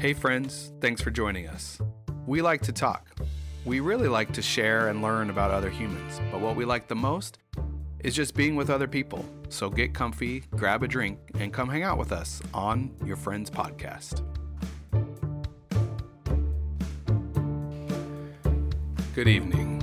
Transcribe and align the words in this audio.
Hey, 0.00 0.14
friends, 0.14 0.72
thanks 0.80 1.02
for 1.02 1.10
joining 1.10 1.46
us. 1.46 1.78
We 2.24 2.40
like 2.40 2.62
to 2.62 2.72
talk. 2.72 3.10
We 3.66 3.80
really 3.80 4.08
like 4.08 4.32
to 4.32 4.40
share 4.40 4.88
and 4.88 5.02
learn 5.02 5.28
about 5.28 5.50
other 5.50 5.68
humans, 5.68 6.22
but 6.32 6.40
what 6.40 6.56
we 6.56 6.64
like 6.64 6.88
the 6.88 6.94
most 6.94 7.36
is 7.98 8.14
just 8.14 8.34
being 8.34 8.56
with 8.56 8.70
other 8.70 8.88
people. 8.88 9.22
So 9.50 9.68
get 9.68 9.92
comfy, 9.92 10.44
grab 10.56 10.82
a 10.82 10.88
drink, 10.88 11.18
and 11.38 11.52
come 11.52 11.68
hang 11.68 11.82
out 11.82 11.98
with 11.98 12.12
us 12.12 12.40
on 12.54 12.90
Your 13.04 13.16
Friends 13.16 13.50
Podcast. 13.50 14.22
Good 19.14 19.28
evening. 19.28 19.82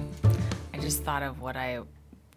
I 0.73 0.79
just 0.79 1.03
thought 1.03 1.21
of 1.21 1.41
what 1.41 1.55
I 1.55 1.81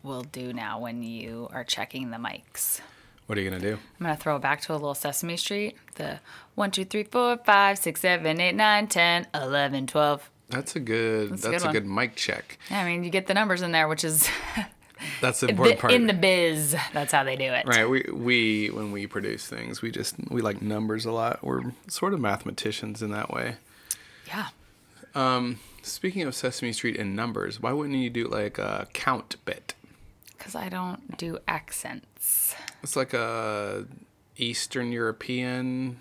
will 0.02 0.24
do 0.24 0.52
now 0.52 0.80
when 0.80 1.02
you 1.02 1.48
are 1.50 1.64
checking 1.64 2.10
the 2.10 2.18
mics. 2.18 2.82
What 3.30 3.38
are 3.38 3.42
you 3.42 3.50
to 3.50 3.60
do? 3.60 3.78
I'm 4.00 4.06
gonna 4.06 4.16
throw 4.16 4.34
it 4.34 4.42
back 4.42 4.60
to 4.62 4.72
a 4.72 4.74
little 4.74 4.92
Sesame 4.92 5.36
Street. 5.36 5.76
The 5.94 6.18
one, 6.56 6.72
two, 6.72 6.84
three, 6.84 7.04
four, 7.04 7.36
five, 7.36 7.78
six, 7.78 8.00
seven, 8.00 8.40
eight, 8.40 8.56
nine, 8.56 8.88
ten, 8.88 9.28
eleven, 9.32 9.86
twelve. 9.86 10.28
That's 10.48 10.74
a 10.74 10.80
good 10.80 11.38
that's, 11.38 11.62
a 11.62 11.68
a, 11.68 11.72
good 11.72 11.84
good, 11.84 11.86
mic 11.86 12.16
check. 12.16 12.58
Yeah, 12.72 12.80
I 12.80 12.84
mean, 12.84 13.04
you 13.04 13.10
get 13.10 13.28
the 13.28 13.34
numbers 13.34 13.62
in 13.62 13.70
there, 13.70 13.86
which 13.86 14.02
is 14.02 14.28
That's 15.20 15.38
the 15.38 15.48
important 15.50 15.76
the, 15.76 15.80
part. 15.80 15.92
in 15.92 16.08
the 16.08 16.12
biz. 16.12 16.74
That's 16.92 17.12
how 17.12 17.22
they 17.22 17.36
do 17.36 17.44
it. 17.44 17.68
Right. 17.68 17.88
We 17.88 18.04
we 18.12 18.70
when 18.70 18.90
we 18.90 19.06
produce 19.06 19.46
things, 19.46 19.80
we 19.80 19.92
just 19.92 20.16
we 20.28 20.42
like 20.42 20.60
numbers 20.60 21.04
a 21.04 21.12
lot. 21.12 21.44
We're 21.44 21.72
sort 21.86 22.14
of 22.14 22.18
mathematicians 22.18 23.00
in 23.00 23.12
that 23.12 23.30
way. 23.30 23.58
Yeah. 24.26 24.48
Um, 25.14 25.60
Speaking 25.82 26.22
of 26.22 26.34
Sesame 26.34 26.72
Street 26.72 26.98
and 26.98 27.14
numbers, 27.14 27.60
why 27.60 27.72
wouldn't 27.72 27.96
you 27.96 28.10
do 28.10 28.26
like 28.26 28.58
a 28.58 28.88
count 28.92 29.36
bit? 29.44 29.74
Because 30.40 30.54
I 30.54 30.70
don't 30.70 31.18
do 31.18 31.38
accents. 31.46 32.54
It's 32.82 32.96
like 32.96 33.12
a 33.12 33.84
Eastern 34.38 34.90
European. 34.90 36.00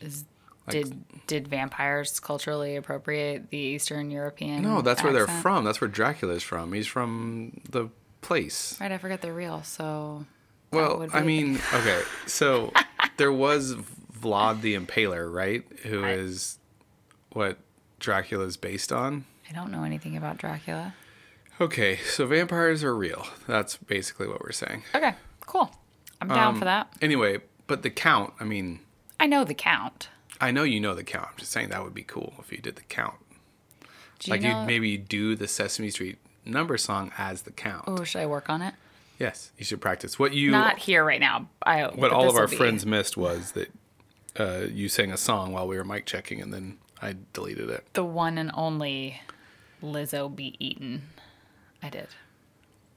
Is 0.00 0.24
Like- 0.66 0.72
did 0.72 1.26
did 1.28 1.46
vampires 1.48 2.18
culturally 2.18 2.74
appropriate 2.74 3.50
the 3.50 3.56
Eastern 3.58 4.10
European? 4.10 4.62
No, 4.62 4.82
that's 4.82 5.02
where 5.04 5.12
they're 5.12 5.28
from. 5.28 5.64
That's 5.64 5.80
where 5.80 5.88
Dracula's 5.88 6.42
from. 6.42 6.72
He's 6.72 6.88
from 6.88 7.60
the 7.70 7.90
place. 8.22 8.76
Right, 8.80 8.90
I 8.90 8.98
forget 8.98 9.20
they're 9.22 9.32
real. 9.32 9.62
So 9.62 10.26
Well, 10.72 10.98
would 10.98 11.14
I 11.14 11.22
mean, 11.22 11.56
okay. 11.74 12.02
So 12.26 12.72
there 13.18 13.32
was 13.32 13.76
Vlad 14.20 14.62
the 14.62 14.74
Impaler, 14.74 15.32
right? 15.32 15.62
Who 15.84 16.02
I- 16.04 16.10
is 16.12 16.58
what 17.32 17.58
Dracula's 18.00 18.56
based 18.56 18.90
on. 18.92 19.26
I 19.48 19.52
don't 19.52 19.70
know 19.70 19.84
anything 19.84 20.16
about 20.16 20.38
Dracula. 20.38 20.94
Okay, 21.60 21.98
so 21.98 22.26
vampires 22.26 22.82
are 22.82 22.96
real. 22.96 23.26
That's 23.46 23.76
basically 23.76 24.26
what 24.26 24.42
we're 24.42 24.52
saying. 24.52 24.82
Okay, 24.94 25.14
cool. 25.46 25.70
I'm 26.20 26.28
down 26.28 26.54
Um, 26.54 26.58
for 26.58 26.64
that. 26.64 26.92
Anyway, 27.00 27.40
but 27.66 27.82
the 27.82 27.90
count, 27.90 28.34
I 28.40 28.44
mean, 28.44 28.80
I 29.20 29.26
know 29.26 29.44
the 29.44 29.54
count. 29.54 30.08
I 30.40 30.50
know 30.50 30.64
you 30.64 30.80
know 30.80 30.94
the 30.94 31.04
count. 31.04 31.28
I'm 31.32 31.36
just 31.38 31.52
saying 31.52 31.68
that 31.68 31.84
would 31.84 31.94
be 31.94 32.02
cool 32.02 32.34
if 32.40 32.50
you 32.50 32.58
did 32.58 32.76
the 32.76 32.82
count. 32.82 33.14
Do 34.18 34.30
you 34.30 34.32
like 34.32 34.42
know? 34.42 34.60
you'd 34.60 34.66
maybe 34.66 34.96
do 34.96 35.36
the 35.36 35.46
Sesame 35.46 35.90
Street 35.90 36.18
number 36.44 36.76
song 36.76 37.12
as 37.16 37.42
the 37.42 37.52
count. 37.52 37.84
Oh, 37.86 38.02
should 38.04 38.20
I 38.20 38.26
work 38.26 38.50
on 38.50 38.60
it? 38.60 38.74
Yes, 39.18 39.52
you 39.56 39.64
should 39.64 39.80
practice. 39.80 40.18
What 40.18 40.32
you 40.34 40.50
Not 40.50 40.78
here 40.80 41.04
right 41.04 41.20
now. 41.20 41.48
I, 41.62 41.84
what 41.84 42.00
but 42.00 42.10
all 42.12 42.22
of 42.22 42.26
this'll 42.34 42.40
our 42.40 42.48
be- 42.48 42.56
friends 42.56 42.84
missed 42.84 43.16
was 43.16 43.52
that 43.52 43.70
uh, 44.36 44.66
you 44.72 44.88
sang 44.88 45.12
a 45.12 45.16
song 45.16 45.52
while 45.52 45.68
we 45.68 45.76
were 45.76 45.84
mic 45.84 46.04
checking 46.04 46.40
and 46.42 46.52
then 46.52 46.78
I 47.00 47.14
deleted 47.32 47.70
it. 47.70 47.84
The 47.92 48.04
one 48.04 48.38
and 48.38 48.50
only 48.54 49.20
Lizzo 49.82 50.34
be 50.34 50.56
eaten. 50.58 51.02
I 51.84 51.90
did. 51.90 52.08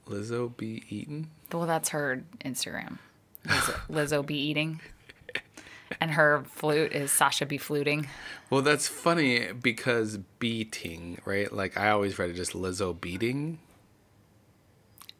Lizzo 0.08 0.56
be 0.56 0.82
eaten? 0.88 1.28
Well, 1.52 1.66
that's 1.66 1.90
her 1.90 2.24
Instagram. 2.44 2.98
Lizzo, 3.46 3.74
Lizzo 3.90 4.24
be 4.26 4.36
eating. 4.38 4.80
And 6.00 6.10
her 6.12 6.44
flute 6.48 6.92
is 6.92 7.10
Sasha 7.10 7.44
be 7.46 7.58
fluting. 7.58 8.06
Well, 8.50 8.62
that's 8.62 8.88
funny 8.88 9.52
because 9.52 10.18
beating, 10.38 11.20
right? 11.24 11.52
Like 11.52 11.76
I 11.76 11.90
always 11.90 12.18
read 12.18 12.30
it 12.30 12.34
just 12.34 12.52
Lizzo 12.52 12.98
beating. 12.98 13.58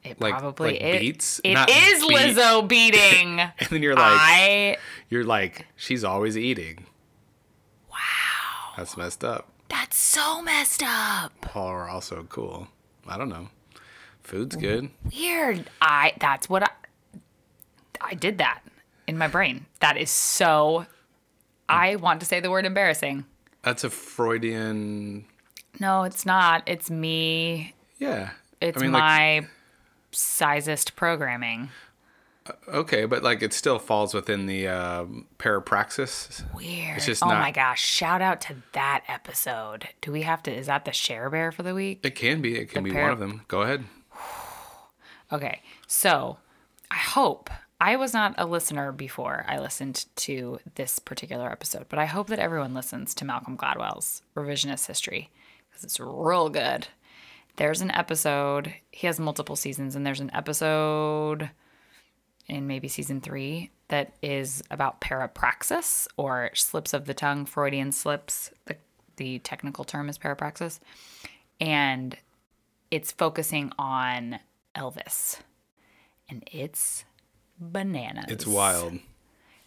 It 0.04 0.20
Like- 0.20 0.32
probably 0.38 0.72
like 0.72 0.80
is. 0.80 1.00
beats? 1.00 1.40
It 1.44 1.58
is 1.68 2.06
beat. 2.06 2.16
Lizzo 2.16 2.66
beating. 2.66 3.40
And 3.58 3.68
then 3.70 3.82
you're 3.82 3.94
like 3.94 4.04
I 4.20 4.76
you're 5.10 5.24
like, 5.24 5.66
she's 5.76 6.04
always 6.04 6.36
eating. 6.38 6.86
Wow. 7.90 7.96
That's 8.76 8.96
messed 8.96 9.24
up. 9.24 9.48
that's 9.68 9.98
so 9.98 10.40
messed 10.42 10.82
up. 10.84 11.32
Paul 11.42 11.68
Or 11.68 11.88
also 11.88 12.24
cool. 12.28 12.68
I 13.06 13.18
don't 13.18 13.28
know. 13.28 13.48
Food's 14.28 14.56
good. 14.56 14.90
Weird. 15.16 15.64
I 15.80 16.12
that's 16.20 16.50
what 16.50 16.62
I 16.62 16.68
I 18.00 18.12
did 18.12 18.36
that 18.38 18.60
in 19.06 19.16
my 19.16 19.26
brain. 19.26 19.64
That 19.80 19.96
is 19.96 20.10
so 20.10 20.84
I 21.66 21.96
want 21.96 22.20
to 22.20 22.26
say 22.26 22.38
the 22.40 22.50
word 22.50 22.66
embarrassing. 22.66 23.24
That's 23.62 23.84
a 23.84 23.90
Freudian. 23.90 25.24
No, 25.80 26.02
it's 26.04 26.26
not. 26.26 26.62
It's 26.66 26.90
me. 26.90 27.74
Yeah. 27.98 28.30
It's 28.60 28.76
I 28.76 28.80
mean, 28.82 28.92
like, 28.92 29.00
my 29.02 29.46
sizest 30.12 30.94
programming. 30.94 31.70
okay, 32.68 33.06
but 33.06 33.22
like 33.22 33.42
it 33.42 33.52
still 33.54 33.78
falls 33.78 34.12
within 34.12 34.44
the 34.44 34.68
um, 34.68 35.26
parapraxis. 35.38 36.42
Weird. 36.54 36.98
It's 36.98 37.06
just 37.06 37.22
oh 37.22 37.28
not- 37.28 37.40
my 37.40 37.50
gosh. 37.50 37.82
Shout 37.82 38.20
out 38.20 38.42
to 38.42 38.56
that 38.72 39.04
episode. 39.08 39.88
Do 40.02 40.12
we 40.12 40.22
have 40.22 40.42
to 40.42 40.52
is 40.54 40.66
that 40.66 40.84
the 40.84 40.92
share 40.92 41.30
bear 41.30 41.50
for 41.50 41.62
the 41.62 41.74
week? 41.74 42.00
It 42.02 42.14
can 42.14 42.42
be. 42.42 42.58
It 42.58 42.70
can 42.70 42.84
The 42.84 42.90
be 42.90 42.94
par- 42.94 43.04
one 43.04 43.12
of 43.12 43.18
them. 43.20 43.42
Go 43.48 43.62
ahead. 43.62 43.84
Okay. 45.32 45.62
So 45.86 46.38
I 46.90 46.96
hope 46.96 47.50
I 47.80 47.96
was 47.96 48.12
not 48.12 48.34
a 48.38 48.46
listener 48.46 48.92
before 48.92 49.44
I 49.46 49.58
listened 49.58 50.06
to 50.16 50.58
this 50.74 50.98
particular 50.98 51.50
episode, 51.50 51.86
but 51.88 51.98
I 51.98 52.06
hope 52.06 52.28
that 52.28 52.38
everyone 52.38 52.74
listens 52.74 53.14
to 53.14 53.24
Malcolm 53.24 53.56
Gladwell's 53.56 54.22
revisionist 54.34 54.86
history 54.86 55.30
because 55.68 55.84
it's 55.84 56.00
real 56.00 56.48
good. 56.48 56.88
There's 57.56 57.80
an 57.80 57.90
episode, 57.90 58.72
he 58.90 59.06
has 59.06 59.20
multiple 59.20 59.56
seasons, 59.56 59.96
and 59.96 60.06
there's 60.06 60.20
an 60.20 60.30
episode 60.34 61.50
in 62.46 62.66
maybe 62.66 62.88
season 62.88 63.20
three 63.20 63.70
that 63.88 64.14
is 64.22 64.62
about 64.70 65.00
parapraxis 65.00 66.06
or 66.16 66.50
slips 66.54 66.94
of 66.94 67.06
the 67.06 67.14
tongue, 67.14 67.44
Freudian 67.44 67.92
slips. 67.92 68.50
The, 68.66 68.76
the 69.16 69.38
technical 69.40 69.84
term 69.84 70.08
is 70.08 70.18
parapraxis. 70.18 70.78
And 71.60 72.16
it's 72.90 73.12
focusing 73.12 73.72
on 73.78 74.38
Elvis. 74.78 75.40
And 76.30 76.48
it's 76.52 77.04
bananas. 77.58 78.26
It's 78.28 78.46
wild. 78.46 78.98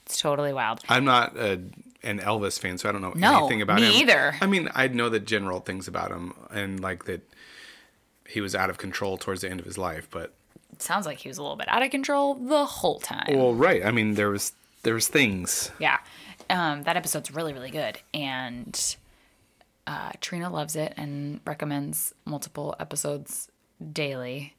It's 0.06 0.20
totally 0.22 0.54
wild. 0.54 0.80
I'm 0.90 1.06
not 1.06 1.36
a, 1.38 1.62
an 2.04 2.20
Elvis 2.20 2.60
fan, 2.60 2.78
so 2.78 2.90
I 2.90 2.92
don't 2.92 3.02
know 3.02 3.14
No, 3.16 3.40
anything 3.40 3.62
about 3.62 3.80
me 3.80 3.88
him. 3.88 3.94
either. 4.10 4.36
I 4.42 4.46
mean, 4.48 4.70
I 4.74 4.88
know 4.88 5.10
the 5.10 5.20
general 5.20 5.60
things 5.60 5.88
about 5.88 6.12
him 6.12 6.34
and 6.52 6.80
like 6.80 7.06
that 7.06 7.22
he 8.28 8.42
was 8.42 8.56
out 8.56 8.70
of 8.70 8.78
control 8.78 9.18
towards 9.18 9.42
the 9.42 9.50
end 9.50 9.60
of 9.60 9.66
his 9.66 9.78
life, 9.78 10.08
but 10.10 10.34
It 10.72 10.82
sounds 10.82 11.06
like 11.06 11.18
he 11.20 11.28
was 11.28 11.38
a 11.38 11.42
little 11.42 11.58
bit 11.58 11.68
out 11.70 11.84
of 11.84 11.92
control 11.92 12.36
the 12.36 12.66
whole 12.66 13.00
time. 13.00 13.28
well, 13.38 13.54
right. 13.54 13.86
I 13.86 13.92
mean, 13.92 14.14
there 14.16 14.30
was 14.30 14.54
there 14.84 14.94
was 14.96 15.08
things. 15.08 15.70
Yeah. 15.80 15.98
Um, 16.50 16.84
that 16.84 16.98
episode's 16.98 17.32
really, 17.32 17.54
really 17.54 17.70
good. 17.72 18.00
And 18.14 18.96
uh, 19.88 20.12
Trina 20.22 20.50
loves 20.50 20.76
it 20.76 20.94
and 20.98 21.40
recommends 21.46 22.14
multiple 22.26 22.76
episodes 22.80 23.50
daily. 23.94 24.56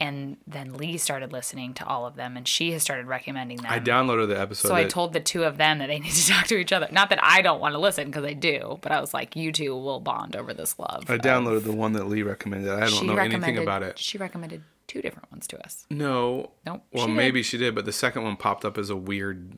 And 0.00 0.38
then 0.46 0.72
Lee 0.74 0.96
started 0.96 1.30
listening 1.30 1.74
to 1.74 1.86
all 1.86 2.06
of 2.06 2.16
them 2.16 2.38
and 2.38 2.48
she 2.48 2.72
has 2.72 2.82
started 2.82 3.06
recommending 3.06 3.58
them. 3.58 3.70
I 3.70 3.78
downloaded 3.78 4.28
the 4.28 4.40
episode. 4.40 4.68
so 4.68 4.74
I 4.74 4.84
told 4.84 5.12
the 5.12 5.20
two 5.20 5.44
of 5.44 5.58
them 5.58 5.78
that 5.78 5.88
they 5.88 5.98
need 6.00 6.12
to 6.12 6.26
talk 6.32 6.46
to 6.46 6.56
each 6.56 6.72
other. 6.72 6.88
Not 6.90 7.10
that 7.10 7.22
I 7.22 7.42
don't 7.42 7.60
want 7.60 7.74
to 7.74 7.78
listen 7.78 8.06
because 8.06 8.24
I 8.24 8.32
do, 8.32 8.78
but 8.80 8.92
I 8.92 9.00
was 9.00 9.12
like, 9.12 9.36
you 9.36 9.52
two 9.52 9.76
will 9.76 10.00
bond 10.00 10.36
over 10.36 10.54
this 10.54 10.78
love. 10.78 11.04
I 11.10 11.18
downloaded 11.18 11.64
the 11.64 11.72
one 11.72 11.92
that 11.92 12.04
Lee 12.08 12.22
recommended. 12.22 12.70
I 12.72 12.88
don't 12.88 13.06
know 13.06 13.16
anything 13.16 13.58
about 13.58 13.82
it. 13.82 13.98
She 13.98 14.16
recommended 14.16 14.62
two 14.86 15.02
different 15.02 15.30
ones 15.30 15.46
to 15.48 15.62
us. 15.64 15.86
No. 15.90 16.50
Nope, 16.64 16.82
Well, 16.92 17.06
she 17.06 17.12
maybe 17.12 17.42
she 17.42 17.58
did, 17.58 17.74
but 17.74 17.84
the 17.84 17.92
second 17.92 18.22
one 18.24 18.36
popped 18.36 18.64
up 18.64 18.78
as 18.78 18.88
a 18.90 18.96
weird, 18.96 19.52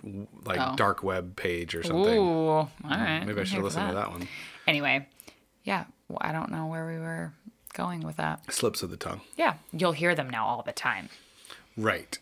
like 0.45 0.59
Oh. 0.61 0.75
dark 0.77 1.03
web 1.05 1.37
page 1.37 1.75
or 1.77 1.83
something. 1.85 2.19
Ooh, 2.19 2.49
all 2.49 2.69
right. 2.85 3.25
Maybe 3.25 3.41
I 3.41 3.45
should 3.45 3.63
listen 3.63 3.87
to 3.89 3.95
that 3.95 4.11
one. 4.11 4.27
Anyway, 4.67 5.07
yeah, 5.65 5.85
well, 6.09 6.19
I 6.21 6.33
don't 6.33 6.51
know 6.51 6.67
where 6.67 6.85
we 6.87 6.99
were 6.99 7.33
going 7.73 8.01
with 8.01 8.17
that. 8.17 8.53
Slips 8.53 8.83
of 8.83 8.91
the 8.91 8.97
tongue. 8.97 9.21
Yeah, 9.37 9.55
you'll 9.73 9.93
hear 9.93 10.15
them 10.15 10.31
now 10.31 10.47
all 10.47 10.63
the 10.63 10.73
time. 10.73 11.09
Right. 11.77 12.19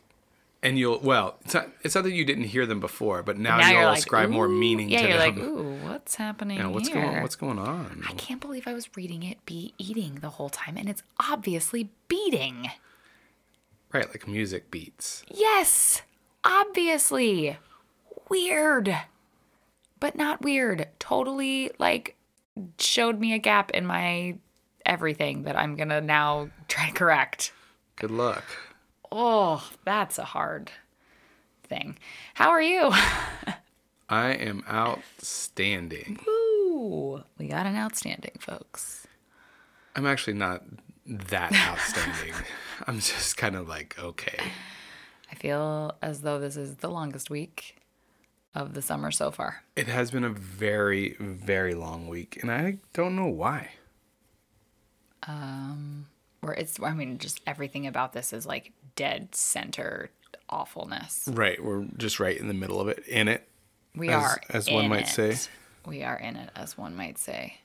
And 0.63 0.79
you'll 0.79 1.01
well, 1.01 1.37
it's 1.45 1.55
not 1.55 1.69
it's 1.83 1.95
not 1.95 2.05
that 2.05 2.13
you 2.13 2.25
didn't 2.25 2.45
hear 2.45 2.67
them 2.67 2.81
before, 2.81 3.23
but 3.23 3.39
now, 3.39 3.57
now 3.57 3.71
you'll 3.71 3.85
like, 3.85 3.99
ascribe 3.99 4.29
more 4.29 4.47
meaning 4.47 4.91
yeah, 4.91 5.03
to 5.03 5.09
you're 5.09 5.19
them. 5.19 5.37
like, 5.37 5.39
ooh, 5.39 5.89
what's 5.89 6.17
happening 6.17 6.59
know, 6.59 6.69
what's 6.71 6.89
here? 6.89 7.01
going 7.01 7.23
what's 7.23 7.37
going 7.37 7.59
on? 7.59 8.05
I 8.07 8.13
can't 8.13 8.41
believe 8.43 8.69
I 8.69 8.75
was 8.75 8.95
reading 8.95 9.23
it 9.23 9.45
be 9.47 9.73
eating 9.79 10.17
the 10.17 10.31
whole 10.31 10.51
time, 10.51 10.77
and 10.77 10.89
it's 10.89 11.03
obviously 11.19 11.89
beating. 12.09 12.71
Right, 13.93 14.09
like 14.09 14.29
music 14.29 14.71
beats. 14.71 15.25
Yes, 15.29 16.03
obviously. 16.45 17.57
Weird, 18.29 18.95
but 19.99 20.15
not 20.15 20.43
weird. 20.43 20.89
Totally 21.01 21.73
like 21.79 22.17
showed 22.79 23.19
me 23.19 23.33
a 23.33 23.39
gap 23.39 23.71
in 23.73 23.87
my 23.87 24.37
everything 24.87 25.45
that 25.45 25.57
I'm 25.57 25.77
gonna 25.77 26.01
now 26.01 26.51
try 26.69 26.89
to 26.89 26.95
correct. 26.95 27.53
Good 27.97 28.11
luck. 28.11 28.45
Oh, 29.13 29.69
that's 29.85 30.19
a 30.19 30.25
hard 30.25 30.71
thing. 31.65 31.99
How 32.35 32.51
are 32.51 32.63
you? 32.63 32.91
I 34.09 34.33
am 34.33 34.65
outstanding. 34.69 36.19
Ooh, 36.29 37.23
we 37.39 37.47
got 37.49 37.67
an 37.67 37.77
outstanding, 37.77 38.39
folks. 38.41 39.07
I'm 39.95 40.07
actually 40.07 40.35
not 40.35 40.65
that 41.07 41.53
outstanding. 41.69 42.35
I'm 42.87 42.97
just 42.97 43.37
kind 43.37 43.57
of 43.57 43.69
like, 43.69 43.97
okay. 43.99 44.39
I 45.31 45.35
feel 45.35 45.97
as 46.03 46.23
though 46.23 46.39
this 46.39 46.57
is 46.57 46.77
the 46.77 46.89
longest 46.89 47.31
week 47.31 47.77
of 48.55 48.75
the 48.75 48.83
summer 48.83 49.11
so 49.11 49.31
far. 49.31 49.63
It 49.77 49.87
has 49.87 50.11
been 50.11 50.25
a 50.25 50.31
very, 50.31 51.17
very 51.21 51.75
long 51.75 52.09
week, 52.09 52.39
and 52.43 52.51
I 52.51 52.79
don't 52.93 53.15
know 53.15 53.29
why. 53.29 53.71
Um, 55.27 56.07
where 56.41 56.55
it's, 56.55 56.81
I 56.83 56.93
mean, 56.95 57.19
just 57.19 57.41
everything 57.47 57.87
about 57.87 58.13
this 58.13 58.33
is 58.33 58.47
like 58.47 58.73
dead 58.97 59.35
center 59.35 60.11
awfulness. 60.49 61.29
Right. 61.31 61.63
We're 61.63 61.85
just 61.97 62.19
right 62.19 62.37
in 62.37 62.49
the 62.49 62.55
middle 62.55 62.81
of 62.81 62.89
it, 62.89 63.05
in 63.07 63.29
it. 63.29 63.47
We 63.95 64.09
As- 64.09 64.23
are, 64.23 64.41
as 64.51 64.71
one 64.71 64.89
might 64.89 65.09
it. 65.19 65.37
say. 65.37 65.37
We 65.87 66.03
are 66.03 66.17
in 66.17 66.37
it, 66.37 66.51
as 66.57 66.77
one 66.79 66.95
might 66.97 67.19
say. 67.19 67.59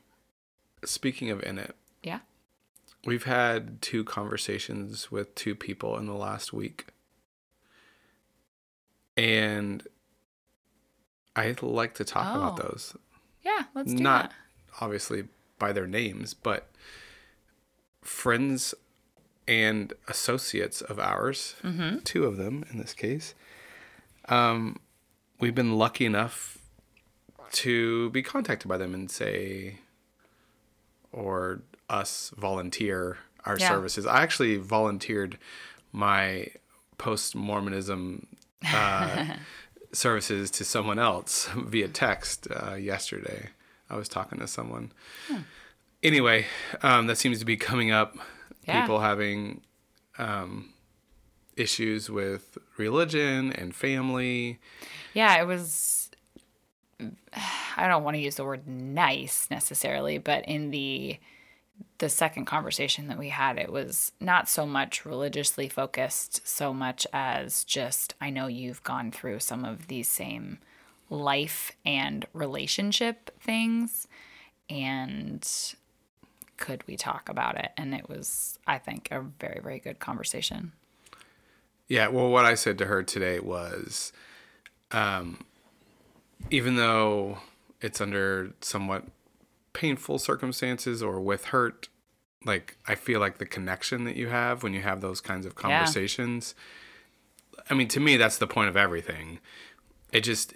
Speaking 0.83 1.29
of 1.31 1.41
in 1.43 1.57
it, 1.57 1.75
Yeah. 2.03 2.19
we've 3.05 3.23
had 3.23 3.81
two 3.81 4.03
conversations 4.03 5.11
with 5.11 5.33
two 5.35 5.55
people 5.55 5.97
in 5.97 6.05
the 6.05 6.13
last 6.13 6.53
week. 6.53 6.85
And 9.17 9.87
I'd 11.35 11.61
like 11.61 11.93
to 11.95 12.03
talk 12.03 12.35
about 12.35 12.59
Oh. 12.59 12.63
those. 12.69 12.95
Yeah, 13.43 13.63
let's 13.73 13.93
do 13.93 14.01
Not 14.03 14.29
that. 14.31 14.35
obviously 14.81 15.27
by 15.59 15.71
their 15.71 15.87
names, 15.87 16.33
but 16.33 16.69
friends 18.05 18.73
and 19.47 19.91
associates 20.07 20.79
of 20.81 20.99
ours, 20.99 21.55
Mm-hmm. 21.63 21.99
two 22.03 22.23
of 22.25 22.37
them 22.37 22.63
in 22.71 22.77
this 22.77 22.93
case. 22.93 23.33
Um, 24.29 24.79
we've 25.39 25.53
been 25.53 25.73
lucky 25.77 26.05
enough 26.05 26.57
to 27.51 28.09
be 28.11 28.23
contacted 28.23 28.67
by 28.69 28.77
them 28.77 28.93
and 28.93 29.09
say, 29.11 29.79
or 31.11 31.61
us 31.89 32.31
volunteer 32.37 33.17
our 33.45 33.57
Yeah. 33.59 33.69
services. 33.69 34.05
I 34.07 34.21
actually 34.23 34.57
volunteered 34.57 35.37
my 35.91 36.47
post 36.97 37.35
Mormonism 37.35 38.25
uh, 38.73 39.35
services 39.93 40.49
to 40.51 40.63
someone 40.65 40.97
else 40.99 41.47
via 41.55 41.87
text 41.87 42.47
uh, 42.49 42.73
yesterday. 42.73 43.49
I 43.89 43.95
was 43.95 44.09
talking 44.09 44.39
to 44.39 44.47
someone. 44.47 44.91
Anyway, 46.05 46.45
um, 46.83 47.07
that 47.07 47.17
seems 47.17 47.39
to 47.39 47.45
be 47.45 47.57
coming 47.57 47.89
up. 47.89 48.15
Yeah. 48.67 48.81
People 48.81 48.99
having 48.99 49.61
um, 50.19 50.71
issues 51.55 52.11
with 52.11 52.59
religion 52.77 53.51
and 53.51 53.73
family. 53.73 54.59
Yeah, 55.15 55.41
it 55.41 55.47
was. 55.47 56.11
I 57.75 57.87
don't 57.87 58.03
want 58.03 58.15
to 58.17 58.21
use 58.21 58.35
the 58.35 58.45
word 58.45 58.67
nice 58.67 59.47
necessarily, 59.49 60.19
but 60.19 60.45
in 60.45 60.69
the 60.69 61.17
the 61.97 62.09
second 62.09 62.45
conversation 62.45 63.07
that 63.07 63.17
we 63.17 63.29
had, 63.29 63.57
it 63.57 63.71
was 63.71 64.11
not 64.19 64.47
so 64.47 64.65
much 64.67 65.05
religiously 65.05 65.67
focused, 65.67 66.47
so 66.47 66.71
much 66.71 67.07
as 67.13 67.63
just 67.63 68.13
I 68.21 68.29
know 68.29 68.45
you've 68.45 68.83
gone 68.83 69.11
through 69.11 69.39
some 69.39 69.65
of 69.65 69.87
these 69.87 70.07
same 70.07 70.59
life 71.09 71.71
and 71.83 72.27
relationship 72.31 73.31
things, 73.41 74.07
and 74.69 75.75
could 76.57 76.85
we 76.87 76.95
talk 76.95 77.29
about 77.29 77.57
it? 77.57 77.71
And 77.77 77.93
it 77.93 78.07
was, 78.09 78.59
I 78.65 78.77
think, 78.77 79.09
a 79.11 79.21
very 79.21 79.59
very 79.61 79.79
good 79.79 79.99
conversation. 79.99 80.71
Yeah, 81.87 82.07
well, 82.07 82.29
what 82.29 82.45
I 82.45 82.55
said 82.55 82.77
to 82.79 82.85
her 82.85 83.03
today 83.03 83.39
was, 83.39 84.11
um, 84.91 85.43
even 86.49 86.75
though 86.77 87.39
it's 87.79 88.01
under 88.01 88.53
somewhat 88.61 89.05
painful 89.73 90.17
circumstances 90.17 91.03
or 91.03 91.19
with 91.19 91.45
hurt, 91.45 91.89
like 92.43 92.77
I 92.87 92.95
feel 92.95 93.19
like 93.19 93.37
the 93.37 93.45
connection 93.45 94.05
that 94.05 94.15
you 94.15 94.27
have 94.29 94.63
when 94.63 94.73
you 94.73 94.81
have 94.81 95.01
those 95.01 95.21
kinds 95.21 95.45
of 95.45 95.55
conversations. 95.55 96.55
I 97.69 97.73
mean, 97.73 97.87
to 97.89 97.99
me, 97.99 98.17
that's 98.17 98.37
the 98.37 98.47
point 98.47 98.69
of 98.69 98.77
everything. 98.77 99.39
It 100.11 100.21
just 100.21 100.55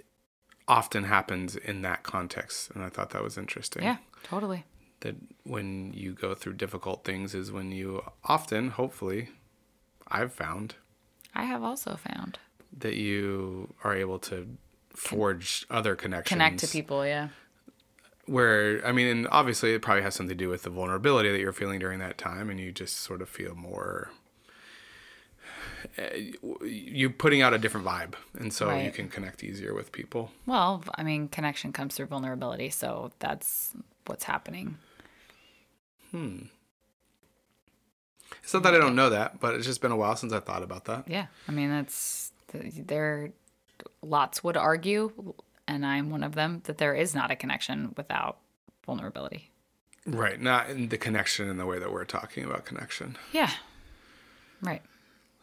often 0.66 1.04
happens 1.04 1.56
in 1.56 1.82
that 1.82 2.02
context, 2.02 2.70
and 2.70 2.82
I 2.82 2.88
thought 2.88 3.10
that 3.10 3.22
was 3.22 3.36
interesting. 3.36 3.82
Yeah, 3.82 3.96
totally. 4.22 4.64
That 5.00 5.16
when 5.44 5.92
you 5.94 6.12
go 6.12 6.34
through 6.34 6.54
difficult 6.54 7.04
things 7.04 7.34
is 7.34 7.50
when 7.50 7.72
you 7.72 8.02
often, 8.24 8.70
hopefully, 8.70 9.30
I've 10.08 10.32
found 10.32 10.74
I 11.34 11.44
have 11.44 11.62
also 11.62 11.96
found 11.96 12.38
that 12.76 12.96
you 12.96 13.72
are 13.84 13.94
able 13.96 14.18
to 14.20 14.56
forge 14.94 15.64
other 15.70 15.94
connections. 15.96 16.28
connect 16.34 16.58
to 16.58 16.66
people. 16.68 17.06
Yeah. 17.06 17.28
Where, 18.26 18.86
I 18.86 18.92
mean, 18.92 19.06
and 19.06 19.28
obviously 19.30 19.72
it 19.74 19.82
probably 19.82 20.02
has 20.02 20.14
something 20.14 20.36
to 20.36 20.44
do 20.44 20.48
with 20.50 20.62
the 20.64 20.70
vulnerability 20.70 21.30
that 21.32 21.40
you're 21.40 21.52
feeling 21.52 21.78
during 21.80 21.98
that 22.00 22.18
time, 22.18 22.50
and 22.50 22.60
you 22.60 22.70
just 22.70 22.96
sort 22.98 23.22
of 23.22 23.28
feel 23.28 23.54
more. 23.54 24.10
uh, 25.98 26.02
You 26.64 27.10
putting 27.10 27.42
out 27.42 27.54
a 27.54 27.58
different 27.58 27.86
vibe, 27.86 28.14
and 28.38 28.52
so 28.52 28.76
you 28.76 28.90
can 28.90 29.08
connect 29.08 29.42
easier 29.42 29.72
with 29.74 29.90
people. 29.92 30.30
Well, 30.46 30.84
I 30.96 31.02
mean, 31.02 31.28
connection 31.28 31.72
comes 31.72 31.94
through 31.94 32.06
vulnerability, 32.06 32.70
so 32.70 33.10
that's 33.18 33.72
what's 34.06 34.24
happening. 34.24 34.76
Hmm. 36.10 36.42
It's 38.42 38.54
not 38.54 38.62
that 38.62 38.74
I 38.74 38.78
don't 38.78 38.94
know 38.96 39.10
that, 39.10 39.40
but 39.40 39.54
it's 39.54 39.66
just 39.66 39.80
been 39.80 39.92
a 39.92 39.96
while 39.96 40.16
since 40.16 40.32
I 40.32 40.40
thought 40.40 40.62
about 40.62 40.84
that. 40.86 41.04
Yeah, 41.08 41.26
I 41.48 41.52
mean, 41.52 41.70
that's 41.70 42.32
there. 42.52 43.30
Lots 44.02 44.42
would 44.44 44.56
argue, 44.56 45.34
and 45.68 45.84
I'm 45.84 46.10
one 46.10 46.22
of 46.22 46.34
them, 46.34 46.62
that 46.64 46.78
there 46.78 46.94
is 46.94 47.14
not 47.14 47.30
a 47.30 47.36
connection 47.36 47.92
without 47.96 48.38
vulnerability. 48.84 49.50
Right, 50.06 50.40
not 50.40 50.70
in 50.70 50.88
the 50.88 50.98
connection 50.98 51.48
in 51.48 51.58
the 51.58 51.66
way 51.66 51.78
that 51.78 51.92
we're 51.92 52.04
talking 52.04 52.44
about 52.44 52.64
connection. 52.64 53.16
Yeah, 53.32 53.50
right. 54.62 54.82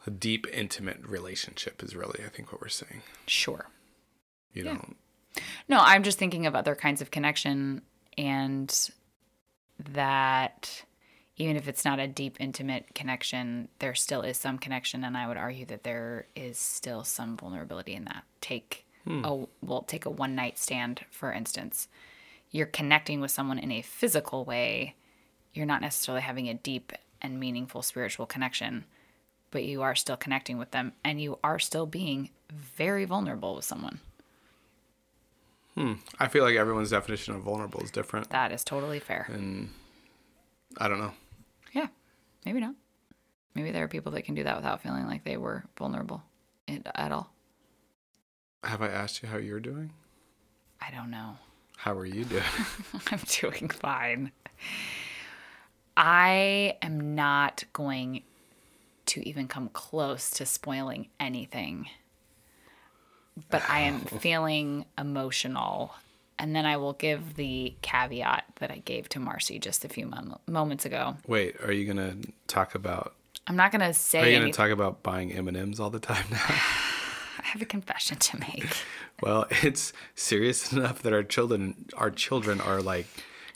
A 0.06 0.10
deep, 0.10 0.48
intimate 0.52 1.00
relationship 1.06 1.84
is 1.84 1.96
really, 1.96 2.22
I 2.26 2.30
think, 2.30 2.52
what 2.52 2.62
we're 2.62 2.70
saying. 2.70 3.02
Sure. 3.28 3.68
You 4.54 4.64
Yeah. 4.64 4.74
don't. 4.76 4.98
No, 5.70 5.80
I'm 5.82 6.02
just 6.04 6.18
thinking 6.18 6.46
of 6.46 6.56
other 6.56 6.74
kinds 6.76 7.02
of 7.02 7.12
connection, 7.12 7.82
and 8.18 8.90
that 9.80 10.84
even 11.38 11.56
if 11.56 11.68
it's 11.68 11.86
not 11.86 12.00
a 12.00 12.08
deep, 12.08 12.38
intimate 12.40 12.96
connection, 12.96 13.68
there 13.80 13.94
still 13.94 14.22
is 14.22 14.38
some 14.38 14.58
connection, 14.58 15.04
and 15.04 15.16
I 15.16 15.28
would 15.28 15.38
argue 15.38 15.66
that 15.68 15.84
there 15.84 16.26
is 16.36 16.58
still 16.58 17.04
some 17.04 17.38
vulnerability 17.38 17.94
in 17.94 18.06
that. 18.06 18.24
Take 18.42 18.86
hmm. 19.06 19.24
a 19.24 19.46
well, 19.62 19.84
take 19.84 20.06
a 20.06 20.10
one 20.10 20.36
night 20.36 20.58
stand 20.58 21.06
for 21.12 21.32
instance. 21.32 21.88
You're 22.50 22.66
connecting 22.66 23.22
with 23.22 23.32
someone 23.32 23.60
in 23.60 23.72
a 23.72 23.82
physical 23.82 24.46
way. 24.46 24.96
You're 25.54 25.66
not 25.66 25.82
necessarily 25.82 26.22
having 26.22 26.50
a 26.50 26.54
deep 26.54 26.92
and 27.22 27.40
meaningful 27.40 27.82
spiritual 27.82 28.26
connection, 28.26 28.86
but 29.52 29.64
you 29.64 29.82
are 29.82 29.96
still 29.96 30.18
connecting 30.18 30.58
with 30.58 30.72
them, 30.72 30.94
and 31.04 31.22
you 31.22 31.38
are 31.44 31.60
still 31.60 31.86
being 31.86 32.32
very 32.52 33.06
vulnerable 33.06 33.56
with 33.56 33.66
someone. 33.66 34.00
Hmm. 35.78 35.94
I 36.20 36.28
feel 36.28 36.44
like 36.44 36.56
everyone's 36.56 36.90
definition 36.90 37.36
of 37.36 37.42
vulnerable 37.44 37.82
is 37.82 37.92
different, 37.92 38.32
That 38.32 38.52
is 38.52 38.64
totally 38.64 39.00
fair. 39.00 39.28
and 39.32 39.70
I 40.80 40.88
don't 40.88 41.00
know. 41.00 41.14
Yeah, 41.72 41.88
maybe 42.46 42.60
not. 42.60 42.74
Maybe 43.54 43.70
there 43.72 43.84
are 43.84 43.88
people 43.88 44.12
that 44.14 44.24
can 44.24 44.34
do 44.34 44.44
that 44.44 44.56
without 44.56 44.82
feeling 44.82 45.06
like 45.06 45.24
they 45.24 45.38
were 45.38 45.66
vulnerable 45.78 46.24
at 46.68 46.82
at 46.96 47.12
all. 47.12 47.32
Have 48.64 48.82
I 48.82 48.88
asked 48.88 49.22
you 49.22 49.30
how 49.30 49.38
you're 49.38 49.60
doing? 49.60 49.92
I 50.82 50.90
don't 50.92 51.12
know. 51.12 51.38
How 51.78 51.94
are 51.96 52.06
you 52.08 52.26
doing? 52.26 52.44
I'm 53.12 53.20
doing 53.28 53.70
fine. 53.70 54.32
I 55.96 56.78
am 56.82 57.16
not 57.16 57.64
going 57.74 58.24
to 59.08 59.28
even 59.30 59.48
come 59.48 59.70
close 59.70 60.30
to 60.32 60.46
spoiling 60.46 61.08
anything. 61.20 61.88
But 63.50 63.64
I 63.70 63.82
am 63.82 64.00
feeling 64.02 64.86
emotional. 64.98 65.94
And 66.40 66.56
then 66.56 66.66
I 66.66 66.78
will 66.78 66.94
give 66.94 67.36
the 67.36 67.74
caveat 67.82 68.46
that 68.60 68.70
I 68.72 68.78
gave 68.78 69.10
to 69.10 69.20
Marcy 69.20 69.58
just 69.58 69.84
a 69.84 69.90
few 69.90 70.06
mom- 70.06 70.38
moments 70.48 70.86
ago. 70.86 71.18
Wait, 71.26 71.56
are 71.64 71.72
you 71.72 71.86
gonna 71.86 72.18
talk 72.48 72.76
about? 72.76 73.14
I'm 73.48 73.56
not 73.56 73.72
going 73.72 73.82
to 73.82 73.94
say 73.94 74.20
Are 74.20 74.26
you 74.26 74.32
gonna 74.32 74.44
anything. 74.46 74.54
talk 74.54 74.72
about 74.72 75.04
buying 75.04 75.32
M 75.32 75.48
and 75.48 75.56
M's 75.56 75.80
all 75.80 75.90
the 75.90 76.00
time 76.02 76.26
now? 76.30 76.38
I 76.48 77.44
have 77.52 77.62
a 77.62 77.66
confession 77.66 78.18
to 78.18 78.40
make. 78.40 78.68
well, 79.22 79.46
it's 79.64 79.94
serious 80.16 80.74
enough 80.74 81.02
that 81.04 81.14
our 81.14 81.24
children, 81.24 81.86
our 81.96 82.12
children, 82.12 82.60
are 82.60 82.82
like 82.82 83.08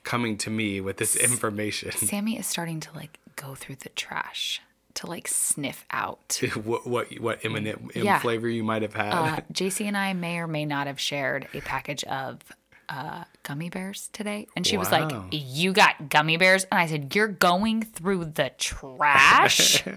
coming 0.04 0.38
to 0.38 0.50
me 0.50 0.80
with 0.80 0.96
this 0.98 1.16
information. 1.18 1.92
Sammy 1.92 2.38
is 2.40 2.48
starting 2.48 2.80
to 2.80 2.90
like 2.96 3.20
go 3.36 3.54
through 3.54 3.76
the 3.78 3.90
trash 3.90 4.62
to 4.96 5.08
like 5.08 5.28
sniff 5.28 5.86
out. 5.92 6.40
what 6.64 6.86
what 6.88 7.20
what 7.20 7.44
M 7.46 7.68
Yeah. 7.96 8.20
flavor 8.20 8.50
you 8.50 8.64
might 8.64 8.82
have 8.82 8.94
had? 8.94 9.14
Uh, 9.14 9.36
JC 9.54 9.86
and 9.88 9.98
I 9.98 10.14
may 10.14 10.38
or 10.40 10.48
may 10.48 10.66
not 10.66 10.88
have 10.88 11.00
shared 11.00 11.48
a 11.54 11.62
package 11.62 12.04
of 12.06 12.40
uh, 12.90 13.24
gummy 13.44 13.70
bears 13.70 14.10
today. 14.12 14.48
And 14.56 14.68
she 14.68 14.78
was 14.78 14.92
like, 14.92 15.10
You 15.32 15.72
got 15.74 16.10
gummy 16.10 16.36
bears? 16.38 16.66
And 16.72 16.80
I 16.80 16.88
said, 16.88 17.16
You're 17.16 17.28
going 17.30 17.84
through 17.84 18.26
the 18.26 18.52
trash? 18.58 19.84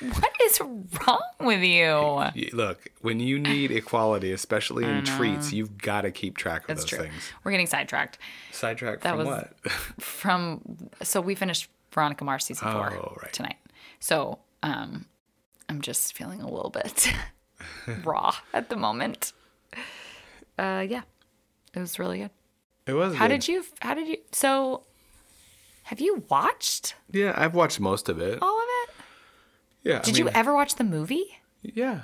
What 0.00 0.30
is 0.44 0.60
wrong 0.60 1.20
with 1.40 1.62
you? 1.62 2.22
Look, 2.52 2.88
when 3.00 3.18
you 3.18 3.40
need 3.40 3.72
equality, 3.72 4.30
especially 4.32 4.84
in 4.84 5.02
treats, 5.02 5.52
you've 5.52 5.78
got 5.78 6.02
to 6.02 6.12
keep 6.12 6.36
track 6.36 6.62
of 6.62 6.66
That's 6.68 6.82
those 6.82 6.90
true. 6.90 6.98
things. 6.98 7.32
We're 7.42 7.50
getting 7.52 7.66
sidetracked 7.66 8.18
Sidetracked 8.52 9.02
That 9.02 9.16
from 9.16 9.26
what? 9.26 9.52
from. 9.98 10.60
So 11.02 11.20
we 11.20 11.34
finished 11.34 11.68
Veronica 11.90 12.22
Mars 12.24 12.44
season 12.44 12.70
four 12.70 12.92
Oh, 12.92 13.16
right. 13.20 13.32
tonight. 13.32 13.56
So 14.04 14.40
um, 14.62 15.06
I'm 15.66 15.80
just 15.80 16.14
feeling 16.14 16.42
a 16.42 16.46
little 16.50 16.68
bit 16.68 17.10
raw 18.04 18.34
at 18.52 18.68
the 18.68 18.76
moment. 18.76 19.32
Uh, 20.58 20.84
yeah, 20.86 21.00
it 21.72 21.80
was 21.80 21.98
really 21.98 22.18
good. 22.18 22.30
it 22.86 22.92
was. 22.92 23.14
How 23.14 23.28
good. 23.28 23.40
did 23.40 23.48
you? 23.48 23.64
How 23.80 23.94
did 23.94 24.06
you? 24.06 24.18
So, 24.30 24.82
have 25.84 26.00
you 26.00 26.22
watched 26.28 26.96
Yeah, 27.12 27.32
I've 27.34 27.54
watched 27.54 27.80
most 27.80 28.10
of 28.10 28.20
it. 28.20 28.40
all 28.42 28.58
of 28.58 28.66
it? 28.82 28.94
Yeah. 29.84 30.00
Did 30.02 30.16
I 30.16 30.18
you 30.18 30.28
ever 30.28 30.52
watch 30.52 30.74
the 30.74 30.84
movie? 30.84 31.38
Yeah, 31.62 32.02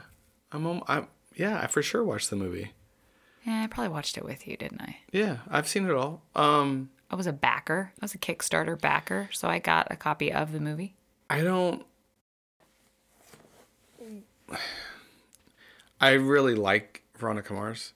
I'm. 0.53 0.83
I'm. 0.89 1.07
Yeah, 1.37 1.61
I 1.63 1.67
for 1.67 1.83
sure 1.83 2.03
watched 2.03 2.31
the 2.31 2.37
movie. 2.37 2.73
Yeah, 3.45 3.63
I 3.63 3.67
probably 3.67 3.93
watched 3.93 4.17
it 4.17 4.25
with 4.25 4.49
you, 4.49 4.57
didn't 4.57 4.81
I? 4.81 4.97
Yeah, 5.13 5.41
I've 5.51 5.69
seen 5.69 5.85
it 5.85 5.93
all. 5.95 6.23
Um, 6.35 6.89
I 7.11 7.15
was 7.17 7.27
a 7.27 7.33
backer. 7.35 7.93
I 8.01 8.05
was 8.05 8.15
a 8.15 8.19
Kickstarter 8.19 8.81
backer, 8.81 9.29
so 9.35 9.49
I 9.49 9.59
got 9.59 9.89
a 9.91 9.97
copy 9.97 10.33
of 10.33 10.53
the 10.53 10.61
movie. 10.61 10.95
I 11.29 11.43
don't. 11.43 11.85
I 16.01 16.11
really 16.13 16.55
like 16.55 17.03
Veronica 17.17 17.53
Mars. 17.53 17.93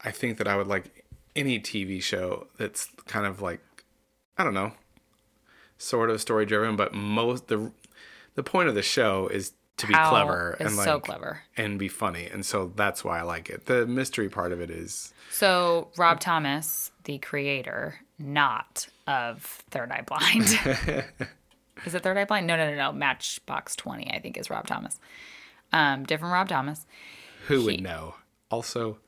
I 0.00 0.10
think 0.10 0.38
that 0.38 0.48
I 0.48 0.56
would 0.56 0.66
like 0.66 1.04
any 1.36 1.60
TV 1.60 2.02
show 2.02 2.48
that's 2.58 2.88
kind 3.06 3.26
of 3.26 3.40
like, 3.40 3.60
I 4.36 4.44
don't 4.44 4.54
know, 4.54 4.72
sort 5.78 6.10
of 6.10 6.20
story 6.20 6.46
driven, 6.46 6.76
but 6.76 6.94
most 6.94 7.48
the 7.48 7.72
the 8.34 8.42
point 8.42 8.68
of 8.68 8.74
the 8.74 8.82
show 8.82 9.28
is 9.28 9.52
to 9.76 9.86
be 9.86 9.94
clever 9.94 10.56
and 10.60 10.76
like 10.76 10.84
so 10.84 11.00
clever. 11.00 11.42
and 11.56 11.78
be 11.78 11.88
funny, 11.88 12.26
and 12.26 12.44
so 12.44 12.72
that's 12.74 13.04
why 13.04 13.18
I 13.18 13.22
like 13.22 13.50
it. 13.50 13.66
The 13.66 13.86
mystery 13.86 14.28
part 14.28 14.52
of 14.52 14.60
it 14.60 14.70
is 14.70 15.12
So 15.30 15.88
Rob 15.96 16.20
Thomas, 16.20 16.90
the 17.04 17.18
creator, 17.18 18.00
not 18.18 18.88
of 19.06 19.42
Third 19.70 19.90
Eye 19.90 20.02
Blind. 20.06 20.44
is 21.84 21.94
it 21.94 22.02
Third 22.02 22.16
Eye 22.16 22.24
Blind? 22.24 22.46
No, 22.46 22.56
no, 22.56 22.70
no, 22.70 22.76
no. 22.76 22.92
Matchbox 22.92 23.76
Twenty, 23.76 24.10
I 24.12 24.18
think, 24.20 24.36
is 24.38 24.50
Rob 24.50 24.66
Thomas. 24.66 24.98
Um, 25.72 26.04
different 26.04 26.32
Rob 26.32 26.48
Thomas. 26.48 26.86
who 27.46 27.64
would 27.64 27.80
know. 27.80 28.14
Also, 28.50 28.98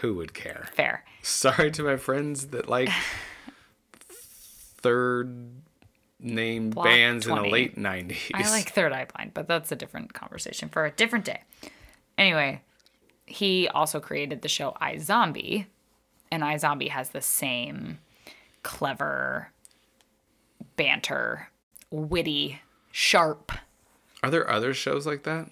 who 0.00 0.14
would 0.14 0.32
care? 0.34 0.68
Fair. 0.74 1.04
Sorry 1.22 1.70
to 1.72 1.82
my 1.82 1.96
friends 1.96 2.48
that 2.48 2.68
like 2.68 2.88
third 3.98 5.50
name 6.20 6.70
Block 6.70 6.86
bands 6.86 7.26
in 7.26 7.34
the 7.34 7.42
late 7.42 7.76
90s. 7.76 8.30
I 8.34 8.48
like 8.50 8.70
Third 8.70 8.92
Eye 8.92 9.06
Blind, 9.14 9.32
but 9.34 9.48
that's 9.48 9.72
a 9.72 9.76
different 9.76 10.14
conversation 10.14 10.68
for 10.68 10.84
a 10.86 10.90
different 10.90 11.24
day. 11.24 11.42
Anyway, 12.16 12.62
he 13.26 13.68
also 13.68 14.00
created 14.00 14.42
the 14.42 14.48
show 14.48 14.76
iZombie, 14.80 15.66
and 16.30 16.42
iZombie 16.42 16.88
has 16.90 17.10
the 17.10 17.20
same 17.20 17.98
clever 18.62 19.50
banter, 20.76 21.48
witty, 21.90 22.60
sharp. 22.90 23.52
Are 24.22 24.30
there 24.30 24.48
other 24.48 24.72
shows 24.72 25.06
like 25.06 25.24
that? 25.24 25.48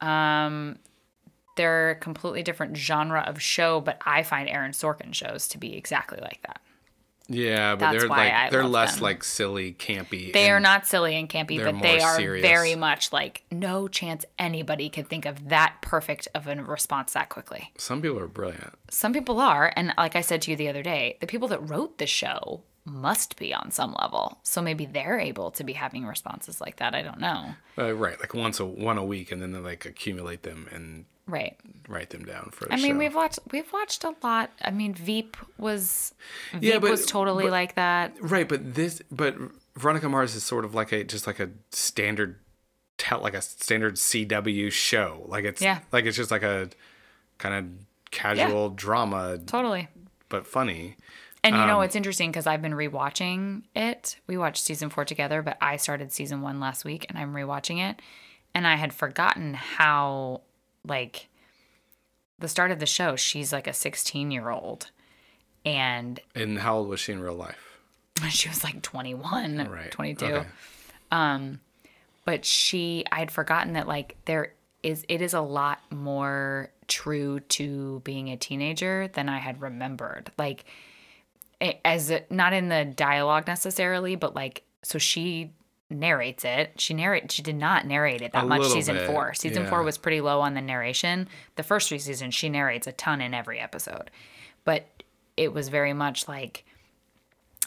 Um, 0.00 0.78
they're 1.56 1.90
a 1.92 1.94
completely 1.96 2.42
different 2.42 2.76
genre 2.76 3.20
of 3.26 3.40
show, 3.40 3.80
but 3.80 3.98
I 4.04 4.22
find 4.22 4.48
Aaron 4.48 4.72
Sorkin 4.72 5.14
shows 5.14 5.48
to 5.48 5.58
be 5.58 5.76
exactly 5.76 6.18
like 6.20 6.42
that. 6.42 6.60
Yeah, 7.28 7.74
but 7.74 7.90
That's 7.90 8.02
they're 8.02 8.08
like 8.08 8.32
I 8.32 8.50
they're 8.50 8.64
less 8.64 8.94
them. 8.94 9.02
like 9.02 9.24
silly, 9.24 9.72
campy. 9.72 10.32
They 10.32 10.50
are 10.50 10.60
not 10.60 10.86
silly 10.86 11.16
and 11.16 11.28
campy, 11.28 11.62
but 11.62 11.82
they 11.82 12.00
are 12.00 12.16
serious. 12.16 12.42
very 12.42 12.76
much 12.76 13.12
like 13.12 13.42
no 13.50 13.88
chance 13.88 14.24
anybody 14.38 14.88
could 14.88 15.08
think 15.08 15.26
of 15.26 15.48
that 15.48 15.76
perfect 15.80 16.28
of 16.36 16.46
a 16.46 16.54
response 16.54 17.14
that 17.14 17.28
quickly. 17.28 17.72
Some 17.78 18.00
people 18.00 18.20
are 18.20 18.28
brilliant. 18.28 18.74
Some 18.90 19.12
people 19.12 19.40
are, 19.40 19.72
and 19.74 19.92
like 19.98 20.14
I 20.14 20.20
said 20.20 20.40
to 20.42 20.52
you 20.52 20.56
the 20.56 20.68
other 20.68 20.84
day, 20.84 21.16
the 21.20 21.26
people 21.26 21.48
that 21.48 21.68
wrote 21.68 21.98
the 21.98 22.06
show 22.06 22.62
must 22.86 23.36
be 23.36 23.52
on 23.52 23.70
some 23.70 23.94
level. 24.00 24.38
So 24.42 24.62
maybe 24.62 24.86
they're 24.86 25.18
able 25.18 25.50
to 25.52 25.64
be 25.64 25.72
having 25.74 26.06
responses 26.06 26.60
like 26.60 26.76
that. 26.76 26.94
I 26.94 27.02
don't 27.02 27.20
know. 27.20 27.54
Uh, 27.76 27.92
right, 27.94 28.18
like 28.20 28.32
once 28.32 28.60
a 28.60 28.64
one 28.64 28.96
a 28.96 29.04
week, 29.04 29.32
and 29.32 29.42
then 29.42 29.52
they 29.52 29.58
like 29.58 29.84
accumulate 29.84 30.42
them 30.42 30.68
and 30.72 31.04
Right. 31.26 31.56
write 31.88 32.10
them 32.10 32.24
down 32.24 32.50
for. 32.52 32.72
I 32.72 32.76
mean, 32.76 32.92
show. 32.92 32.98
we've 32.98 33.14
watched 33.14 33.40
we've 33.50 33.72
watched 33.72 34.04
a 34.04 34.14
lot. 34.22 34.50
I 34.62 34.70
mean, 34.70 34.94
Veep 34.94 35.36
was 35.58 36.14
Veep 36.52 36.62
Yeah, 36.62 36.78
but- 36.78 36.90
was 36.92 37.04
totally 37.04 37.44
but- 37.44 37.50
like 37.52 37.74
that. 37.74 38.14
right, 38.20 38.48
but 38.48 38.74
this, 38.76 39.02
but 39.10 39.36
Veronica 39.74 40.08
Mars 40.08 40.34
is 40.36 40.44
sort 40.44 40.64
of 40.64 40.74
like 40.74 40.92
a 40.92 41.02
just 41.02 41.26
like 41.26 41.40
a 41.40 41.50
standard, 41.72 42.38
tell 42.96 43.20
like 43.20 43.34
a 43.34 43.42
standard 43.42 43.94
CW 43.98 44.70
show. 44.70 45.24
Like 45.26 45.44
it's 45.44 45.60
Yeah. 45.60 45.80
like 45.90 46.04
it's 46.04 46.16
just 46.16 46.30
like 46.30 46.44
a 46.44 46.70
kind 47.38 47.54
of 47.54 47.86
casual 48.12 48.70
drama, 48.70 49.38
Totally. 49.44 49.88
but 50.28 50.46
funny. 50.46 50.96
And 51.46 51.54
you 51.54 51.62
Um, 51.62 51.68
know, 51.68 51.80
it's 51.82 51.94
interesting 51.94 52.30
because 52.30 52.46
I've 52.46 52.60
been 52.62 52.72
rewatching 52.72 53.62
it. 53.74 54.16
We 54.26 54.36
watched 54.36 54.64
season 54.64 54.90
four 54.90 55.04
together, 55.04 55.42
but 55.42 55.56
I 55.60 55.76
started 55.76 56.12
season 56.12 56.42
one 56.42 56.58
last 56.58 56.84
week 56.84 57.06
and 57.08 57.16
I'm 57.16 57.32
rewatching 57.32 57.78
it. 57.88 58.02
And 58.54 58.66
I 58.66 58.74
had 58.74 58.92
forgotten 58.92 59.54
how, 59.54 60.40
like, 60.84 61.28
the 62.38 62.48
start 62.48 62.70
of 62.72 62.80
the 62.80 62.86
show, 62.86 63.14
she's 63.16 63.52
like 63.52 63.66
a 63.68 63.72
16 63.72 64.30
year 64.30 64.50
old. 64.50 64.90
And 65.64 66.18
And 66.34 66.58
how 66.58 66.78
old 66.78 66.88
was 66.88 67.00
she 67.00 67.12
in 67.12 67.20
real 67.20 67.34
life? 67.36 67.78
she 68.30 68.48
was 68.48 68.64
like 68.64 68.82
21, 68.82 69.68
Right. 69.70 69.90
22. 69.90 70.24
okay. 70.26 70.46
but 72.24 72.44
she 72.44 73.04
i 73.12 73.18
had 73.20 73.30
forgotten 73.30 73.74
that 73.74 73.86
like 73.86 74.16
there 74.24 74.52
is 74.82 75.04
it 75.08 75.22
is 75.22 75.32
a 75.34 75.40
lot 75.40 75.78
more 75.92 76.70
true 76.88 77.38
to 77.40 78.00
being 78.04 78.28
a 78.30 78.36
teenager 78.36 79.08
than 79.14 79.28
i 79.28 79.38
had 79.38 79.60
remembered 79.60 80.30
like 80.38 80.64
as 81.60 82.10
a, 82.10 82.22
not 82.30 82.52
in 82.52 82.68
the 82.68 82.84
dialogue 82.84 83.46
necessarily 83.46 84.14
but 84.14 84.34
like 84.34 84.62
so 84.82 84.98
she 84.98 85.52
narrates 85.88 86.44
it 86.44 86.72
she 86.78 86.92
narrate 86.92 87.30
she 87.30 87.42
did 87.42 87.56
not 87.56 87.86
narrate 87.86 88.20
it 88.20 88.32
that 88.32 88.44
A 88.44 88.46
much 88.46 88.66
season 88.66 88.96
bit, 88.96 89.06
four 89.06 89.34
season 89.34 89.62
yeah. 89.62 89.70
four 89.70 89.82
was 89.82 89.96
pretty 89.96 90.20
low 90.20 90.40
on 90.40 90.54
the 90.54 90.60
narration 90.60 91.28
the 91.54 91.62
first 91.62 91.88
three 91.88 91.98
seasons 91.98 92.34
she 92.34 92.48
narrates 92.48 92.86
a 92.86 92.92
ton 92.92 93.20
in 93.20 93.32
every 93.32 93.60
episode 93.60 94.10
but 94.64 94.86
it 95.36 95.52
was 95.52 95.68
very 95.68 95.92
much 95.92 96.28
like 96.28 96.64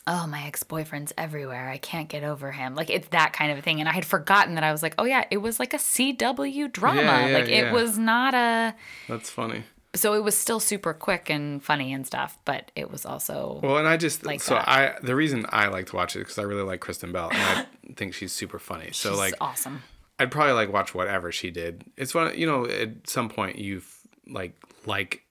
oh, 0.09 0.25
my 0.25 0.45
ex 0.47 0.63
boyfriend's 0.63 1.13
everywhere. 1.17 1.69
I 1.69 1.77
can't 1.77 2.09
get 2.09 2.23
over 2.23 2.51
him. 2.51 2.73
Like 2.73 2.89
it's 2.89 3.07
that 3.09 3.31
kind 3.31 3.51
of 3.51 3.63
thing. 3.63 3.79
And 3.79 3.87
I 3.87 3.93
had 3.93 4.05
forgotten 4.05 4.55
that 4.55 4.63
I 4.63 4.71
was 4.71 4.81
like, 4.81 4.95
oh 4.97 5.05
yeah, 5.05 5.23
it 5.29 5.37
was 5.37 5.59
like 5.59 5.73
a 5.73 5.77
CW 5.77 6.71
drama. 6.71 7.01
Yeah, 7.01 7.27
yeah, 7.27 7.37
like 7.37 7.47
it 7.47 7.71
was 7.71 7.97
not 7.97 8.33
a. 8.33 8.75
That's 9.07 9.29
funny. 9.29 9.63
So 9.95 10.13
it 10.13 10.23
was 10.23 10.37
still 10.37 10.59
super 10.59 10.93
quick 10.93 11.29
and 11.31 11.63
funny 11.63 11.91
and 11.93 12.05
stuff, 12.05 12.37
but 12.45 12.71
it 12.75 12.91
was 12.91 13.05
also. 13.05 13.59
Well, 13.63 13.77
and 13.77 13.87
I 13.87 13.97
just 13.97 14.23
Like 14.25 14.39
so 14.41 14.53
that. 14.55 14.67
I 14.69 14.95
the 15.01 15.15
reason 15.15 15.45
I 15.49 15.67
like 15.67 15.87
to 15.87 15.95
watch 15.95 16.15
it 16.15 16.19
because 16.19 16.37
I 16.37 16.43
really 16.43 16.61
like 16.61 16.79
Kristen 16.79 17.11
Bell 17.11 17.29
and 17.31 17.67
I 17.87 17.93
think 17.95 18.13
she's 18.13 18.31
super 18.31 18.59
funny. 18.59 18.91
So 18.91 19.09
she's 19.11 19.17
like 19.17 19.33
awesome. 19.41 19.81
I'd 20.19 20.31
probably 20.31 20.53
like 20.53 20.71
watch 20.71 20.93
whatever 20.93 21.31
she 21.31 21.49
did. 21.49 21.85
It's 21.97 22.11
fun, 22.11 22.37
you 22.37 22.45
know. 22.45 22.67
At 22.67 23.09
some 23.09 23.29
point, 23.29 23.57
you 23.57 23.81
like 24.27 24.53
like 24.85 25.23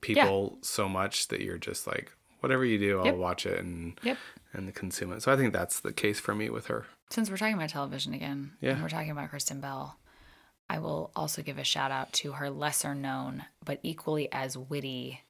people 0.00 0.58
so 0.62 0.88
much 0.88 1.28
that 1.28 1.40
you're 1.40 1.58
just 1.58 1.86
like 1.86 2.12
whatever 2.40 2.64
you 2.64 2.78
do, 2.78 2.98
I'll 3.00 3.06
Yep. 3.06 3.16
watch 3.16 3.46
it 3.46 3.58
and 3.58 3.98
Yep. 4.02 4.18
and 4.52 4.74
consume 4.74 5.12
it. 5.12 5.22
So 5.22 5.32
I 5.32 5.36
think 5.36 5.52
that's 5.52 5.80
the 5.80 5.92
case 5.92 6.20
for 6.20 6.34
me 6.34 6.48
with 6.48 6.66
her. 6.68 6.86
Since 7.10 7.28
we're 7.30 7.36
talking 7.36 7.54
about 7.54 7.70
television 7.70 8.14
again, 8.14 8.52
Yeah. 8.60 8.80
we're 8.80 8.88
talking 8.88 9.10
about 9.10 9.30
Kristen 9.30 9.60
Bell, 9.60 9.96
I 10.68 10.78
will 10.78 11.10
also 11.14 11.42
give 11.42 11.58
a 11.58 11.64
shout 11.64 11.90
out 11.90 12.12
to 12.14 12.32
her 12.32 12.50
lesser 12.50 12.94
known, 12.94 13.44
but 13.64 13.80
equally 13.82 14.30
as 14.32 14.58
witty 14.58 15.20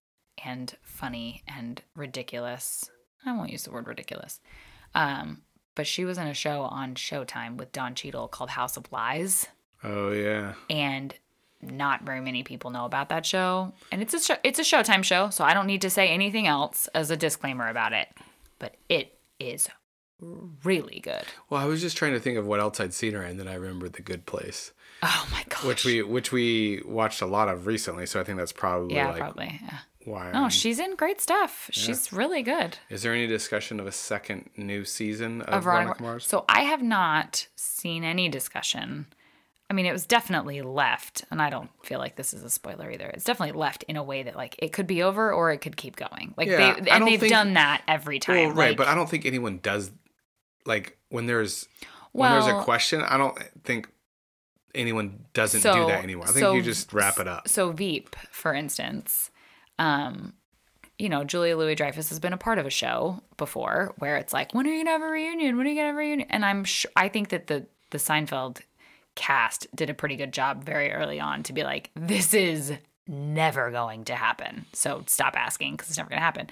and 0.43 0.75
funny 0.83 1.43
and 1.47 1.83
ridiculous. 1.95 2.91
I 3.25 3.37
won't 3.37 3.51
use 3.51 3.65
the 3.65 3.71
word 3.71 3.87
ridiculous. 3.87 4.41
Um, 4.95 5.43
but 5.75 5.87
she 5.87 6.05
was 6.05 6.17
in 6.17 6.27
a 6.27 6.35
show 6.35 6.63
on 6.63 6.95
Showtime 6.95 7.57
with 7.57 7.73
Don 7.73 7.95
Cheadle 7.95 8.29
called 8.29 8.51
House 8.51 8.77
of 8.77 8.91
Lies, 8.93 9.47
Oh 9.85 10.11
yeah, 10.11 10.55
and 10.71 11.15
not 11.61 12.03
very 12.03 12.21
many 12.21 12.43
people 12.43 12.71
know 12.71 12.85
about 12.85 13.11
that 13.11 13.27
show. 13.27 13.73
And 13.93 14.01
it's 14.01 14.15
a 14.15 14.21
show, 14.21 14.37
it's 14.43 14.59
a 14.59 14.63
Showtime 14.63 15.05
show, 15.05 15.31
so 15.31 15.45
I 15.45 15.55
don't 15.55 15.67
need 15.67 15.83
to 15.83 15.91
say 15.91 16.09
anything 16.09 16.47
else 16.47 16.89
as 16.95 17.11
a 17.11 17.17
disclaimer 17.17 17.69
about 17.69 17.93
it. 17.93 18.09
But 18.59 18.77
it 18.89 19.19
is 19.39 19.69
really 20.65 21.01
good. 21.01 21.25
Well, 21.51 21.61
I 21.61 21.67
was 21.67 21.81
just 21.83 21.97
trying 21.97 22.13
to 22.13 22.21
think 22.21 22.39
of 22.39 22.47
what 22.47 22.61
else 22.61 22.81
I'd 22.81 22.95
seen 22.95 23.13
her 23.13 23.23
in, 23.23 23.37
then 23.37 23.49
I 23.49 23.55
remembered 23.55 23.95
The 23.95 24.03
Good 24.03 24.25
Place, 24.27 24.73
Oh 25.03 25.29
my 25.33 25.45
gosh. 25.49 25.65
which 25.65 25.85
we 25.85 26.03
which 26.03 26.33
we 26.33 26.83
watched 26.85 27.21
a 27.23 27.27
lot 27.27 27.49
of 27.49 27.67
recently. 27.67 28.07
So 28.07 28.21
I 28.21 28.25
think 28.25 28.39
that's 28.39 28.53
probably 28.53 28.95
yeah, 28.97 29.09
like 29.11 29.19
probably. 29.19 29.61
Yeah. 29.63 29.79
why. 30.05 30.31
No, 30.33 30.41
I'm- 30.43 30.51
she's 30.51 30.79
in 30.79 30.97
great 30.97 31.21
stuff. 31.21 31.69
She's 31.73 32.13
really 32.13 32.43
good. 32.43 32.79
Is 32.89 33.03
there 33.03 33.13
any 33.13 33.27
discussion 33.27 33.79
of 33.81 33.87
a 33.87 33.93
second 33.93 34.51
new 34.57 34.85
season 34.85 35.43
of, 35.43 35.55
Of 35.55 35.65
Veronica, 35.65 36.03
Mars? 36.03 36.27
So 36.27 36.45
I 36.49 36.61
have 36.63 36.83
not 36.83 37.47
seen 37.57 38.05
any 38.05 38.29
discussion. 38.29 39.07
I 39.69 39.75
mean, 39.75 39.85
it 39.85 39.91
was 39.93 40.07
definitely 40.07 40.63
left, 40.63 41.25
and 41.31 41.43
I 41.43 41.51
don't 41.51 41.71
feel 41.85 41.99
like 41.99 42.15
this 42.15 42.33
is 42.33 42.45
a 42.45 42.51
spoiler 42.51 42.89
either. 42.89 43.07
It's 43.09 43.25
definitely 43.25 43.59
left 43.59 43.83
in 43.89 43.97
a 43.97 44.03
way 44.03 44.23
that 44.23 44.37
like 44.37 44.55
it 44.61 44.73
could 44.73 44.87
be 44.87 45.03
over 45.03 45.33
or 45.33 45.51
it 45.51 45.59
could 45.59 45.77
keep 45.77 45.97
going. 45.97 46.35
Like 46.37 46.47
Yeah, 46.49 46.79
they 46.81 46.89
and 46.91 47.05
they've 47.07 47.19
think- 47.19 47.33
done 47.33 47.55
that 47.55 47.83
every 47.89 48.21
time. 48.21 48.37
Well, 48.37 48.55
right, 48.55 48.69
like- 48.71 48.77
but 48.77 48.87
I 48.87 48.95
don't 48.95 49.11
think 49.11 49.27
anyone 49.27 49.59
does 49.61 49.91
like 50.65 50.97
when 51.09 51.27
there's 51.27 51.67
when 52.13 52.31
there's 52.31 52.47
a 52.47 52.63
question, 52.63 53.03
I 53.03 53.17
don't 53.19 53.37
think 53.65 53.89
anyone 54.77 55.25
doesn't 55.33 55.63
do 55.63 55.87
that 55.87 56.03
anymore. 56.03 56.25
I 56.25 56.29
think 56.29 56.39
so- 56.41 56.53
you 56.55 56.63
just 56.63 56.93
wrap 56.93 57.19
it 57.19 57.27
up. 57.29 57.49
So 57.49 57.73
Veep, 57.73 58.15
for 58.31 58.55
instance, 58.55 59.31
um, 59.79 60.35
you 60.99 61.09
know, 61.09 61.25
Julia 61.25 61.57
Louis 61.57 61.75
Dreyfus 61.75 62.09
has 62.09 62.19
been 62.19 62.33
a 62.33 62.39
part 62.39 62.59
of 62.59 62.65
a 62.67 62.71
show 62.71 63.23
before 63.37 63.95
where 63.99 64.17
it's 64.17 64.33
like, 64.33 64.55
when 64.55 64.67
are 64.67 64.71
you 64.71 64.83
gonna 64.85 64.93
have 64.99 65.03
a 65.03 65.11
reunion? 65.11 65.57
When 65.59 65.67
are 65.67 65.71
you 65.71 65.77
gonna 65.77 65.89
have 65.89 65.95
a 65.97 65.99
reunion? 65.99 66.29
And 66.31 66.45
I'm 66.45 66.65
sure 66.65 66.91
I 66.97 67.09
think 67.09 67.29
that 67.31 67.47
the 67.49 67.67
the 67.91 67.99
Seinfeld 67.99 68.61
cast 69.15 69.67
did 69.75 69.89
a 69.91 69.95
pretty 69.95 70.17
good 70.17 70.33
job 70.33 70.65
very 70.65 70.93
early 70.93 71.21
on 71.21 71.43
to 71.45 71.53
be 71.53 71.63
like, 71.63 71.91
this 71.95 72.35
is 72.35 72.73
never 73.07 73.71
going 73.71 74.05
to 74.07 74.15
happen. 74.15 74.67
So 74.73 75.05
stop 75.07 75.37
asking 75.37 75.73
because 75.73 75.89
it's 75.91 75.99
never 75.99 76.11
gonna 76.11 76.21
happen. 76.21 76.49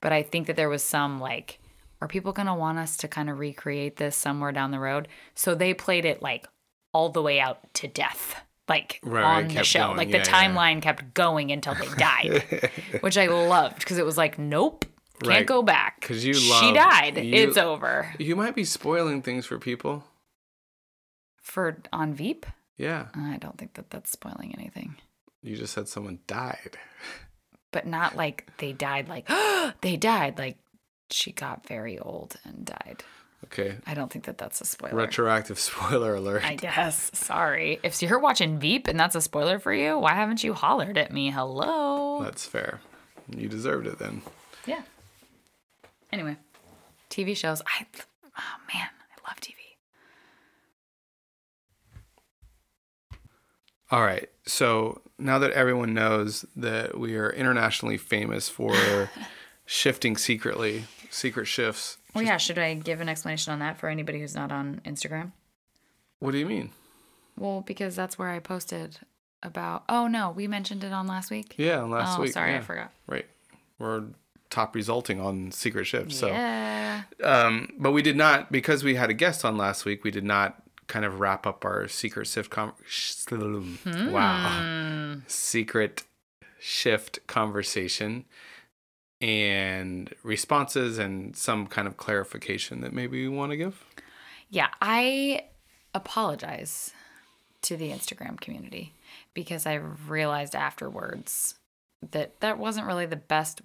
But 0.00 0.12
I 0.12 0.22
think 0.22 0.46
that 0.48 0.56
there 0.56 0.68
was 0.68 0.82
some 0.82 1.20
like, 1.20 1.58
are 2.02 2.08
people 2.08 2.32
gonna 2.32 2.54
want 2.54 2.78
us 2.78 2.96
to 2.98 3.08
kind 3.08 3.30
of 3.30 3.38
recreate 3.38 3.96
this 3.96 4.16
somewhere 4.16 4.52
down 4.52 4.70
the 4.72 4.78
road? 4.78 5.08
So 5.34 5.54
they 5.54 5.72
played 5.72 6.04
it 6.04 6.20
like 6.20 6.46
all 6.94 7.10
the 7.10 7.20
way 7.22 7.40
out 7.40 7.58
to 7.74 7.88
death. 7.88 8.40
Like 8.66 8.98
Right, 9.02 9.22
on 9.22 9.48
the 9.48 9.62
show. 9.62 9.88
going. 9.88 9.96
Like 9.98 10.08
Yeah, 10.08 10.22
the 10.24 10.30
yeah. 10.30 10.48
timeline 10.48 10.80
kept 10.80 11.12
going 11.12 11.52
until 11.52 11.74
they 11.74 11.86
died, 11.98 12.70
which 13.00 13.18
I 13.18 13.26
loved 13.26 13.80
because 13.80 13.98
it 13.98 14.06
was 14.06 14.16
like, 14.16 14.38
nope, 14.38 14.86
can't 15.20 15.28
Right. 15.28 15.46
go 15.46 15.62
back. 15.62 16.00
'Cause 16.00 16.24
you 16.24 16.32
she 16.32 16.48
love- 16.50 16.74
died. 16.74 17.18
you- 17.18 17.34
it's 17.34 17.58
over 17.58 18.14
You 18.18 18.34
might 18.36 18.54
be 18.54 18.64
spoiling 18.64 19.20
things 19.20 19.44
for 19.44 19.58
people. 19.58 20.04
for 21.42 21.82
on 21.92 22.14
Veep. 22.14 22.46
Yeah. 22.76 23.08
Uh, 23.16 23.32
I 23.34 23.36
don't 23.36 23.58
think 23.58 23.74
that 23.74 23.90
that's 23.90 24.10
spoiling 24.10 24.54
anything, 24.58 24.96
You 25.42 25.56
just 25.56 25.74
said 25.74 25.88
someone 25.88 26.20
died. 26.26 26.78
but 27.70 27.86
not 27.86 28.16
like 28.16 28.48
they 28.58 28.72
died. 28.72 29.08
Like 29.08 29.28
they 29.82 29.96
died. 29.96 30.38
Like 30.38 30.56
she 31.10 31.32
got 31.32 31.66
very 31.66 31.98
old 31.98 32.36
and 32.44 32.64
died. 32.64 33.04
Okay. 33.44 33.76
I 33.86 33.94
don't 33.94 34.10
think 34.10 34.24
that 34.24 34.38
that's 34.38 34.60
a 34.60 34.64
spoiler. 34.64 34.94
Retroactive 34.94 35.58
spoiler 35.70 36.14
alert. 36.14 36.44
I 36.44 36.54
guess. 36.56 37.10
Sorry. 37.14 37.78
If 37.82 38.00
you're 38.02 38.18
watching 38.18 38.58
Veep 38.58 38.88
and 38.88 38.98
that's 38.98 39.14
a 39.14 39.20
spoiler 39.20 39.58
for 39.58 39.72
you, 39.72 39.98
why 39.98 40.12
haven't 40.14 40.42
you 40.42 40.54
hollered 40.54 40.98
at 40.98 41.12
me? 41.12 41.30
Hello. 41.30 42.22
That's 42.22 42.46
fair. 42.46 42.80
You 43.34 43.48
deserved 43.48 43.86
it 43.86 43.98
then. 43.98 44.22
Yeah. 44.66 44.82
Anyway, 46.12 46.36
TV 47.10 47.36
shows. 47.36 47.60
I 47.66 47.86
oh 48.38 48.72
man, 48.72 48.88
I 48.88 49.28
love 49.28 49.40
TV. 49.40 49.54
All 53.90 54.02
right. 54.02 54.28
So 54.46 55.02
now 55.18 55.38
that 55.38 55.52
everyone 55.52 55.94
knows 55.94 56.44
that 56.56 56.98
we 56.98 57.16
are 57.16 57.30
internationally 57.30 57.96
famous 57.96 58.48
for 58.48 58.74
shifting 59.66 60.16
secretly, 60.16 60.84
secret 61.14 61.46
shifts. 61.46 61.98
Well, 62.14 62.24
yeah. 62.24 62.36
Should 62.36 62.58
I 62.58 62.74
give 62.74 63.00
an 63.00 63.08
explanation 63.08 63.52
on 63.52 63.60
that 63.60 63.78
for 63.78 63.88
anybody 63.88 64.20
who's 64.20 64.34
not 64.34 64.52
on 64.52 64.80
Instagram? 64.84 65.32
What 66.18 66.32
do 66.32 66.38
you 66.38 66.46
mean? 66.46 66.70
Well, 67.38 67.62
because 67.62 67.96
that's 67.96 68.18
where 68.18 68.30
I 68.30 68.38
posted 68.38 68.98
about. 69.42 69.84
Oh 69.88 70.06
no, 70.06 70.30
we 70.30 70.46
mentioned 70.46 70.84
it 70.84 70.92
on 70.92 71.06
last 71.06 71.30
week. 71.30 71.54
Yeah, 71.56 71.82
last 71.82 72.18
oh, 72.18 72.22
week. 72.22 72.32
sorry, 72.32 72.54
I 72.54 72.60
forgot. 72.60 72.92
Right. 73.06 73.26
We're 73.78 74.04
top 74.50 74.74
resulting 74.74 75.20
on 75.20 75.50
secret 75.50 75.84
shifts. 75.84 76.16
So, 76.16 76.28
yeah. 76.28 77.02
um, 77.22 77.70
but 77.78 77.90
we 77.90 78.02
did 78.02 78.16
not 78.16 78.52
because 78.52 78.84
we 78.84 78.94
had 78.94 79.10
a 79.10 79.14
guest 79.14 79.44
on 79.44 79.56
last 79.56 79.84
week. 79.84 80.04
We 80.04 80.10
did 80.10 80.24
not 80.24 80.62
kind 80.86 81.04
of 81.04 81.18
wrap 81.18 81.46
up 81.46 81.64
our 81.64 81.88
secret 81.88 82.26
shift. 82.26 82.50
Com- 82.50 82.74
sh- 82.86 83.14
Wow, 83.30 85.16
secret 85.26 86.04
shift 86.60 87.26
conversation 87.26 88.24
and 89.20 90.14
responses 90.22 90.98
and 90.98 91.36
some 91.36 91.66
kind 91.66 91.88
of 91.88 91.96
clarification 91.96 92.80
that 92.82 92.92
maybe 92.92 93.18
you 93.18 93.32
want 93.32 93.52
to 93.52 93.56
give. 93.56 93.84
Yeah, 94.50 94.68
I 94.80 95.46
apologize 95.94 96.92
to 97.62 97.76
the 97.76 97.90
Instagram 97.90 98.40
community 98.40 98.92
because 99.32 99.66
I 99.66 99.74
realized 99.74 100.54
afterwards 100.54 101.54
that 102.10 102.40
that 102.40 102.58
wasn't 102.58 102.86
really 102.86 103.06
the 103.06 103.16
best 103.16 103.62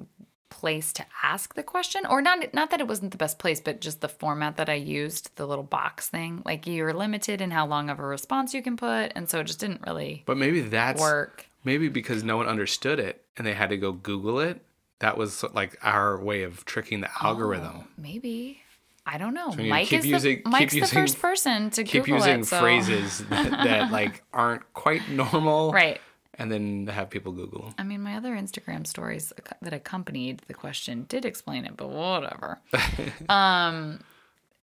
place 0.50 0.94
to 0.94 1.06
ask 1.22 1.54
the 1.54 1.62
question 1.62 2.06
or 2.08 2.22
not 2.22 2.54
not 2.56 2.72
that 2.72 2.80
it 2.80 2.88
wasn't 2.88 3.12
the 3.12 3.18
best 3.18 3.38
place 3.38 3.62
but 3.62 3.80
just 3.80 4.02
the 4.02 4.10
format 4.10 4.58
that 4.58 4.68
I 4.68 4.74
used 4.74 5.36
the 5.36 5.46
little 5.46 5.64
box 5.64 6.10
thing 6.10 6.42
like 6.44 6.66
you're 6.66 6.94
limited 6.94 7.40
in 7.40 7.52
how 7.52 7.68
long 7.68 7.88
of 7.90 8.00
a 8.00 8.04
response 8.04 8.54
you 8.56 8.64
can 8.64 8.76
put 8.76 9.12
and 9.16 9.30
so 9.30 9.42
it 9.42 9.44
just 9.44 9.60
didn't 9.60 9.82
really 9.86 10.24
But 10.26 10.38
maybe 10.38 10.62
that's 10.62 11.00
work 11.00 11.46
maybe 11.64 11.88
because 11.88 12.24
no 12.24 12.38
one 12.38 12.48
understood 12.48 13.00
it 13.00 13.24
and 13.38 13.46
they 13.46 13.54
had 13.54 13.70
to 13.70 13.78
go 13.78 13.92
Google 13.92 14.40
it. 14.40 14.62
That 15.00 15.18
was 15.18 15.44
like 15.54 15.78
our 15.82 16.22
way 16.22 16.44
of 16.44 16.66
tricking 16.66 17.02
the 17.02 17.10
algorithm. 17.22 17.86
maybe 17.98 18.62
I 19.06 19.18
don't 19.18 19.34
know 19.34 19.52
you 19.58 19.70
Mike 19.70 19.88
keep 19.88 20.00
is 20.00 20.06
using- 20.06 20.30
the 20.38 20.44
keep 20.44 20.48
Mike's 20.48 20.74
using- 20.76 20.82
the 20.82 21.02
first 21.02 21.20
person 21.20 21.70
to 21.72 21.84
Keep 21.84 22.04
Google 22.06 22.18
using 22.18 22.40
it, 22.42 22.46
so- 22.46 22.60
phrases 22.60 23.20
that, 23.30 23.52
that 23.52 23.92
like 23.92 24.24
aren't 24.34 24.72
quite 24.74 25.10
normal, 25.10 25.72
right 25.72 26.00
And 26.38 26.52
then 26.52 26.88
have 26.88 27.10
people 27.10 27.32
Google. 27.34 27.74
I 27.78 27.84
mean, 27.84 28.02
my 28.02 28.16
other 28.16 28.34
Instagram 28.36 28.86
stories 28.88 29.34
that 29.62 29.74
accompanied 29.74 30.42
the 30.48 30.54
question 30.54 31.06
did 31.10 31.26
explain 31.26 31.66
it, 31.66 31.76
but 31.76 31.90
whatever. 31.90 32.60
um, 33.30 34.00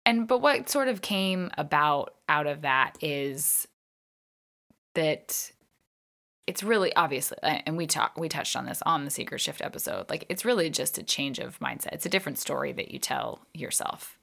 and 0.07 0.27
but 0.27 0.39
what 0.41 0.69
sort 0.69 0.89
of 0.89 1.03
came 1.03 1.51
about 1.59 2.15
out 2.29 2.47
of 2.49 2.63
that 2.63 2.97
is 3.01 3.69
that 4.95 5.53
it's 6.47 6.63
really 6.63 6.95
obviously, 6.97 7.39
and 7.43 7.77
we 7.77 7.87
talk 7.87 8.19
we 8.19 8.29
touched 8.29 8.57
on 8.57 8.67
this 8.67 8.83
on 8.85 9.05
the 9.05 9.11
Secret 9.11 9.41
Shift 9.41 9.61
episode. 9.61 10.11
Like, 10.11 10.27
it's 10.29 10.45
really 10.45 10.71
just 10.71 10.99
a 10.99 11.03
change 11.03 11.39
of 11.39 11.59
mindset. 11.61 11.93
It's 11.93 12.07
a 12.07 12.11
different 12.11 12.39
story 12.39 12.73
that 12.73 12.91
you 12.91 12.99
tell 12.99 13.41
yourself. 13.55 14.19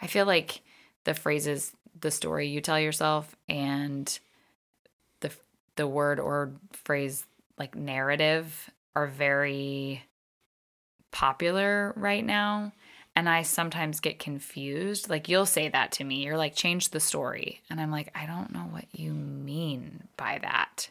I 0.00 0.06
feel 0.06 0.26
like 0.26 0.60
the 1.04 1.14
phrases, 1.14 1.72
the 2.00 2.10
story 2.10 2.48
you 2.48 2.60
tell 2.60 2.78
yourself, 2.78 3.34
and 3.48 4.18
the 5.20 5.30
the 5.76 5.86
word 5.86 6.20
or 6.20 6.52
phrase 6.72 7.26
like 7.58 7.74
narrative 7.74 8.70
are 8.94 9.06
very 9.06 10.04
popular 11.10 11.92
right 11.96 12.24
now 12.24 12.72
and 13.14 13.28
i 13.28 13.42
sometimes 13.42 14.00
get 14.00 14.18
confused 14.18 15.08
like 15.08 15.28
you'll 15.28 15.46
say 15.46 15.68
that 15.68 15.92
to 15.92 16.02
me 16.02 16.24
you're 16.24 16.36
like 16.36 16.56
change 16.56 16.88
the 16.88 16.98
story 16.98 17.60
and 17.70 17.80
i'm 17.80 17.92
like 17.92 18.10
i 18.16 18.26
don't 18.26 18.52
know 18.52 18.66
what 18.70 18.86
you 18.92 19.12
mean 19.12 20.02
by 20.16 20.38
that 20.42 20.90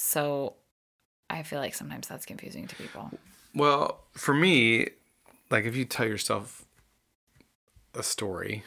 so 0.00 0.54
i 1.28 1.42
feel 1.42 1.58
like 1.58 1.74
sometimes 1.74 2.06
that's 2.06 2.24
confusing 2.24 2.68
to 2.68 2.76
people 2.76 3.10
Well, 3.54 4.04
for 4.12 4.34
me, 4.34 4.90
like 5.50 5.64
if 5.64 5.74
you 5.74 5.84
tell 5.84 6.06
yourself 6.06 6.64
a 7.94 8.02
story, 8.02 8.62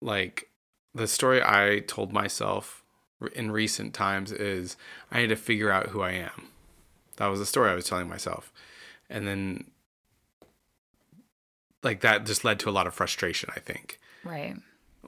like 0.00 0.50
the 0.94 1.08
story 1.08 1.42
I 1.42 1.80
told 1.80 2.12
myself 2.12 2.84
in 3.34 3.50
recent 3.50 3.94
times 3.94 4.30
is 4.30 4.76
I 5.10 5.22
need 5.22 5.28
to 5.28 5.36
figure 5.36 5.72
out 5.72 5.88
who 5.88 6.02
I 6.02 6.12
am. 6.12 6.48
That 7.16 7.26
was 7.26 7.40
the 7.40 7.46
story 7.46 7.70
I 7.70 7.74
was 7.74 7.88
telling 7.88 8.08
myself. 8.08 8.52
And 9.08 9.26
then 9.26 9.70
like 11.82 12.00
that 12.02 12.26
just 12.26 12.44
led 12.44 12.60
to 12.60 12.70
a 12.70 12.76
lot 12.76 12.86
of 12.86 12.94
frustration, 12.94 13.50
I 13.56 13.58
think. 13.58 13.98
right 14.22 14.54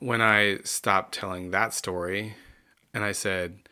When 0.01 0.21
I 0.21 0.59
stopped 0.65 1.15
telling 1.15 1.51
that 1.51 1.75
story 1.75 2.35
and 2.93 3.05
I 3.05 3.13
said, 3.13 3.64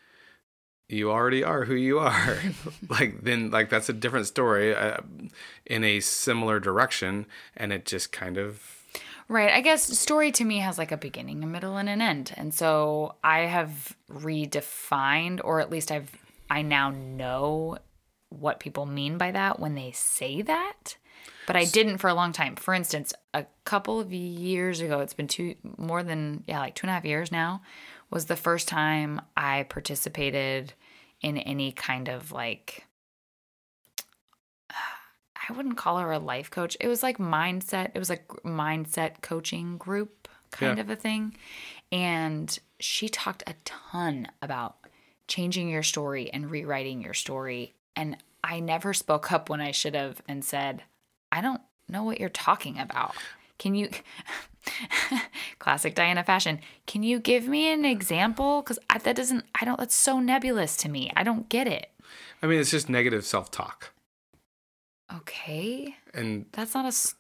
you 0.93 1.11
already 1.11 1.43
are 1.43 1.65
who 1.65 1.75
you 1.75 1.99
are 1.99 2.39
like 2.89 3.23
then 3.23 3.51
like 3.51 3.71
that's 3.71 3.89
a 3.89 3.93
different 3.93 4.27
story 4.27 4.75
uh, 4.75 4.99
in 5.67 5.85
a 5.85 6.01
similar 6.01 6.61
direction 6.61 7.27
and 7.57 7.73
it 7.73 7.85
just 7.85 8.13
kind 8.13 8.37
of 8.37 8.83
Right. 9.29 9.53
I 9.53 9.63
guess 9.63 9.99
story 9.99 10.31
to 10.33 10.45
me 10.45 10.59
has 10.59 10.77
like 10.77 10.93
a 10.93 10.97
beginning, 10.99 11.43
a 11.43 11.47
middle, 11.47 11.79
and 11.79 11.89
an 11.89 12.03
end. 12.03 12.35
And 12.37 12.53
so 12.53 13.15
I 13.25 13.41
have 13.41 13.97
redefined, 14.11 15.41
or 15.43 15.59
at 15.61 15.71
least 15.71 15.91
I've, 15.91 16.11
I 16.51 16.61
now 16.61 16.91
know 16.91 17.79
what 18.29 18.61
people 18.61 18.85
mean 18.85 19.17
by 19.17 19.31
that 19.31 19.59
when 19.59 19.75
they 19.75 19.93
say 19.93 20.43
that. 20.43 20.97
But 21.47 21.57
I 21.57 21.65
didn't 21.65 21.99
for 21.99 22.09
a 22.09 22.15
long 22.15 22.33
time. 22.33 22.57
For 22.57 22.75
instance, 22.75 23.15
a 23.33 23.47
couple 23.65 24.01
of 24.01 24.13
years 24.13 24.81
ago, 24.81 25.01
it's 25.01 25.15
been 25.15 25.29
two, 25.29 25.55
more 25.77 26.03
than, 26.03 26.45
yeah, 26.47 26.61
like 26.61 26.75
two 26.75 26.85
and 26.85 26.91
a 26.91 26.95
half 26.95 27.05
years 27.05 27.33
now, 27.33 27.63
was 28.11 28.27
the 28.27 28.37
first 28.37 28.69
time 28.69 29.21
I 29.37 29.65
participated 29.65 30.75
in 31.23 31.39
any 31.39 31.73
kind 31.73 32.09
of 32.09 32.33
like, 32.33 32.85
I 34.71 35.53
wouldn't 35.53 35.77
call 35.77 35.99
her 35.99 36.13
a 36.13 36.19
life 36.19 36.51
coach. 36.51 36.77
It 36.81 36.89
was 36.89 37.03
like 37.03 37.19
mindset. 37.19 37.91
It 37.95 37.99
was 37.99 38.11
like 38.11 38.29
mindset 38.45 39.23
coaching 39.23 39.77
group 39.77 40.29
kind 40.51 40.79
Yeah. 40.79 40.83
of 40.83 40.91
a 40.91 40.97
thing. 40.97 41.37
And 41.91 42.57
she 42.81 43.09
talked 43.09 43.43
a 43.47 43.55
ton 43.65 44.29
about 44.41 44.77
changing 45.29 45.69
your 45.69 45.83
story 45.83 46.31
and 46.33 46.51
rewriting 46.51 47.03
your 47.03 47.15
story. 47.15 47.75
And 47.97 48.17
I 48.45 48.61
never 48.61 48.93
spoke 48.95 49.31
up 49.33 49.49
when 49.49 49.61
I 49.61 49.71
should 49.71 49.95
have 49.95 50.21
and 50.29 50.45
said, 50.45 50.83
I 51.31 51.41
don't 51.41 51.61
know 51.89 52.03
what 52.03 52.21
you're 52.21 52.29
talking 52.29 52.79
about. 52.79 53.15
Can 53.59 53.75
you, 53.75 53.91
classic 55.59 55.95
Diana 55.95 56.23
fashion, 56.25 56.61
can 56.87 57.03
you 57.03 57.19
give 57.21 57.47
me 57.49 57.73
an 57.73 57.85
example? 57.85 58.63
Because 58.63 58.79
that 59.03 59.17
doesn't, 59.17 59.45
I 59.61 59.65
don't, 59.65 59.79
that's 59.79 59.95
so 59.95 60.21
nebulous 60.21 60.77
to 60.79 60.89
me. 60.89 61.11
I 61.17 61.23
don't 61.23 61.49
get 61.49 61.67
it. 61.67 61.91
i 62.43 62.47
mean 62.47 62.59
it's 62.61 62.71
just 62.71 62.89
negative 62.89 63.25
self-talk 63.25 63.93
Okay. 65.15 65.95
and 66.15 66.47
That's 66.53 66.75
not 66.75 66.87
a, 66.93 67.15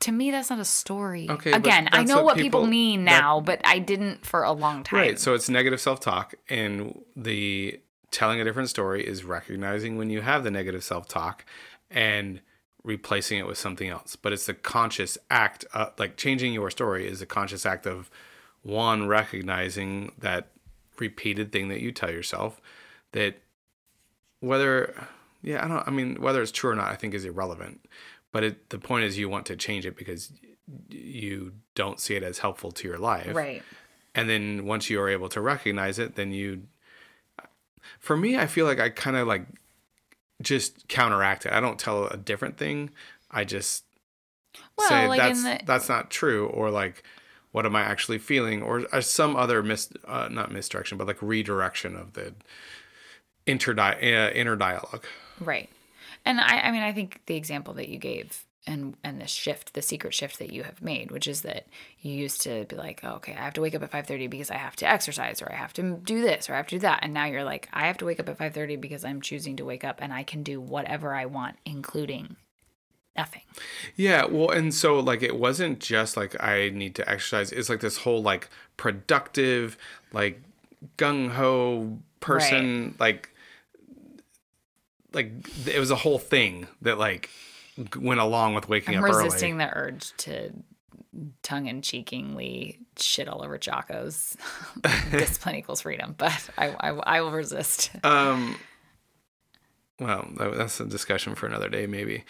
to 0.00 0.12
me 0.12 0.30
that's 0.30 0.50
not 0.50 0.58
a 0.58 0.64
story. 0.64 1.28
Okay, 1.30 1.52
Again, 1.52 1.88
I 1.92 2.04
know 2.04 2.16
what 2.16 2.24
what 2.24 2.36
people, 2.36 2.60
people- 2.60 2.66
mean 2.66 3.04
that- 3.04 3.20
now, 3.20 3.40
but 3.40 3.60
I 3.64 3.78
didn't 3.78 4.24
for 4.26 4.42
a 4.42 4.52
long 4.52 4.82
time. 4.82 4.98
Right. 5.00 5.18
So 5.18 5.34
it's 5.34 5.48
negative 5.48 5.80
self 5.80 6.00
talk, 6.00 6.34
and 6.48 7.00
the 7.16 7.80
telling 8.10 8.40
a 8.40 8.44
different 8.44 8.70
story 8.70 9.06
is 9.06 9.24
recognizing 9.24 9.96
when 9.98 10.08
you 10.10 10.20
have 10.22 10.42
the 10.44 10.50
negative 10.50 10.82
self 10.84 11.06
talk 11.08 11.44
and 11.90 12.40
replacing 12.82 13.38
it 13.38 13.46
with 13.46 13.58
something 13.58 13.88
else. 13.88 14.16
But 14.16 14.32
it's 14.32 14.46
the 14.46 14.54
conscious 14.54 15.18
act, 15.30 15.64
uh, 15.74 15.90
like 15.98 16.16
changing 16.16 16.52
your 16.52 16.70
story 16.70 17.06
is 17.06 17.20
a 17.20 17.26
conscious 17.26 17.66
act 17.66 17.86
of 17.86 18.10
one, 18.62 19.06
recognizing 19.06 20.12
that 20.18 20.48
repeated 20.98 21.52
thing 21.52 21.68
that 21.68 21.80
you 21.80 21.92
tell 21.92 22.10
yourself 22.10 22.60
that 23.12 23.40
whether, 24.40 25.08
yeah, 25.42 25.64
I 25.64 25.68
don't, 25.68 25.86
I 25.86 25.90
mean, 25.90 26.20
whether 26.20 26.42
it's 26.42 26.52
true 26.52 26.70
or 26.70 26.74
not, 26.74 26.90
I 26.90 26.94
think 26.96 27.14
is 27.14 27.24
irrelevant. 27.24 27.86
But 28.30 28.44
it, 28.44 28.70
the 28.70 28.78
point 28.78 29.04
is, 29.04 29.16
you 29.16 29.28
want 29.28 29.46
to 29.46 29.56
change 29.56 29.86
it 29.86 29.96
because 29.96 30.32
you 30.88 31.52
don't 31.74 32.00
see 32.00 32.14
it 32.14 32.22
as 32.22 32.38
helpful 32.38 32.70
to 32.72 32.88
your 32.88 32.98
life 32.98 33.34
right. 33.34 33.62
and 34.14 34.28
then 34.28 34.66
once 34.66 34.90
you 34.90 35.00
are 35.00 35.08
able 35.08 35.28
to 35.28 35.40
recognize 35.40 35.98
it 35.98 36.14
then 36.14 36.32
you 36.32 36.62
for 37.98 38.16
me 38.16 38.36
i 38.36 38.46
feel 38.46 38.66
like 38.66 38.80
i 38.80 38.88
kind 38.88 39.16
of 39.16 39.26
like 39.26 39.46
just 40.42 40.88
counteract 40.88 41.46
it. 41.46 41.52
I 41.52 41.60
don't 41.60 41.78
tell 41.78 42.06
a 42.06 42.16
different 42.16 42.56
thing. 42.56 42.90
I 43.30 43.44
just 43.44 43.84
Well, 44.76 44.88
say 44.88 45.08
like 45.08 45.20
that's 45.20 45.42
the 45.42 45.60
that's 45.64 45.88
not 45.88 46.10
true 46.10 46.46
or 46.48 46.70
like 46.70 47.02
what 47.50 47.64
am 47.66 47.74
i 47.74 47.80
actually 47.80 48.18
feeling 48.18 48.62
or, 48.62 48.86
or 48.92 49.00
some 49.00 49.34
other 49.34 49.62
mis 49.62 49.90
uh, 50.06 50.28
not 50.30 50.52
misdirection 50.52 50.98
but 50.98 51.06
like 51.06 51.20
redirection 51.20 51.96
of 51.96 52.12
the 52.12 52.34
inter 53.48 53.74
uh, 53.78 54.30
inner 54.34 54.54
dialogue. 54.54 55.04
Right. 55.40 55.68
And 56.24 56.40
I, 56.40 56.60
I 56.60 56.70
mean, 56.70 56.82
I 56.82 56.92
think 56.92 57.22
the 57.26 57.36
example 57.36 57.74
that 57.74 57.88
you 57.88 57.98
gave 57.98 58.44
and 58.68 58.96
and 59.02 59.20
this 59.20 59.30
shift, 59.30 59.74
the 59.74 59.82
secret 59.82 60.14
shift 60.14 60.38
that 60.38 60.52
you 60.52 60.62
have 60.62 60.82
made, 60.82 61.10
which 61.10 61.26
is 61.26 61.40
that 61.42 61.66
you 62.00 62.12
used 62.12 62.42
to 62.42 62.66
be 62.66 62.76
like, 62.76 63.00
oh, 63.02 63.14
okay, 63.14 63.32
I 63.32 63.40
have 63.40 63.54
to 63.54 63.60
wake 63.60 63.74
up 63.74 63.82
at 63.82 63.90
5:30 63.90 64.28
because 64.28 64.50
I 64.50 64.56
have 64.56 64.76
to 64.76 64.88
exercise 64.88 65.42
or 65.42 65.50
I 65.50 65.56
have 65.56 65.72
to 65.74 65.96
do 65.96 66.20
this 66.20 66.48
or 66.48 66.54
I 66.54 66.58
have 66.58 66.66
to 66.68 66.76
do 66.76 66.80
that. 66.80 67.00
And 67.02 67.14
now 67.14 67.24
you're 67.24 67.44
like, 67.44 67.68
I 67.72 67.86
have 67.86 67.96
to 67.98 68.04
wake 68.04 68.20
up 68.20 68.28
at 68.28 68.38
5:30 68.38 68.80
because 68.80 69.04
I'm 69.04 69.20
choosing 69.20 69.56
to 69.56 69.64
wake 69.64 69.84
up 69.84 69.98
and 70.00 70.12
I 70.12 70.22
can 70.22 70.42
do 70.42 70.60
whatever 70.60 71.14
I 71.14 71.24
want, 71.24 71.56
including 71.64 72.36
nothing. 73.16 73.42
Yeah, 73.96 74.26
well, 74.26 74.50
and 74.50 74.72
so 74.72 75.00
like 75.00 75.22
it 75.22 75.36
wasn't 75.36 75.80
just 75.80 76.16
like 76.16 76.40
I 76.42 76.68
need 76.68 76.94
to 76.96 77.08
exercise. 77.08 77.50
It's 77.50 77.70
like 77.70 77.80
this 77.80 77.96
whole 77.98 78.22
like 78.22 78.50
productive, 78.76 79.78
like 80.12 80.42
gung 80.98 81.30
ho 81.30 81.98
person, 82.20 82.94
like 83.00 83.30
like 85.14 85.32
it 85.66 85.80
was 85.80 85.90
a 85.90 85.96
whole 85.96 86.18
thing 86.18 86.66
that 86.82 86.98
like 86.98 87.30
went 87.96 88.20
along 88.20 88.54
with 88.54 88.68
waking 88.68 88.94
up. 88.96 89.04
I'm 89.04 89.10
up 89.10 89.16
resisting 89.16 89.54
early. 89.60 89.64
the 89.64 89.76
urge 89.76 90.16
to 90.18 90.50
tongue 91.42 91.66
in 91.66 91.80
cheekingly 91.82 92.78
shit 92.98 93.28
all 93.28 93.42
over 93.44 93.58
Jocko's 93.58 94.36
discipline 95.10 95.56
equals 95.56 95.80
freedom, 95.82 96.14
but 96.18 96.50
I, 96.58 96.68
I, 96.80 96.88
I 96.90 97.20
will 97.22 97.32
resist. 97.32 97.90
Um, 98.04 98.56
well, 100.00 100.28
that- 100.36 100.56
that's 100.56 100.80
a 100.80 100.84
discussion 100.86 101.34
for 101.34 101.46
another 101.46 101.68
day, 101.68 101.86
maybe. 101.86 102.24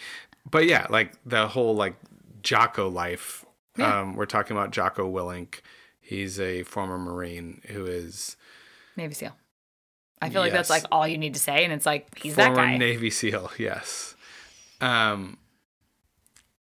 But 0.49 0.65
yeah, 0.65 0.87
like 0.89 1.13
the 1.25 1.47
whole 1.47 1.75
like 1.75 1.95
Jocko 2.41 2.89
life. 2.89 3.45
Yeah. 3.77 3.99
Um, 4.01 4.15
we're 4.15 4.25
talking 4.25 4.57
about 4.57 4.71
Jocko 4.71 5.09
Willink. 5.11 5.61
He's 5.99 6.39
a 6.39 6.63
former 6.63 6.97
Marine 6.97 7.61
who 7.67 7.85
is 7.85 8.35
Navy 8.97 9.13
SEAL. 9.13 9.35
I 10.21 10.29
feel 10.29 10.41
like 10.41 10.51
that's 10.51 10.69
like 10.69 10.83
all 10.91 11.07
you 11.07 11.17
need 11.17 11.35
to 11.35 11.39
say, 11.39 11.63
and 11.63 11.71
it's 11.71 11.85
like 11.85 12.17
he's 12.17 12.35
former 12.35 12.55
that 12.55 12.61
guy. 12.61 12.77
Navy 12.77 13.09
SEAL. 13.09 13.51
Yes. 13.59 14.15
Um, 14.81 15.37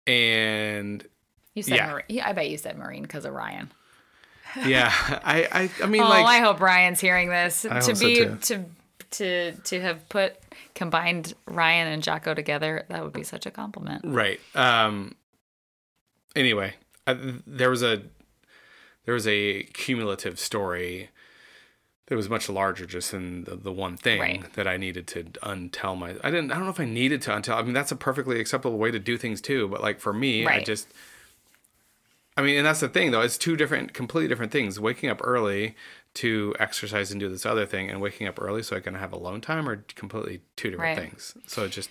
and 0.07 1.07
you 1.54 1.62
said 1.62 1.76
yeah. 1.76 1.90
Marine. 1.90 2.20
I 2.22 2.33
bet 2.33 2.48
you 2.50 2.59
said 2.59 2.78
Marine 2.78 3.02
because 3.02 3.24
of 3.24 3.33
Ryan. 3.33 3.70
yeah, 4.64 4.90
I, 5.24 5.48
I, 5.52 5.70
I 5.83 5.87
mean, 5.87 6.02
oh, 6.02 6.09
like, 6.09 6.24
I 6.24 6.38
hope 6.38 6.61
Ryan's 6.61 7.00
hearing 7.00 7.28
this. 7.28 7.64
I 7.66 7.68
to 7.68 7.74
hope 7.74 7.96
so 7.96 8.07
be 8.07 8.16
too. 8.16 8.37
to 8.40 8.64
to 9.11 9.52
to 9.52 9.81
have 9.81 10.09
put 10.09 10.37
combined 10.74 11.35
Ryan 11.46 11.88
and 11.88 12.02
Jocko 12.02 12.35
together, 12.35 12.87
that 12.88 13.04
would 13.04 13.12
be 13.12 13.24
such 13.24 13.46
a 13.46 13.50
compliment. 13.50 14.04
right. 14.04 14.40
Um. 14.54 15.14
Anyway, 16.35 16.74
I, 17.07 17.16
there 17.46 17.70
was 17.70 17.83
a 17.83 18.02
there 19.04 19.14
was 19.14 19.26
a 19.26 19.64
cumulative 19.74 20.38
story 20.38 21.11
that 22.09 22.16
was 22.16 22.29
much 22.29 22.49
larger 22.49 22.87
just 22.87 23.12
in 23.14 23.44
the, 23.44 23.55
the 23.55 23.73
one 23.73 23.97
thing 23.97 24.21
Right. 24.21 24.53
that 24.55 24.66
I 24.66 24.77
needed 24.77 25.07
to 25.09 25.25
untell 25.25 25.97
my. 25.97 26.16
I 26.25 26.31
didn't. 26.31 26.51
I 26.51 26.55
don't 26.55 26.64
know 26.64 26.71
if 26.71 26.81
I 26.81 26.85
needed 26.87 27.23
to 27.23 27.31
untell. 27.31 27.57
I 27.57 27.62
mean, 27.62 27.75
that's 27.75 27.92
a 27.92 27.97
perfectly 27.97 28.40
acceptable 28.40 28.79
way 28.79 28.90
to 28.90 28.99
do 28.99 29.16
things 29.18 29.40
too. 29.40 29.68
But 29.68 29.83
like 29.83 30.01
for 30.01 30.12
me, 30.12 30.47
I 30.47 30.61
just. 30.61 30.88
I 32.37 32.42
mean, 32.42 32.57
and 32.57 32.66
that's 32.66 32.81
the 32.81 32.88
thing 32.88 33.11
though. 33.11 33.21
It's 33.21 33.37
two 33.37 33.57
different, 33.57 33.92
completely 33.94 34.29
different 34.29 34.53
things. 34.53 34.79
Waking 34.79 35.11
up 35.11 35.21
early 35.23 35.75
to 36.14 36.55
exercise 36.59 37.11
and 37.11 37.21
do 37.21 37.29
this 37.29 37.44
other 37.44 37.66
thing, 37.66 37.90
and 37.90 38.01
waking 38.01 38.27
up 38.27 38.40
early 38.40 38.62
so 38.62 38.77
I 38.77 38.81
can 38.81 38.94
have 38.94 39.12
alone 39.12 39.40
time 39.40 39.68
are 39.68 39.85
completely 39.94 40.40
two 40.57 40.71
different 40.71 40.97
Right. 40.97 41.11
things. 41.11 41.35
So 41.47 41.64
it 41.64 41.71
just 41.73 41.90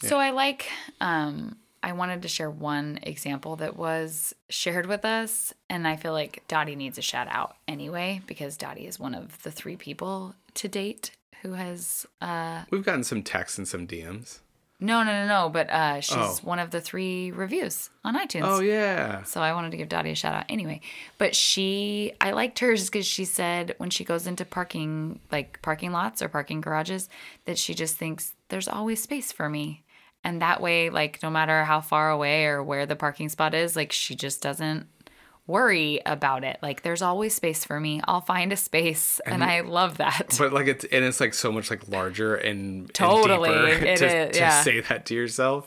So 0.00 0.18
I 0.18 0.30
like 0.30 0.68
um 1.00 1.56
I 1.84 1.92
wanted 1.92 2.22
to 2.22 2.28
share 2.28 2.50
one 2.50 2.98
example 3.02 3.56
that 3.56 3.76
was 3.76 4.34
shared 4.48 4.86
with 4.86 5.04
us 5.04 5.52
and 5.68 5.86
I 5.86 5.96
feel 5.96 6.12
like 6.12 6.42
Dottie 6.48 6.76
needs 6.76 6.98
a 6.98 7.02
shout 7.02 7.28
out 7.30 7.56
anyway 7.68 8.22
because 8.26 8.56
Dottie 8.56 8.86
is 8.86 8.98
one 8.98 9.14
of 9.14 9.42
the 9.42 9.50
three 9.50 9.76
people 9.76 10.34
to 10.54 10.66
date 10.68 11.10
who 11.42 11.52
has 11.52 12.06
uh 12.20 12.62
we've 12.70 12.84
gotten 12.84 13.04
some 13.04 13.22
texts 13.22 13.58
and 13.58 13.68
some 13.68 13.86
DMs. 13.86 14.38
no 14.80 15.02
no 15.04 15.12
no 15.12 15.26
no 15.28 15.48
but 15.50 15.68
uh 15.70 16.00
she's 16.00 16.16
Oh. 16.16 16.38
one 16.42 16.58
of 16.58 16.70
the 16.70 16.80
three 16.80 17.30
reviews 17.30 17.90
on 18.02 18.16
iTunes. 18.16 18.42
Oh 18.44 18.60
yeah. 18.60 19.22
So 19.24 19.40
I 19.42 19.52
wanted 19.52 19.70
to 19.72 19.76
give 19.76 19.88
Dottie 19.90 20.10
a 20.10 20.14
shout 20.14 20.34
out 20.34 20.44
anyway. 20.48 20.80
But 21.18 21.34
she, 21.36 22.12
I 22.20 22.32
liked 22.32 22.58
hers 22.58 22.88
because 22.90 23.06
she 23.06 23.24
said 23.24 23.74
when 23.78 23.90
she 23.90 24.04
goes 24.04 24.26
into 24.26 24.44
parking, 24.44 25.20
like 25.32 25.60
parking 25.62 25.92
lots 25.92 26.20
or 26.22 26.28
parking 26.28 26.60
garages, 26.60 27.08
that 27.46 27.56
she 27.58 27.72
just 27.74 27.96
thinks 27.96 28.34
there's 28.48 28.68
always 28.68 29.02
space 29.02 29.32
for 29.32 29.48
me. 29.48 29.83
And 30.24 30.40
that 30.42 30.60
way, 30.60 30.88
like, 30.90 31.22
no 31.22 31.30
matter 31.30 31.64
how 31.64 31.80
far 31.80 32.10
away 32.10 32.46
or 32.46 32.62
where 32.62 32.86
the 32.86 32.96
parking 32.96 33.28
spot 33.28 33.54
is, 33.54 33.76
like, 33.76 33.92
she 33.92 34.14
just 34.14 34.40
doesn't 34.42 34.86
worry 35.46 36.00
about 36.06 36.42
it. 36.44 36.58
Like, 36.62 36.82
there's 36.82 37.02
always 37.02 37.34
space 37.34 37.64
for 37.64 37.78
me. 37.78 38.00
I'll 38.08 38.22
find 38.22 38.50
a 38.52 38.56
space. 38.56 39.20
And, 39.26 39.44
I 39.44 39.60
love 39.60 39.98
that. 39.98 40.34
But 40.38 40.52
like 40.54 40.66
it's 40.66 40.84
and 40.86 41.04
it's 41.04 41.20
like 41.20 41.34
so 41.34 41.52
much 41.52 41.70
like 41.70 41.86
larger 41.88 42.34
and 42.34 42.80
and 42.80 42.94
Totally, 42.94 43.50
deeper 43.50 43.84
it 43.84 43.98
to, 43.98 44.30
is, 44.30 44.36
to 44.38 44.50
say 44.62 44.80
that 44.80 45.06
to 45.06 45.14
yourself. 45.14 45.66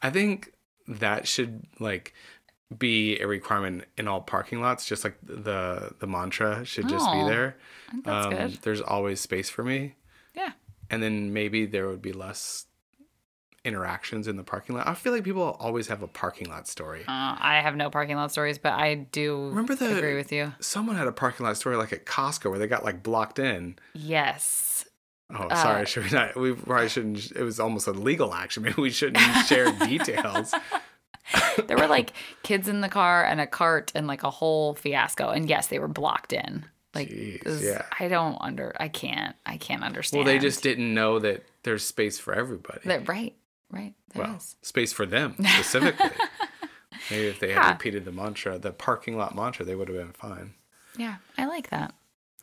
I 0.00 0.10
think 0.10 0.52
that 0.86 1.26
should 1.26 1.66
like 1.80 2.14
be 2.78 3.18
a 3.18 3.26
requirement 3.26 3.84
in 3.96 4.06
all 4.06 4.20
parking 4.20 4.60
lots. 4.60 4.86
Just 4.86 5.02
like 5.02 5.18
the 5.24 5.92
the 5.98 6.06
mantra 6.06 6.64
should 6.64 6.88
just 6.88 7.06
Oh, 7.08 7.12
be 7.24 7.28
there. 7.28 7.56
Um, 8.04 8.30
good. 8.30 8.58
There's 8.62 8.80
always 8.80 9.20
space 9.20 9.50
for 9.50 9.64
me, 9.64 9.96
yeah. 10.36 10.52
and 10.90 11.02
then 11.02 11.32
maybe 11.32 11.66
there 11.66 11.88
would 11.88 12.02
be 12.02 12.12
less 12.12 12.66
interactions 13.68 14.26
in 14.26 14.36
the 14.36 14.42
parking 14.42 14.74
lot. 14.74 14.88
I 14.88 14.94
feel 14.94 15.12
like 15.12 15.22
people 15.22 15.56
always 15.60 15.86
have 15.86 16.02
a 16.02 16.08
parking 16.08 16.48
lot 16.48 16.66
story. 16.66 17.02
Uh, 17.02 17.36
I 17.38 17.60
have 17.62 17.76
no 17.76 17.90
parking 17.90 18.16
lot 18.16 18.32
stories, 18.32 18.58
but 18.58 18.72
I 18.72 18.94
do 18.94 19.48
Remember 19.50 19.74
the 19.76 19.96
agree 19.96 20.16
with 20.16 20.32
you. 20.32 20.52
Someone 20.58 20.96
had 20.96 21.06
a 21.06 21.12
parking 21.12 21.46
lot 21.46 21.56
story 21.56 21.76
like 21.76 21.92
at 21.92 22.04
Costco 22.06 22.50
where 22.50 22.58
they 22.58 22.66
got 22.66 22.84
like 22.84 23.02
blocked 23.04 23.38
in. 23.38 23.76
Yes. 23.94 24.86
Oh, 25.30 25.44
Uh, 25.48 25.62
sorry. 25.62 25.86
Should 25.86 26.04
we 26.04 26.10
not? 26.10 26.34
We 26.36 26.54
probably 26.54 26.88
shouldn't. 26.88 27.30
It 27.36 27.42
was 27.42 27.60
almost 27.60 27.86
a 27.86 27.92
legal 27.92 28.34
action. 28.34 28.62
Maybe 28.64 28.80
we 28.80 28.90
shouldn't 28.90 29.22
share 29.46 29.70
details. 29.86 30.54
There 31.66 31.76
were 31.76 31.86
like 31.88 32.14
kids 32.42 32.68
in 32.68 32.80
the 32.80 32.88
car 32.88 33.22
and 33.22 33.38
a 33.38 33.46
cart 33.46 33.92
and 33.94 34.06
like 34.06 34.22
a 34.22 34.30
whole 34.30 34.74
fiasco. 34.74 35.28
And 35.28 35.46
yes, 35.48 35.66
they 35.66 35.78
were 35.78 35.88
blocked 35.88 36.32
in. 36.32 36.64
Like, 36.94 37.10
Jeez, 37.10 37.44
this- 37.44 37.62
yeah. 37.64 37.82
I 38.00 38.08
don't 38.08 38.38
under, 38.40 38.74
I 38.80 38.88
can't, 38.88 39.36
I 39.44 39.58
can't 39.58 39.82
understand. 39.84 40.24
Well, 40.24 40.32
they 40.32 40.38
just 40.38 40.62
didn't 40.62 40.94
know 40.94 41.18
that 41.18 41.44
there's 41.64 41.84
space 41.84 42.18
for 42.18 42.32
everybody. 42.32 42.80
That, 42.86 43.06
right, 43.06 43.34
right. 43.70 43.94
There 44.14 44.24
well, 44.24 44.36
is. 44.36 44.56
space 44.62 44.92
for 44.92 45.06
them 45.06 45.34
specifically. 45.54 46.10
Maybe 47.10 47.26
if 47.26 47.38
they 47.40 47.52
had 47.52 47.62
Yeah. 47.62 47.72
repeated 47.72 48.04
the 48.04 48.12
mantra, 48.12 48.58
the 48.58 48.72
parking 48.72 49.16
lot 49.16 49.34
mantra, 49.34 49.64
they 49.64 49.74
would 49.74 49.88
have 49.88 49.96
been 49.96 50.12
fine. 50.12 50.54
Yeah, 50.96 51.16
I 51.36 51.46
like 51.46 51.70
that. 51.70 51.94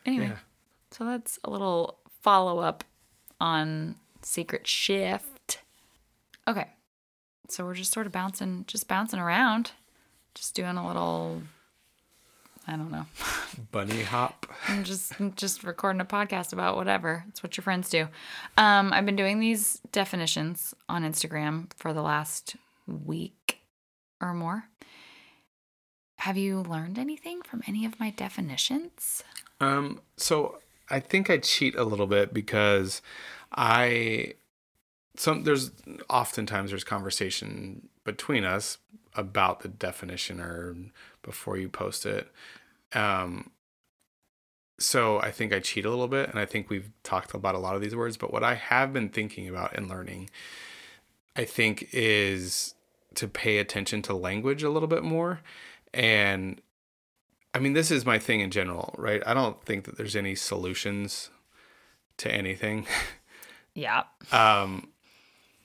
Anyway, 0.05 0.27
Yeah. 0.27 0.37
so 0.91 1.05
that's 1.05 1.39
a 1.43 1.49
little 1.49 1.99
follow 2.21 2.59
up 2.59 2.83
on 3.41 3.95
Secret 4.21 4.65
Shift. 4.67 5.59
Okay, 6.47 6.67
so 7.49 7.65
we're 7.65 7.73
just 7.73 7.91
sort 7.91 8.05
of 8.05 8.11
bouncing, 8.11 8.63
just 8.67 8.87
bouncing 8.87 9.19
around, 9.19 9.71
just 10.35 10.55
doing 10.55 10.77
a 10.77 10.87
little. 10.87 11.41
I 12.67 12.75
don't 12.75 12.91
know. 12.91 13.05
Bunny 13.71 14.01
hop. 14.01 14.47
I'm 14.67 14.83
just 14.83 15.13
just 15.35 15.63
recording 15.63 16.01
a 16.01 16.05
podcast 16.05 16.51
about 16.51 16.75
whatever. 16.75 17.23
It's 17.29 17.43
what 17.43 17.55
your 17.57 17.63
friends 17.63 17.89
do. 17.89 18.07
Um, 18.57 18.91
I've 18.91 19.05
been 19.05 19.15
doing 19.15 19.39
these 19.39 19.81
definitions 19.91 20.73
on 20.89 21.03
Instagram 21.03 21.71
for 21.77 21.93
the 21.93 22.01
last 22.01 22.55
week 22.87 23.59
or 24.19 24.33
more. 24.33 24.65
Have 26.19 26.37
you 26.37 26.61
learned 26.61 26.97
anything 26.97 27.41
from 27.43 27.61
any 27.67 27.85
of 27.85 27.99
my 27.99 28.09
definitions? 28.09 29.23
Um, 29.59 30.01
so 30.17 30.59
I 30.89 30.99
think 30.99 31.29
I 31.29 31.37
cheat 31.37 31.75
a 31.75 31.83
little 31.83 32.07
bit 32.07 32.33
because 32.33 33.01
I 33.51 34.33
some 35.15 35.43
there's 35.43 35.71
oftentimes 36.09 36.71
there's 36.71 36.83
conversation 36.83 37.89
between 38.03 38.43
us 38.43 38.77
about 39.15 39.61
the 39.61 39.67
definition 39.67 40.39
or 40.39 40.75
before 41.25 41.57
you 41.57 41.67
post 41.69 42.05
it. 42.05 42.31
Um, 42.93 43.51
so 44.77 45.19
I 45.21 45.31
think 45.31 45.53
I 45.53 45.59
cheat 45.59 45.85
a 45.85 45.89
little 45.89 46.07
bit, 46.07 46.29
and 46.29 46.39
I 46.39 46.45
think 46.45 46.69
we've 46.69 46.91
talked 47.03 47.33
about 47.33 47.55
a 47.55 47.59
lot 47.59 47.75
of 47.75 47.81
these 47.81 47.95
words. 47.95 48.17
But 48.17 48.31
what 48.31 48.43
I 48.43 48.55
have 48.55 48.93
been 48.93 49.09
thinking 49.09 49.47
about 49.47 49.75
and 49.75 49.89
learning, 49.89 50.29
I 51.35 51.45
think, 51.45 51.89
is 51.91 52.75
to 53.15 53.27
pay 53.27 53.57
attention 53.57 54.01
to 54.03 54.13
language 54.13 54.63
a 54.63 54.69
little 54.69 54.87
bit 54.87 55.03
more. 55.03 55.41
And 55.93 56.61
I 57.53 57.59
mean, 57.59 57.73
this 57.73 57.89
is 57.89 58.05
my 58.05 58.19
thing 58.19 58.41
in 58.41 58.51
general, 58.51 58.93
right? 58.97 59.23
I 59.25 59.33
don't 59.33 59.61
think 59.63 59.85
that 59.85 59.97
there's 59.97 60.15
any 60.15 60.35
solutions 60.35 61.29
to 62.17 62.31
anything. 62.31 62.85
Yeah. 63.75 64.03
Um, 64.31 64.87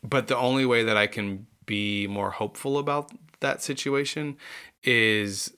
but 0.03 0.27
the 0.27 0.37
only 0.37 0.66
way 0.66 0.83
that 0.83 0.96
I 0.96 1.07
can 1.07 1.46
be 1.64 2.09
more 2.09 2.31
hopeful 2.31 2.77
about 2.77 3.12
that 3.38 3.62
situation 3.62 4.37
is 4.83 5.57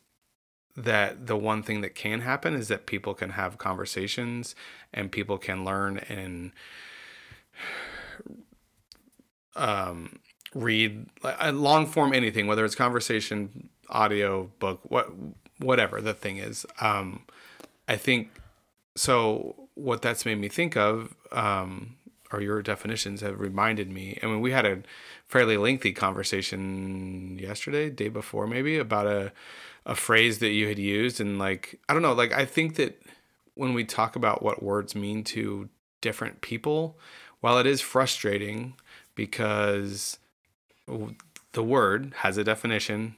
that 0.76 1.26
the 1.26 1.36
one 1.36 1.62
thing 1.62 1.82
that 1.82 1.94
can 1.94 2.20
happen 2.20 2.54
is 2.54 2.68
that 2.68 2.86
people 2.86 3.14
can 3.14 3.30
have 3.30 3.58
conversations 3.58 4.54
and 4.92 5.12
people 5.12 5.36
can 5.38 5.64
learn 5.64 5.98
and 6.08 6.52
um, 9.56 10.18
read 10.54 11.06
a 11.22 11.52
long 11.52 11.86
form 11.86 12.12
anything 12.12 12.46
whether 12.46 12.64
it's 12.64 12.74
conversation 12.74 13.68
audio 13.90 14.50
book 14.58 14.80
what 14.84 15.10
whatever 15.58 16.00
the 16.00 16.14
thing 16.14 16.38
is. 16.38 16.64
Um, 16.80 17.22
i 17.88 17.96
think 17.96 18.30
so 18.96 19.68
what 19.74 20.02
that's 20.02 20.24
made 20.24 20.38
me 20.38 20.48
think 20.48 20.76
of 20.76 21.14
um, 21.32 21.96
or 22.32 22.40
your 22.40 22.62
definitions 22.62 23.20
have 23.20 23.38
reminded 23.38 23.90
me. 23.90 24.18
I 24.22 24.26
mean 24.26 24.40
we 24.40 24.52
had 24.52 24.66
a 24.66 24.82
fairly 25.32 25.56
lengthy 25.56 25.94
conversation 25.94 27.38
yesterday 27.38 27.88
day 27.88 28.10
before 28.10 28.46
maybe 28.46 28.76
about 28.76 29.06
a 29.06 29.32
a 29.86 29.94
phrase 29.94 30.38
that 30.40 30.50
you 30.50 30.68
had 30.68 30.78
used. 30.78 31.20
And 31.22 31.38
like 31.38 31.80
i 31.88 31.94
don't 31.94 32.02
know 32.02 32.12
like 32.12 32.34
i 32.34 32.44
think 32.44 32.76
that 32.76 33.00
when 33.54 33.72
we 33.72 33.82
talk 33.84 34.14
about 34.14 34.42
what 34.42 34.62
words 34.62 34.94
mean 34.94 35.24
to 35.24 35.70
different 36.02 36.42
people 36.42 36.98
while 37.40 37.58
it 37.58 37.66
is 37.66 37.80
frustrating 37.80 38.74
because 39.14 40.18
the 41.52 41.62
word 41.62 42.12
has 42.18 42.36
a 42.36 42.44
definition 42.44 43.16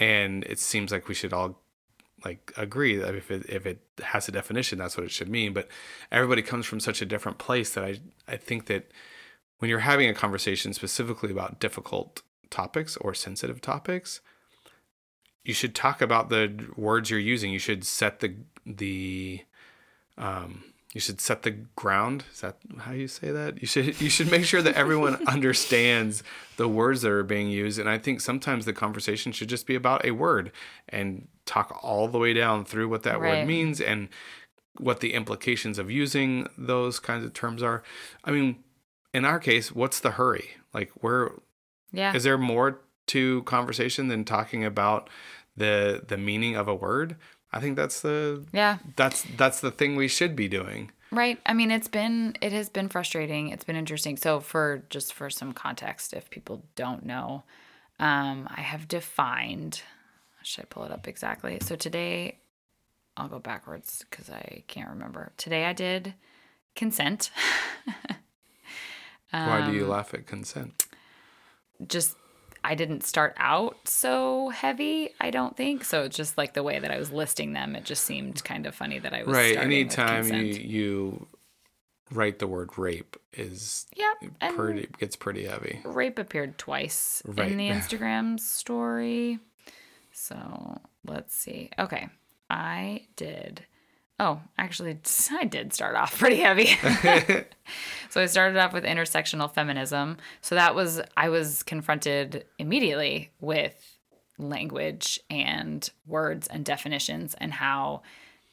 and 0.00 0.42
it 0.44 0.58
seems 0.58 0.90
like 0.90 1.06
we 1.06 1.14
should 1.14 1.32
all 1.32 1.60
like 2.24 2.52
agree 2.56 2.96
that 2.96 3.14
if 3.14 3.30
it 3.30 3.48
if 3.48 3.66
it 3.66 3.78
has 4.02 4.26
a 4.26 4.32
definition 4.32 4.78
that's 4.78 4.96
what 4.96 5.06
it 5.06 5.12
should 5.12 5.28
mean. 5.28 5.52
But 5.52 5.68
everybody 6.10 6.42
comes 6.42 6.66
from 6.66 6.80
such 6.80 7.00
a 7.00 7.06
different 7.06 7.38
place 7.38 7.72
that 7.74 7.84
i 7.84 8.00
i 8.26 8.36
think 8.36 8.66
that 8.66 8.90
when 9.60 9.70
you're 9.70 9.78
having 9.80 10.08
a 10.10 10.14
conversation 10.14 10.72
specifically 10.74 11.30
about 11.30 11.60
difficult 11.60 12.22
topics 12.50 12.96
or 12.98 13.14
sensitive 13.14 13.60
topics 13.60 14.20
you 15.42 15.54
should 15.54 15.74
talk 15.74 16.02
about 16.02 16.28
the 16.28 16.66
words 16.76 17.08
you're 17.08 17.18
using. 17.18 17.50
You 17.50 17.58
should 17.58 17.84
set 17.84 18.20
the 18.20 18.34
the 18.66 19.40
um 20.18 20.64
you 20.92 21.00
should 21.00 21.20
set 21.20 21.44
the 21.44 21.52
ground. 21.52 22.24
Is 22.32 22.40
that 22.42 22.56
how 22.80 22.92
you 22.92 23.08
say 23.08 23.30
that? 23.30 23.60
You 23.60 23.66
should 23.66 24.00
you 24.00 24.10
should 24.10 24.30
make 24.30 24.44
sure 24.44 24.60
that 24.60 24.74
everyone 24.74 25.14
understands 25.26 26.22
the 26.58 26.68
words 26.68 27.00
that 27.02 27.10
are 27.10 27.22
being 27.22 27.48
used. 27.48 27.78
And 27.78 27.88
i 27.88 27.96
think 27.96 28.20
sometimes 28.20 28.64
the 28.66 28.74
conversation 28.74 29.32
should 29.32 29.48
just 29.48 29.66
be 29.66 29.74
about 29.74 30.04
a 30.04 30.10
word 30.10 30.52
and 30.90 31.26
talk 31.46 31.78
all 31.82 32.06
the 32.06 32.18
way 32.18 32.34
down 32.34 32.64
through 32.66 32.88
what 32.88 33.02
that 33.04 33.18
Right. 33.18 33.38
word 33.38 33.46
means 33.46 33.80
and 33.80 34.08
what 34.78 35.00
the 35.00 35.14
implications 35.14 35.78
of 35.78 35.90
using 35.90 36.48
those 36.58 37.00
kinds 37.00 37.24
of 37.24 37.32
terms 37.32 37.62
are. 37.62 37.82
I 38.24 38.30
mean 38.30 38.62
in 39.12 39.24
our 39.24 39.38
case 39.38 39.72
what's 39.72 40.00
the 40.00 40.12
hurry 40.12 40.50
like 40.74 40.90
where 41.00 41.32
Yeah. 41.92 42.14
is 42.14 42.24
there 42.24 42.38
more 42.38 42.80
to 43.08 43.42
conversation 43.42 44.08
than 44.08 44.24
talking 44.24 44.64
about 44.64 45.10
the 45.56 46.02
the 46.06 46.16
meaning 46.16 46.56
of 46.56 46.68
a 46.68 46.74
word 46.74 47.16
i 47.52 47.60
think 47.60 47.76
that's 47.76 48.00
the 48.00 48.44
yeah. 48.52 48.78
that's 48.96 49.24
that's 49.36 49.60
the 49.60 49.70
thing 49.70 49.96
we 49.96 50.08
should 50.08 50.34
be 50.36 50.48
doing 50.48 50.90
Right. 51.12 51.40
I 51.44 51.54
mean, 51.54 51.72
it's 51.72 51.88
been 51.88 52.36
it 52.40 52.52
has 52.52 52.68
been 52.68 52.88
frustrating. 52.88 53.48
It's 53.48 53.64
been 53.64 53.74
interesting. 53.74 54.16
So 54.16 54.38
for 54.38 54.84
just 54.90 55.12
for 55.12 55.28
some 55.28 55.52
context, 55.52 56.12
if 56.12 56.30
people 56.30 56.62
don't 56.76 57.04
know, 57.04 57.42
um, 57.98 58.48
I 58.48 58.60
have 58.60 58.86
defined. 58.86 59.82
Should 60.44 60.62
I 60.62 60.66
pull 60.70 60.84
it 60.84 60.92
up 60.92 61.08
exactly? 61.08 61.58
So 61.62 61.74
today, 61.74 62.38
I'll 63.16 63.26
go 63.26 63.40
backwards 63.40 64.04
because 64.08 64.30
I 64.30 64.62
can't 64.68 64.88
remember. 64.88 65.32
Today 65.36 65.64
I 65.64 65.72
did 65.72 66.14
consent. 66.76 67.32
why 69.30 69.66
do 69.70 69.76
you 69.76 69.84
Um, 69.84 69.90
laugh 69.90 70.12
at 70.14 70.26
consent 70.26 70.86
just 71.86 72.16
I 72.62 72.74
didn't 72.74 73.04
start 73.04 73.34
out 73.38 73.78
so 73.88 74.50
heavy, 74.50 75.14
I 75.18 75.30
don't 75.30 75.56
think. 75.56 75.82
So 75.82 76.02
it's 76.02 76.14
just 76.16 76.36
like 76.36 76.52
the 76.52 76.62
way 76.62 76.78
that 76.78 76.90
I 76.90 76.98
was 76.98 77.10
listing 77.10 77.54
them, 77.54 77.74
it 77.74 77.84
just 77.86 78.04
seemed 78.04 78.44
kind 78.44 78.66
of 78.66 78.74
funny 78.74 78.98
that 78.98 79.14
I 79.14 79.22
was 79.22 79.34
right 79.34 79.56
anytime 79.56 80.26
you 80.28 80.42
you 80.44 81.26
write 82.12 82.38
the 82.38 82.46
word 82.46 82.76
rape 82.76 83.16
is 83.32 83.86
yeah, 83.96 84.12
pretty 84.50 84.88
gets 84.98 85.16
pretty 85.16 85.46
heavy 85.46 85.80
rape 85.84 86.18
appeared 86.18 86.58
twice 86.58 87.22
Right. 87.24 87.50
in 87.52 87.56
the 87.56 87.68
Instagram 87.70 88.38
story. 88.38 89.38
So 90.12 90.80
let's 91.06 91.34
see. 91.34 91.70
Okay. 91.78 92.08
I 92.50 93.06
did. 93.16 93.64
Oh, 94.20 94.38
actually, 94.58 94.98
I 95.32 95.44
did 95.44 95.72
start 95.72 95.96
off 95.96 96.18
pretty 96.18 96.36
heavy. 96.36 96.66
so 98.10 98.20
I 98.20 98.26
started 98.26 98.58
off 98.58 98.74
with 98.74 98.84
intersectional 98.84 99.52
feminism. 99.52 100.18
So 100.42 100.54
that 100.56 100.74
was, 100.74 101.00
I 101.16 101.30
was 101.30 101.62
confronted 101.62 102.44
immediately 102.58 103.30
with 103.40 103.96
language 104.38 105.18
and 105.30 105.88
words 106.06 106.46
and 106.48 106.66
definitions 106.66 107.34
and 107.38 107.54
how 107.54 108.02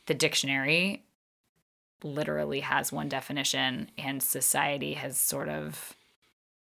the 0.06 0.14
dictionary 0.14 1.04
literally 2.02 2.62
has 2.62 2.92
one 2.92 3.10
definition 3.10 3.92
and 3.98 4.24
society 4.24 4.94
has 4.94 5.20
sort 5.20 5.50
of 5.50 5.96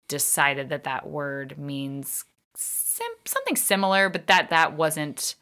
decided 0.07 0.69
that 0.69 0.85
that 0.85 1.09
word 1.09 1.59
means 1.59 2.25
sim- 2.55 3.07
something 3.25 3.57
similar 3.57 4.11
but 4.11 4.27
that 4.27 4.51
that 4.51 4.75
wasn't 4.75 5.37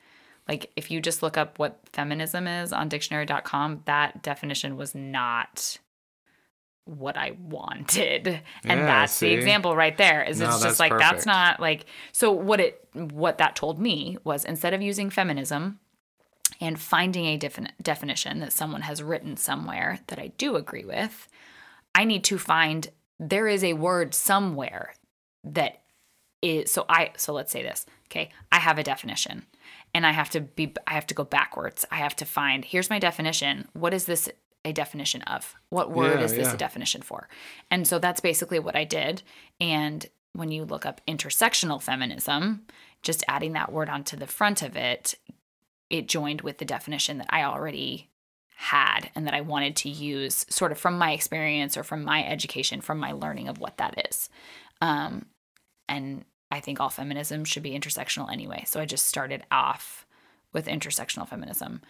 like 0.50 0.70
if 0.76 0.90
you 0.90 1.00
just 1.00 1.22
look 1.22 1.36
up 1.38 1.58
what 1.58 1.78
feminism 1.92 2.46
is 2.46 2.72
on 2.72 2.88
dictionary.com 2.88 3.82
that 3.86 4.22
definition 4.22 4.76
was 4.76 4.94
not 4.94 5.78
what 6.86 7.16
i 7.16 7.30
wanted 7.40 8.26
and 8.64 8.80
Yeah, 8.80 8.86
that's 8.86 9.12
see? 9.12 9.28
the 9.28 9.34
example 9.34 9.76
right 9.76 9.96
there 9.96 10.22
is 10.24 10.40
No, 10.40 10.46
it's 10.48 10.62
just 10.62 10.80
like 10.80 10.90
perfect. 10.90 11.10
that's 11.10 11.26
not 11.26 11.60
like 11.60 11.86
so 12.12 12.32
what 12.32 12.58
it 12.60 12.84
what 12.94 13.38
that 13.38 13.54
told 13.54 13.78
me 13.78 14.18
was 14.24 14.44
instead 14.44 14.74
of 14.74 14.82
using 14.82 15.08
feminism 15.10 15.78
and 16.60 16.80
finding 16.80 17.26
a 17.26 17.38
defin- 17.38 17.70
definition 17.80 18.40
that 18.40 18.52
someone 18.52 18.82
has 18.82 19.02
written 19.02 19.36
somewhere 19.36 20.00
that 20.08 20.18
I 20.18 20.26
do 20.36 20.56
agree 20.56 20.84
with, 20.84 21.26
I 21.94 22.04
need 22.04 22.24
to 22.24 22.38
find 22.38 22.88
there 23.20 23.46
is 23.46 23.62
a 23.64 23.74
word 23.74 24.12
somewhere 24.14 24.94
that 25.44 25.80
is 26.42 26.70
so 26.72 26.84
I 26.88 27.12
so 27.16 27.32
let's 27.32 27.52
say 27.52 27.62
this. 27.62 27.86
Okay, 28.08 28.30
I 28.50 28.58
have 28.58 28.78
a 28.78 28.82
definition 28.82 29.46
and 29.94 30.06
I 30.06 30.12
have 30.12 30.30
to 30.30 30.40
be 30.40 30.74
I 30.86 30.94
have 30.94 31.06
to 31.08 31.14
go 31.14 31.24
backwards. 31.24 31.84
I 31.90 31.96
have 31.96 32.16
to 32.16 32.24
find 32.24 32.64
here's 32.64 32.90
my 32.90 32.98
definition. 32.98 33.68
What 33.72 33.94
is 33.94 34.04
this 34.04 34.28
a 34.64 34.72
definition 34.72 35.22
of? 35.22 35.54
What 35.70 35.90
word 35.90 36.18
Yeah, 36.18 36.24
is 36.24 36.34
this 36.34 36.48
yeah. 36.48 36.54
a 36.54 36.58
definition 36.58 37.02
for? 37.02 37.28
And 37.70 37.86
so 37.86 37.98
that's 37.98 38.20
basically 38.20 38.58
what 38.58 38.76
I 38.76 38.84
did. 38.84 39.22
And 39.60 40.06
when 40.32 40.50
you 40.52 40.64
look 40.64 40.86
up 40.86 41.00
intersectional 41.08 41.82
feminism, 41.82 42.62
just 43.02 43.24
adding 43.26 43.54
that 43.54 43.72
word 43.72 43.88
onto 43.88 44.16
the 44.16 44.26
front 44.26 44.62
of 44.62 44.76
it 44.76 45.14
it 45.90 46.06
joined 46.06 46.42
with 46.42 46.58
the 46.58 46.64
definition 46.64 47.18
that 47.18 47.26
I 47.30 47.42
already 47.42 48.08
had 48.54 49.10
and 49.14 49.26
that 49.26 49.34
I 49.34 49.40
wanted 49.40 49.74
to 49.76 49.88
use 49.88 50.46
sort 50.48 50.70
of 50.70 50.78
from 50.78 50.96
my 50.98 51.12
experience 51.12 51.76
or 51.76 51.82
from 51.82 52.04
my 52.04 52.24
education, 52.24 52.80
from 52.80 52.98
my 52.98 53.12
learning 53.12 53.48
of 53.48 53.58
what 53.58 53.78
that 53.78 54.06
is. 54.08 54.28
Um, 54.80 55.26
and 55.88 56.24
I 56.50 56.60
think 56.60 56.80
all 56.80 56.88
feminism 56.88 57.44
should 57.44 57.62
be 57.62 57.78
intersectional 57.78 58.32
anyway. 58.32 58.64
So 58.66 58.80
I 58.80 58.84
just 58.84 59.06
started 59.06 59.44
off 59.50 60.06
with 60.52 60.66
intersectional 60.66 61.28
feminism. 61.28 61.80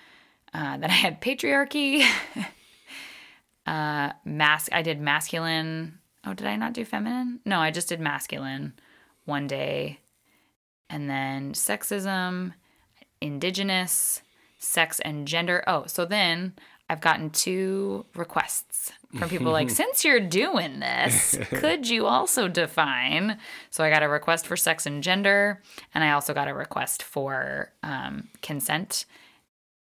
Uh, 0.53 0.77
then 0.77 0.90
I 0.90 0.94
had 0.94 1.20
patriarchy, 1.20 2.05
uh, 3.66 4.12
mas- 4.25 4.68
I 4.73 4.83
did 4.83 5.01
masculine. 5.01 5.99
Oh, 6.27 6.35
did 6.35 6.46
I 6.46 6.57
not 6.57 6.75
do 6.75 6.85
feminine? 6.85 7.40
No, 7.46 7.61
I 7.61 7.70
just 7.70 7.88
did 7.88 8.01
masculine 8.01 8.75
one 9.25 9.46
day. 9.46 10.01
And 10.90 11.09
then 11.09 11.55
sexism, 11.55 12.53
indigenous, 13.20 14.23
sex 14.59 15.01
and 15.01 15.27
gender. 15.27 15.64
Oh, 15.66 15.85
so 15.87 16.05
then 16.05 16.55
I've 16.90 17.00
gotten 17.00 17.31
two 17.31 18.05
requests 18.16 18.90
from 19.16 19.29
people 19.29 19.53
like, 19.53 19.70
since 19.83 20.05
you're 20.05 20.18
doing 20.18 20.81
this, 20.81 21.38
could 21.50 21.88
you 21.88 22.07
also 22.07 22.48
define? 22.48 23.38
So 23.70 23.85
I 23.85 23.90
got 23.90 24.03
a 24.03 24.09
request 24.09 24.44
for 24.44 24.57
sex 24.57 24.87
and 24.87 25.00
gender, 25.00 25.62
and 25.94 26.03
I 26.03 26.11
also 26.11 26.35
got 26.35 26.48
a 26.48 26.53
request 26.53 27.05
for 27.05 27.72
um, 27.85 28.26
consent, 28.42 29.05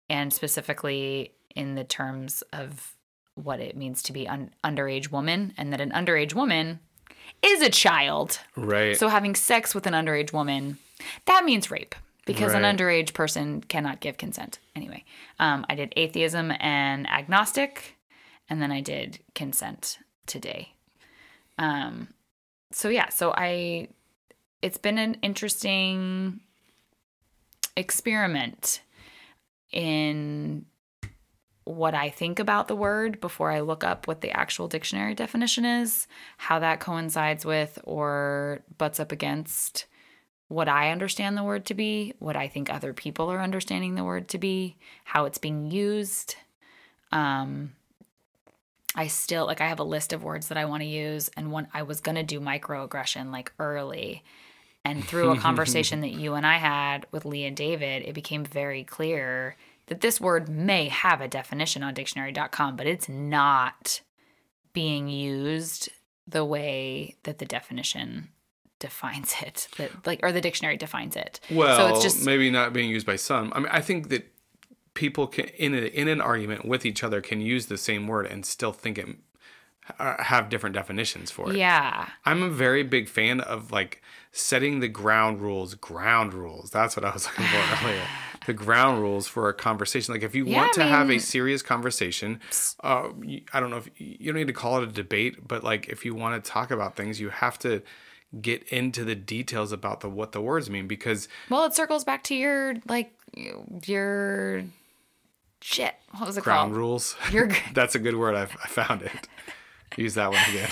and 0.09 0.33
specifically 0.33 1.33
in 1.57 1.75
the 1.75 1.83
terms 1.83 2.45
of 2.53 2.95
what 3.35 3.59
it 3.59 3.77
means 3.77 4.01
to 4.05 4.13
be 4.13 4.29
an 4.29 4.55
underage 4.63 5.11
woman, 5.11 5.53
and 5.59 5.73
that 5.73 5.81
an 5.81 5.91
underage 5.91 6.33
woman 6.33 6.79
is 7.43 7.61
a 7.61 7.71
child. 7.71 8.39
Right. 8.55 8.97
So 8.97 9.09
having 9.09 9.35
sex 9.35 9.75
with 9.75 9.89
an 9.89 9.95
underage 9.95 10.33
woman, 10.33 10.79
that 11.27 11.45
means 11.45 11.73
rape 11.73 11.97
because 12.27 12.55
an 12.55 12.63
underage 12.63 13.13
person 13.13 13.61
cannot 13.61 14.01
give 14.01 14.17
consent. 14.17 14.59
Anyway, 14.75 15.05
um, 15.39 15.67
I 15.69 15.75
did 15.75 15.93
atheism 15.97 16.53
and 16.61 17.09
agnostic, 17.09 17.97
and 18.49 18.63
then 18.63 18.73
I 18.73 18.81
did 18.81 19.21
consent 19.35 19.99
today. 20.27 20.75
Um, 21.59 22.09
so 22.73 22.89
yeah, 22.89 23.09
so 23.11 23.33
I, 23.37 23.89
it's 24.63 24.79
been 24.79 24.99
an 24.99 25.15
interesting 25.23 26.41
experiment 27.77 28.81
in 29.71 30.67
what 31.65 31.95
I 31.95 32.11
think 32.11 32.39
about 32.39 32.69
the 32.69 32.77
word 32.77 33.21
before 33.21 33.51
I 33.51 33.61
look 33.61 33.85
up 33.85 34.07
what 34.07 34.21
the 34.21 34.31
actual 34.31 34.69
dictionary 34.69 35.15
definition 35.15 35.65
is, 35.65 36.07
how 36.37 36.59
that 36.59 36.81
coincides 36.81 37.45
with 37.45 37.79
or 37.85 38.61
butts 38.77 39.01
up 39.01 39.13
against 39.13 39.87
what 40.55 40.69
I 40.69 40.91
understand 40.91 41.37
the 41.37 41.43
word 41.43 41.67
to 41.67 41.75
be, 41.75 42.15
what 42.21 42.37
I 42.37 42.47
think 42.49 42.71
other 42.71 42.93
people 42.93 43.31
are 43.31 43.41
understanding 43.41 43.97
the 43.97 44.05
word 44.05 44.29
to 44.29 44.39
be, 44.39 44.77
how 45.05 45.25
it's 45.25 45.39
being 45.39 45.71
used. 45.71 46.37
Um 47.11 47.73
I 48.95 49.09
still 49.09 49.47
like 49.47 49.61
I 49.61 49.67
have 49.67 49.81
a 49.81 49.85
list 49.85 50.13
of 50.13 50.23
words 50.23 50.49
that 50.49 50.59
I 50.59 50.67
want 50.67 50.83
to 50.83 50.89
use 50.89 51.29
and 51.37 51.51
one 51.51 51.67
I 51.75 51.83
was 51.83 52.01
going 52.01 52.15
to 52.15 52.23
do 52.23 52.41
microaggression 52.41 53.33
like 53.33 53.53
early 53.59 54.23
and 54.85 55.05
through 55.05 55.31
a 55.31 55.39
conversation 55.39 56.01
that 56.03 56.13
you 56.13 56.35
and 56.35 56.47
I 56.47 56.59
had 56.59 57.07
with 57.11 57.25
Lee 57.25 57.45
and 57.45 57.57
David, 57.57 58.05
it 58.07 58.15
became 58.15 58.45
very 58.45 58.85
clear 58.85 59.57
that 59.87 60.01
this 60.01 60.21
word 60.21 60.49
may 60.49 60.89
have 60.89 61.21
a 61.21 61.29
definition 61.29 61.83
on 61.83 61.95
dictionary.com, 61.95 62.77
but 62.77 62.87
it's 62.87 63.09
not 63.09 64.01
being 64.73 65.09
used 65.09 65.89
the 66.27 66.45
way 66.45 67.17
that 67.25 67.39
the 67.39 67.45
definition 67.47 68.29
defines 68.79 69.35
it, 69.43 69.69
that 69.77 70.07
like 70.07 70.21
or 70.23 70.33
the 70.33 70.41
dictionary 70.41 70.77
defines 70.77 71.17
it. 71.17 71.41
well, 71.51 71.77
so 71.89 71.95
it's 71.95 72.03
just 72.03 72.25
maybe 72.25 72.51
not 72.51 72.73
being 72.73 72.91
used 72.91 73.07
by 73.07 73.17
some. 73.17 73.53
I 73.55 73.59
mean, 73.61 73.69
I 73.71 73.81
think 73.81 74.09
that 74.09 74.31
people 74.95 75.27
can 75.27 75.47
in 75.47 75.75
a, 75.75 75.79
in 75.87 76.09
an 76.09 76.21
argument 76.21 76.65
with 76.65 76.87
each 76.87 77.03
other 77.03 77.21
can 77.21 77.41
use 77.41 77.67
the 77.67 77.79
same 77.79 78.07
word 78.07 78.27
and 78.27 78.47
still 78.47 78.73
think 78.73 78.99
it 78.99 79.09
uh, 79.99 80.23
have 80.23 80.49
different 80.49 80.75
definitions 80.75 81.31
for 81.31 81.53
it. 81.53 81.57
yeah. 81.57 82.09
I'm 82.25 82.43
a 82.43 82.49
very 82.49 82.83
big 82.83 83.09
fan 83.09 83.41
of 83.41 83.71
like 83.71 84.03
setting 84.33 84.81
the 84.81 84.89
ground 84.89 85.41
rules. 85.41 85.75
Ground 85.75 86.33
rules. 86.33 86.71
That's 86.71 86.97
what 86.97 87.05
I 87.05 87.13
was 87.13 87.27
looking 87.39 87.47
for 87.47 87.87
earlier. 87.87 88.11
The 88.47 88.55
ground 88.55 89.01
rules 89.01 89.27
for 89.27 89.49
a 89.49 89.55
conversation. 89.55 90.15
Like 90.15 90.23
if 90.23 90.35
you 90.35 90.47
Yeah, 90.47 90.57
want 90.57 90.73
I 90.73 90.75
to 90.75 90.85
have 90.87 91.11
a 91.11 91.19
serious 91.19 91.63
conversation, 91.63 92.41
uh, 92.83 93.09
I 93.53 93.61
don't 93.61 93.71
know 93.71 93.79
if 93.79 93.91
you 93.97 94.33
don't 94.33 94.37
need 94.37 94.47
to 94.49 94.53
call 94.53 94.83
it 94.83 94.89
a 94.89 94.93
debate, 94.93 95.47
but 95.47 95.65
like 95.65 95.89
if 95.89 96.05
you 96.05 96.15
want 96.15 96.43
to 96.43 96.51
talk 96.51 96.71
about 96.71 96.97
things, 96.97 97.21
you 97.21 97.31
have 97.31 97.59
to 97.61 97.83
get 98.41 98.63
into 98.69 99.05
the 99.05 99.15
details 99.15 99.73
about 99.73 100.01
the 100.01 100.09
what 100.09 100.33
the 100.33 100.41
words 100.41 100.69
mean 100.71 100.87
because 100.87 101.29
Well, 101.51 101.65
it 101.65 101.75
circles 101.75 102.05
back 102.05 102.25
to 102.25 102.35
your 102.35 102.75
like 102.89 103.13
your 103.87 104.65
shit. 105.61 105.95
What 106.13 106.27
was 106.27 106.37
it 106.37 106.45
ground 106.45 106.73
called? 106.73 106.77
rules. 106.79 107.17
Your 107.33 107.49
That's 107.75 107.95
a 107.95 107.99
good 107.99 108.17
word. 108.17 108.35
I've, 108.35 108.57
I 108.63 108.69
found 108.69 109.03
it. 109.03 109.29
Use 109.97 110.15
that 110.15 110.31
one 110.31 110.41
again. 110.51 110.71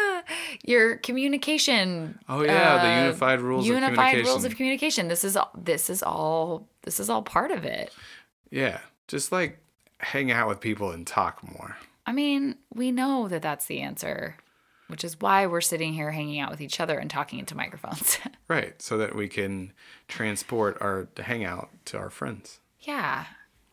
your 0.64 0.96
communication. 0.96 2.18
Oh 2.28 2.42
yeah, 2.42 2.82
the 2.82 2.88
uh, 2.88 3.00
unified 3.04 3.40
rules 3.40 3.66
unified 3.66 3.90
of 3.90 3.94
communication. 3.96 4.26
rules 4.30 4.44
of 4.44 4.56
communication. 4.56 5.08
This 5.08 5.24
is 5.24 5.36
all. 5.36 5.50
This 5.56 5.90
is 5.90 6.02
all. 6.02 6.66
This 6.82 6.98
is 7.00 7.08
all 7.10 7.22
part 7.22 7.50
of 7.50 7.64
it. 7.64 7.92
yeah, 8.50 8.80
just 9.08 9.32
like 9.32 9.58
hang 9.98 10.30
out 10.30 10.48
with 10.48 10.60
people 10.60 10.90
and 10.90 11.06
talk 11.06 11.42
more. 11.42 11.76
I 12.06 12.12
mean, 12.12 12.56
we 12.74 12.90
know 12.92 13.28
that 13.28 13.40
that's 13.42 13.66
the 13.66 13.80
answer, 13.80 14.36
which 14.88 15.04
is 15.04 15.20
why 15.20 15.46
we're 15.46 15.60
sitting 15.60 15.92
here 15.94 16.10
hanging 16.12 16.40
out 16.40 16.50
with 16.50 16.60
each 16.60 16.78
other 16.80 16.98
and 16.98 17.08
talking 17.10 17.38
into 17.38 17.56
microphones. 17.56 18.18
Right, 18.46 18.80
so 18.82 18.98
that 18.98 19.14
we 19.16 19.26
can 19.28 19.72
transport 20.06 20.76
our 20.82 21.08
hangout 21.16 21.70
to 21.86 21.96
our 21.98 22.10
friends. 22.10 22.60
yeah. 22.80 23.24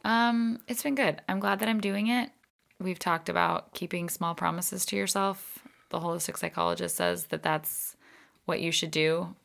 Um, 0.05 0.59
it's 0.67 0.81
been 0.81 0.95
good. 0.95 1.21
I'm 1.27 1.39
glad 1.41 1.59
that 1.59 1.67
I'm 1.69 1.81
doing 1.81 2.07
it. 2.07 2.29
We've 2.79 2.97
talked 2.97 3.27
about 3.29 3.73
keeping 3.73 4.07
small 4.09 4.33
promises 4.33 4.85
to 4.87 4.95
yourself. 4.95 5.59
The 5.89 5.99
holistic 5.99 6.37
psychologist 6.37 6.95
says 6.95 7.25
that 7.25 7.43
that's 7.43 7.95
what 8.45 8.61
you 8.61 8.71
should 8.71 8.91
do 8.91 9.35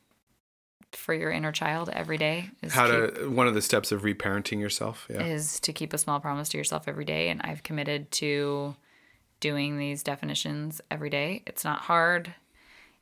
for 0.92 1.12
your 1.12 1.30
inner 1.32 1.52
child 1.52 1.90
every 1.92 2.16
day. 2.18 2.50
Is 2.62 2.72
How 2.72 2.86
keep- 2.88 3.16
to 3.16 3.28
one 3.30 3.48
of 3.48 3.54
the 3.54 3.60
steps 3.60 3.90
of 3.92 4.02
reparenting 4.02 4.60
yourself. 4.60 5.06
Yeah. 5.10 5.24
is 5.24 5.58
to 5.60 5.72
keep 5.72 5.92
a 5.92 5.98
small 5.98 6.20
promise 6.20 6.48
to 6.50 6.56
yourself 6.58 6.86
every 6.86 7.04
day. 7.04 7.28
And 7.28 7.40
I've 7.42 7.62
committed 7.64 8.10
to 8.12 8.76
doing 9.40 9.78
these 9.78 10.02
definitions 10.02 10.80
every 10.90 11.10
day. 11.10 11.42
It's 11.46 11.64
not 11.64 11.80
hard. 11.80 12.34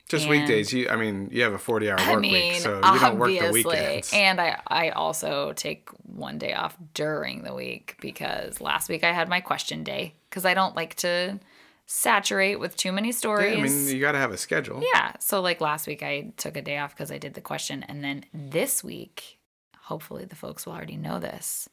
Just 0.07 0.25
and- 0.25 0.31
weekdays. 0.31 0.71
You 0.71 0.89
I 0.89 0.95
mean, 0.95 1.29
you 1.31 1.41
have 1.43 1.53
a 1.53 1.57
40-hour 1.57 1.99
I 1.99 2.13
work 2.13 2.21
mean, 2.21 2.33
week, 2.33 2.61
so 2.61 2.75
you 2.75 2.99
don't 2.99 3.17
work 3.17 3.29
the 3.29 3.51
weekends. 3.51 4.11
And 4.13 4.39
I, 4.39 4.59
I 4.67 4.89
also 4.89 5.53
take 5.53 5.89
one 6.03 6.37
day 6.37 6.53
off 6.53 6.77
during 6.93 7.43
the 7.43 7.53
week 7.53 7.97
because 8.01 8.61
last 8.61 8.87
week 8.87 9.03
I 9.03 9.11
had 9.11 9.27
my 9.29 9.41
question 9.41 9.83
day 9.83 10.13
because 10.29 10.45
I 10.45 10.53
don't 10.53 10.75
like 10.75 10.95
to 10.97 11.39
saturate 11.87 12.59
with 12.59 12.75
too 12.75 12.91
many 12.91 13.09
yeah, 13.09 13.15
stories. 13.15 13.57
I 13.57 13.61
mean, 13.61 13.95
you 13.95 14.01
got 14.01 14.13
to 14.13 14.19
have 14.19 14.31
a 14.31 14.37
schedule. 14.37 14.83
Yeah. 14.93 15.13
So 15.19 15.41
like 15.41 15.61
last 15.61 15.87
week 15.87 16.03
I 16.03 16.33
took 16.37 16.57
a 16.57 16.61
day 16.61 16.77
off 16.77 16.95
because 16.95 17.11
I 17.11 17.17
did 17.17 17.33
the 17.33 17.41
question. 17.41 17.83
And 17.83 18.03
then 18.03 18.25
this 18.33 18.83
week, 18.83 19.39
hopefully 19.85 20.25
the 20.25 20.35
folks 20.35 20.65
will 20.65 20.73
already 20.73 20.97
know 20.97 21.19
this, 21.19 21.69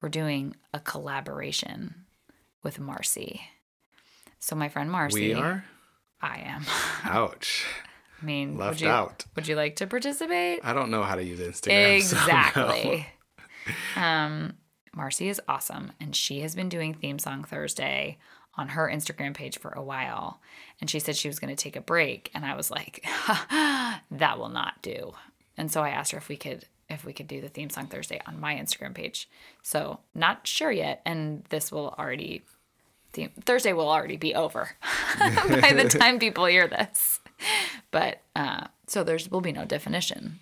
we're 0.00 0.08
doing 0.08 0.56
a 0.74 0.80
collaboration 0.80 2.04
with 2.62 2.78
Marcy. 2.78 3.42
So 4.42 4.56
my 4.56 4.68
friend 4.68 4.90
Marcy. 4.90 5.28
We 5.28 5.34
are? 5.34 5.64
I 6.20 6.38
am. 6.38 6.64
Ouch. 7.04 7.64
I 8.20 8.24
mean, 8.24 8.58
Left 8.58 8.74
would 8.74 8.80
you, 8.80 8.88
out. 8.88 9.24
Would 9.36 9.46
you 9.46 9.54
like 9.54 9.76
to 9.76 9.86
participate? 9.86 10.60
I 10.64 10.72
don't 10.72 10.90
know 10.90 11.04
how 11.04 11.14
to 11.14 11.22
use 11.22 11.38
Instagram. 11.38 12.02
so 12.02 12.16
no. 12.16 12.22
Exactly. 12.22 13.06
um, 13.96 14.54
Marcy 14.96 15.28
is 15.28 15.40
awesome, 15.46 15.92
and 16.00 16.14
she 16.14 16.40
has 16.40 16.56
been 16.56 16.68
doing 16.68 16.92
theme 16.92 17.20
song 17.20 17.44
Thursday 17.44 18.18
on 18.56 18.70
her 18.70 18.90
Instagram 18.92 19.32
page 19.32 19.58
for 19.58 19.70
a 19.70 19.82
while. 19.82 20.40
And 20.80 20.90
she 20.90 20.98
said 20.98 21.14
she 21.14 21.28
was 21.28 21.38
going 21.38 21.54
to 21.54 21.62
take 21.62 21.76
a 21.76 21.80
break, 21.80 22.28
and 22.34 22.44
I 22.44 22.56
was 22.56 22.68
like, 22.68 23.04
that 23.48 24.38
will 24.38 24.48
not 24.48 24.82
do. 24.82 25.12
And 25.56 25.70
so 25.70 25.82
I 25.82 25.90
asked 25.90 26.10
her 26.10 26.18
if 26.18 26.28
we 26.28 26.36
could 26.36 26.64
if 26.90 27.04
we 27.04 27.12
could 27.12 27.28
do 27.28 27.40
the 27.40 27.48
theme 27.48 27.70
song 27.70 27.86
Thursday 27.86 28.20
on 28.26 28.40
my 28.40 28.56
Instagram 28.56 28.92
page. 28.92 29.30
So 29.62 30.00
not 30.16 30.48
sure 30.48 30.72
yet, 30.72 31.00
and 31.06 31.44
this 31.48 31.70
will 31.70 31.94
already 31.96 32.42
theme, 33.12 33.30
Thursday 33.44 33.72
will 33.72 33.88
already 33.88 34.16
be 34.16 34.34
over 34.34 34.70
by 35.18 35.72
the 35.72 35.88
time 35.98 36.18
people 36.18 36.46
hear 36.46 36.68
this. 36.68 37.20
But 37.90 38.20
uh, 38.36 38.66
so 38.86 39.02
there's 39.04 39.30
will 39.30 39.40
be 39.40 39.52
no 39.52 39.64
definition 39.64 40.38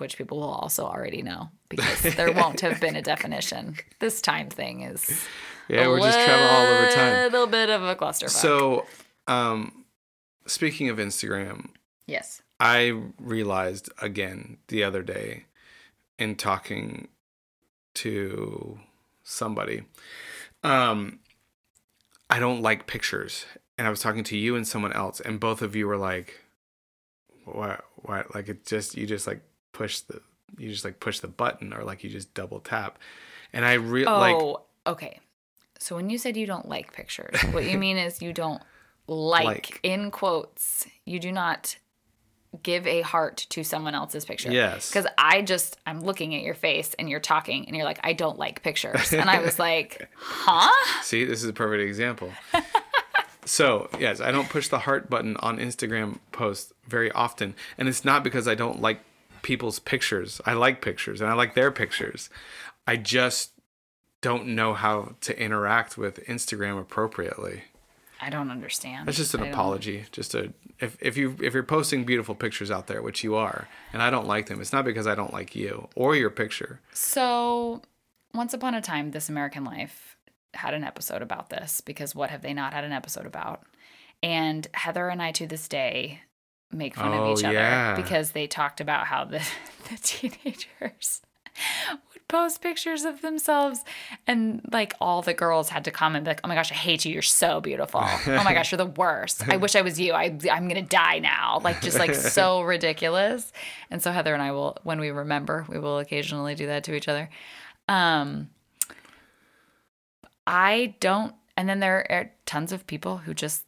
which 0.00 0.16
people 0.16 0.38
will 0.40 0.50
also 0.50 0.84
already 0.84 1.22
know 1.22 1.50
because 1.68 2.02
there 2.16 2.32
won't 2.32 2.60
have 2.60 2.80
been 2.80 2.96
a 2.96 3.02
definition. 3.02 3.76
This 3.98 4.20
time 4.20 4.48
thing 4.48 4.82
is 4.82 5.24
Yeah, 5.68 5.86
we're 5.88 6.00
just 6.00 6.18
traveling 6.18 6.48
all 6.48 6.66
over 6.66 6.90
time. 6.90 7.18
A 7.18 7.22
little 7.24 7.46
bit 7.46 7.70
of 7.70 7.82
a 7.82 7.94
clusterfuck. 7.94 8.30
So, 8.30 8.86
um, 9.28 9.84
speaking 10.46 10.88
of 10.88 10.96
Instagram, 10.96 11.68
yes, 12.06 12.42
I 12.58 13.00
realized 13.20 13.90
again 14.00 14.56
the 14.68 14.82
other 14.82 15.02
day 15.02 15.44
in 16.18 16.34
talking 16.34 17.08
to 17.94 18.78
somebody, 19.22 19.82
um, 20.62 21.20
I 22.30 22.38
don't 22.38 22.62
like 22.62 22.86
pictures. 22.86 23.46
And 23.76 23.86
I 23.86 23.90
was 23.90 24.00
talking 24.00 24.24
to 24.24 24.36
you 24.36 24.56
and 24.56 24.66
someone 24.66 24.92
else, 24.92 25.20
and 25.20 25.40
both 25.40 25.62
of 25.62 25.74
you 25.74 25.86
were 25.86 25.96
like, 25.96 26.40
"What? 27.44 27.84
What? 27.96 28.34
Like 28.34 28.48
it 28.48 28.66
just 28.66 28.96
you 28.96 29.06
just 29.06 29.26
like 29.26 29.40
push 29.72 30.00
the 30.00 30.20
you 30.58 30.68
just 30.70 30.84
like 30.84 31.00
push 31.00 31.20
the 31.20 31.28
button 31.28 31.72
or 31.72 31.82
like 31.84 32.04
you 32.04 32.10
just 32.10 32.34
double 32.34 32.60
tap." 32.60 32.98
And 33.52 33.64
I 33.64 33.74
re 33.74 34.04
Oh, 34.04 34.18
like 34.18 34.36
Oh, 34.36 34.62
okay. 34.86 35.18
So 35.78 35.96
when 35.96 36.10
you 36.10 36.18
said 36.18 36.36
you 36.36 36.46
don't 36.46 36.68
like 36.68 36.92
pictures, 36.92 37.40
what 37.52 37.64
you 37.64 37.78
mean 37.78 37.96
is 37.96 38.20
you 38.20 38.32
don't 38.34 38.62
like, 39.06 39.46
Like. 39.46 39.80
in 39.82 40.10
quotes. 40.10 40.86
You 41.06 41.18
do 41.18 41.32
not 41.32 41.76
give 42.62 42.86
a 42.86 43.02
heart 43.02 43.46
to 43.50 43.62
someone 43.62 43.94
else's 43.94 44.24
picture. 44.24 44.50
Yes. 44.50 44.90
Because 44.90 45.06
I 45.16 45.42
just 45.42 45.78
I'm 45.86 46.00
looking 46.00 46.34
at 46.34 46.42
your 46.42 46.54
face 46.54 46.94
and 46.98 47.08
you're 47.08 47.20
talking 47.20 47.66
and 47.66 47.76
you're 47.76 47.84
like 47.84 48.00
I 48.02 48.12
don't 48.12 48.38
like 48.38 48.62
pictures 48.62 49.12
and 49.12 49.30
I 49.30 49.40
was 49.40 49.58
like, 49.58 50.08
huh? 50.16 51.02
See, 51.02 51.24
this 51.24 51.42
is 51.42 51.48
a 51.48 51.52
perfect 51.52 51.82
example. 51.82 52.32
so, 53.44 53.88
yes, 53.98 54.20
I 54.20 54.30
don't 54.30 54.48
push 54.48 54.68
the 54.68 54.80
heart 54.80 55.08
button 55.08 55.36
on 55.38 55.58
Instagram 55.58 56.18
posts 56.32 56.72
very 56.86 57.10
often. 57.12 57.54
And 57.78 57.88
it's 57.88 58.04
not 58.04 58.24
because 58.24 58.48
I 58.48 58.54
don't 58.54 58.80
like 58.80 59.00
people's 59.42 59.78
pictures. 59.78 60.40
I 60.44 60.54
like 60.54 60.82
pictures 60.82 61.20
and 61.20 61.30
I 61.30 61.34
like 61.34 61.54
their 61.54 61.70
pictures. 61.70 62.30
I 62.86 62.96
just 62.96 63.52
don't 64.22 64.48
know 64.48 64.74
how 64.74 65.14
to 65.22 65.40
interact 65.40 65.96
with 65.96 66.24
Instagram 66.26 66.78
appropriately. 66.80 67.64
I 68.22 68.28
don't 68.30 68.50
understand. 68.50 69.08
That's 69.08 69.16
just 69.16 69.34
an 69.34 69.40
I 69.40 69.44
don't- 69.44 69.52
apology. 69.54 70.04
Just 70.12 70.34
a 70.34 70.52
if, 70.78 70.96
if 71.00 71.16
you 71.16 71.36
if 71.42 71.54
you're 71.54 71.62
posting 71.62 72.04
beautiful 72.04 72.34
pictures 72.34 72.70
out 72.70 72.86
there, 72.86 73.02
which 73.02 73.22
you 73.24 73.34
are, 73.34 73.68
and 73.92 74.02
I 74.02 74.10
don't 74.10 74.26
like 74.26 74.46
them, 74.46 74.60
it's 74.60 74.72
not 74.72 74.84
because 74.84 75.06
I 75.06 75.14
don't 75.14 75.32
like 75.32 75.54
you 75.56 75.88
or 75.94 76.14
your 76.16 76.30
picture. 76.30 76.80
So, 76.92 77.82
once 78.34 78.54
upon 78.54 78.74
a 78.74 78.80
time, 78.80 79.10
This 79.10 79.28
American 79.28 79.64
Life 79.64 80.16
had 80.54 80.74
an 80.74 80.84
episode 80.84 81.22
about 81.22 81.50
this 81.50 81.80
because 81.80 82.14
what 82.14 82.30
have 82.30 82.42
they 82.42 82.52
not 82.54 82.72
had 82.74 82.84
an 82.84 82.92
episode 82.92 83.26
about? 83.26 83.62
And 84.22 84.66
Heather 84.74 85.08
and 85.08 85.22
I 85.22 85.32
to 85.32 85.46
this 85.46 85.68
day 85.68 86.20
make 86.72 86.94
fun 86.94 87.12
Oh, 87.12 87.24
of 87.32 87.38
each 87.38 87.44
oh, 87.44 87.48
other 87.48 87.58
yeah. 87.58 87.96
because 87.96 88.32
they 88.32 88.46
talked 88.46 88.80
about 88.80 89.06
how 89.06 89.24
the, 89.24 89.38
the 89.90 89.96
teenagers 90.02 91.20
would 92.12 92.28
post 92.28 92.62
pictures 92.62 93.04
of 93.04 93.22
themselves 93.22 93.84
and 94.26 94.60
like 94.72 94.94
all 95.00 95.22
the 95.22 95.34
girls 95.34 95.68
had 95.68 95.84
to 95.84 95.90
comment 95.90 96.26
like, 96.26 96.40
oh 96.44 96.48
my 96.48 96.54
gosh, 96.54 96.70
I 96.70 96.74
hate 96.74 97.04
you. 97.04 97.12
You're 97.12 97.22
so 97.22 97.60
beautiful. 97.60 98.00
Oh 98.02 98.44
my 98.44 98.54
gosh, 98.54 98.72
you're 98.72 98.76
the 98.78 98.86
worst. 98.86 99.48
I 99.48 99.56
wish 99.56 99.76
I 99.76 99.82
was 99.82 99.98
you. 99.98 100.12
I, 100.12 100.24
I'm 100.50 100.68
going 100.68 100.82
to 100.82 100.82
die 100.82 101.18
now. 101.18 101.60
Like 101.62 101.80
just 101.82 101.98
like 101.98 102.14
so 102.14 102.62
ridiculous. 102.74 103.52
And 103.90 104.02
so 104.02 104.12
Heather 104.12 104.34
and 104.34 104.42
I 104.42 104.52
will, 104.52 104.78
when 104.82 105.00
we 105.00 105.10
remember, 105.10 105.66
we 105.68 105.78
will 105.78 105.98
occasionally 105.98 106.54
do 106.54 106.66
that 106.66 106.84
to 106.84 106.94
each 106.94 107.08
other. 107.08 107.28
Um, 107.88 108.50
I 110.46 110.94
don't, 111.00 111.34
and 111.56 111.68
then 111.68 111.80
there 111.80 112.06
are 112.10 112.32
tons 112.46 112.72
of 112.72 112.86
people 112.86 113.18
who 113.18 113.34
just 113.34 113.64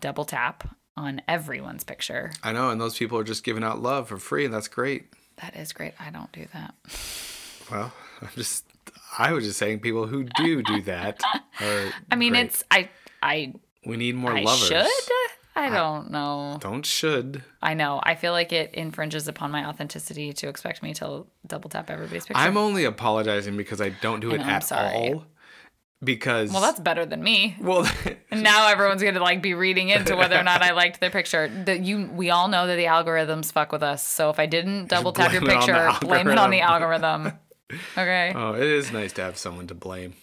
double 0.00 0.24
tap 0.24 0.76
on 0.96 1.22
everyone's 1.26 1.84
picture. 1.84 2.32
I 2.42 2.52
know, 2.52 2.70
and 2.70 2.80
those 2.80 2.96
people 2.96 3.18
are 3.18 3.24
just 3.24 3.44
giving 3.44 3.64
out 3.64 3.82
love 3.82 4.08
for 4.08 4.18
free, 4.18 4.44
and 4.44 4.52
that's 4.52 4.68
great. 4.68 5.06
That 5.42 5.56
is 5.56 5.72
great. 5.72 5.92
I 6.00 6.10
don't 6.10 6.30
do 6.32 6.46
that. 6.54 6.74
Well, 7.70 7.92
I'm 8.22 8.28
just, 8.34 8.64
I 9.18 9.32
was 9.32 9.44
just 9.44 9.58
saying 9.58 9.80
people 9.80 10.06
who 10.06 10.24
do 10.24 10.62
do 10.62 10.80
that 10.82 11.20
are. 11.60 11.90
I 12.10 12.16
mean, 12.16 12.32
great. 12.32 12.46
it's 12.46 12.64
I 12.70 12.88
I 13.22 13.52
we 13.84 13.96
need 13.96 14.14
more 14.14 14.32
I 14.32 14.42
lovers. 14.42 14.68
should. 14.68 14.86
I 15.54 15.68
don't 15.68 16.10
know. 16.10 16.56
Don't 16.60 16.86
should. 16.86 17.44
I 17.60 17.74
know. 17.74 18.00
I 18.02 18.14
feel 18.14 18.32
like 18.32 18.52
it 18.52 18.72
infringes 18.72 19.28
upon 19.28 19.50
my 19.50 19.66
authenticity 19.66 20.32
to 20.32 20.48
expect 20.48 20.82
me 20.82 20.94
to 20.94 21.26
double 21.46 21.68
tap 21.68 21.90
everybody's 21.90 22.24
picture. 22.24 22.40
I'm 22.40 22.56
only 22.56 22.86
apologizing 22.86 23.58
because 23.58 23.80
I 23.80 23.90
don't 23.90 24.20
do 24.20 24.30
it 24.30 24.38
know, 24.38 24.44
at 24.44 24.72
all. 24.72 25.26
Because 26.04 26.50
well, 26.50 26.60
that's 26.60 26.80
better 26.80 27.06
than 27.06 27.22
me. 27.22 27.56
well, 27.60 27.86
And 28.30 28.42
now 28.42 28.68
everyone's 28.68 29.02
gonna 29.02 29.20
like 29.20 29.40
be 29.40 29.54
reading 29.54 29.88
into 29.90 30.16
whether 30.16 30.36
or 30.36 30.42
not 30.42 30.60
I 30.62 30.72
liked 30.72 31.00
their 31.00 31.10
picture. 31.10 31.48
That 31.48 31.80
you, 31.82 32.06
we 32.12 32.30
all 32.30 32.48
know 32.48 32.66
that 32.66 32.74
the 32.76 32.86
algorithms 32.86 33.52
fuck 33.52 33.70
with 33.70 33.82
us. 33.84 34.06
So 34.06 34.28
if 34.30 34.38
I 34.40 34.46
didn't 34.46 34.86
double 34.88 35.12
tap 35.12 35.32
your 35.32 35.40
blame 35.42 35.58
it 35.58 35.62
on 35.62 35.66
the 35.68 35.90
picture, 35.92 36.06
blame 36.06 36.28
it 36.28 36.38
on 36.38 36.50
the 36.50 36.60
algorithm. 36.60 37.32
Okay, 37.96 38.32
oh, 38.34 38.54
it 38.54 38.62
is 38.64 38.92
nice 38.92 39.12
to 39.14 39.22
have 39.22 39.38
someone 39.38 39.66
to 39.68 39.74
blame. 39.74 40.14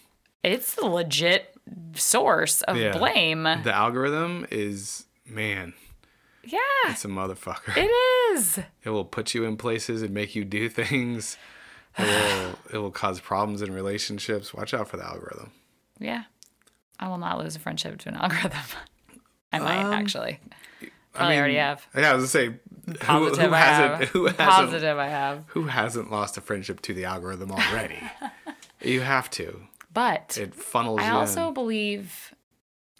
it's 0.43 0.75
the 0.75 0.85
legit 0.85 1.55
source 1.95 2.61
of 2.63 2.75
Yeah. 2.77 2.97
blame. 2.97 3.43
The 3.43 3.73
algorithm 3.73 4.45
is 4.51 5.05
man, 5.25 5.73
Yeah, 6.43 6.59
it's 6.87 7.05
a 7.05 7.07
motherfucker. 7.07 7.77
it 7.77 7.89
is. 8.35 8.59
It 8.83 8.89
will 8.89 9.05
put 9.05 9.33
you 9.33 9.45
in 9.45 9.55
places 9.57 10.01
and 10.01 10.13
make 10.13 10.35
you 10.35 10.43
do 10.43 10.67
things. 10.69 11.37
It 11.97 12.03
will 12.03 12.59
it 12.73 12.77
will 12.77 12.91
cause 12.91 13.19
problems 13.19 13.61
in 13.61 13.73
relationships. 13.73 14.53
Watch 14.53 14.73
out 14.73 14.87
for 14.89 14.97
the 14.97 15.05
algorithm. 15.05 15.51
Yeah, 15.99 16.23
I 16.99 17.07
will 17.07 17.17
not 17.17 17.39
lose 17.39 17.55
a 17.55 17.59
friendship 17.59 17.97
to 17.99 18.09
an 18.09 18.15
algorithm. 18.15 18.51
I 19.51 19.59
might 19.59 19.81
Um, 19.83 19.93
actually. 19.93 20.39
Probably 21.13 21.37
already 21.37 21.55
have. 21.55 21.85
Yeah, 21.95 22.11
I 22.11 22.13
was 22.15 22.31
gonna 22.33 22.49
say 22.51 22.59
who, 22.85 22.93
Positive 22.95 23.49
who 23.49 23.53
I 23.55 23.59
hasn't 23.59 23.99
have. 23.99 24.09
who 24.13 24.25
hasn't 24.25 24.37
Positive 24.49 24.97
I 24.97 25.07
have. 25.07 25.43
who 25.47 25.63
hasn't 25.65 26.11
lost 26.11 26.37
a 26.37 26.41
friendship 26.41 26.81
to 26.83 26.93
the 26.93 27.05
algorithm 27.05 27.51
already? 27.51 27.99
you 28.81 29.01
have 29.01 29.29
to. 29.31 29.61
But 29.91 30.37
It 30.39 30.53
funnels 30.53 30.99
I 31.01 31.09
also 31.09 31.47
in. 31.49 31.53
believe. 31.55 32.33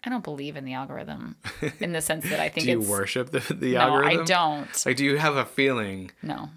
I 0.04 0.10
don't 0.10 0.24
believe 0.24 0.56
in 0.56 0.64
the 0.66 0.74
algorithm 0.74 1.36
in 1.80 1.92
the 1.92 2.02
sense 2.02 2.24
that 2.30 2.40
I 2.40 2.48
think 2.50 2.66
Do 2.66 2.72
you 2.72 2.80
worship 2.82 3.32
the, 3.32 3.40
the 3.54 3.74
no, 3.74 3.80
algorithm? 3.82 4.22
I 4.22 4.24
don't. 4.24 4.86
Like, 4.86 4.96
do 4.96 5.04
you 5.06 5.18
have 5.18 5.36
a 5.36 5.44
feeling 5.46 6.12
No. 6.24 6.50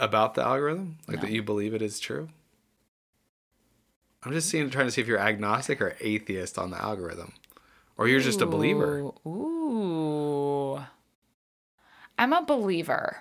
about 0.00 0.34
the 0.34 0.42
algorithm? 0.42 0.98
Like 1.08 1.20
that 1.22 1.30
you 1.30 1.42
believe 1.42 1.72
it 1.72 1.82
is 1.82 1.98
true? 2.00 2.28
I'm 4.24 4.32
just 4.32 4.48
seeing, 4.48 4.70
trying 4.70 4.86
to 4.86 4.90
see 4.90 5.00
if 5.00 5.06
you're 5.06 5.18
agnostic 5.18 5.80
or 5.80 5.96
atheist 6.00 6.58
on 6.58 6.70
the 6.70 6.80
algorithm, 6.82 7.32
or 7.98 8.08
you're 8.08 8.20
just 8.20 8.40
a 8.40 8.46
believer. 8.46 8.98
Ooh. 9.00 9.14
Ooh. 9.28 10.80
I'm 12.18 12.32
a 12.32 12.42
believer 12.42 13.18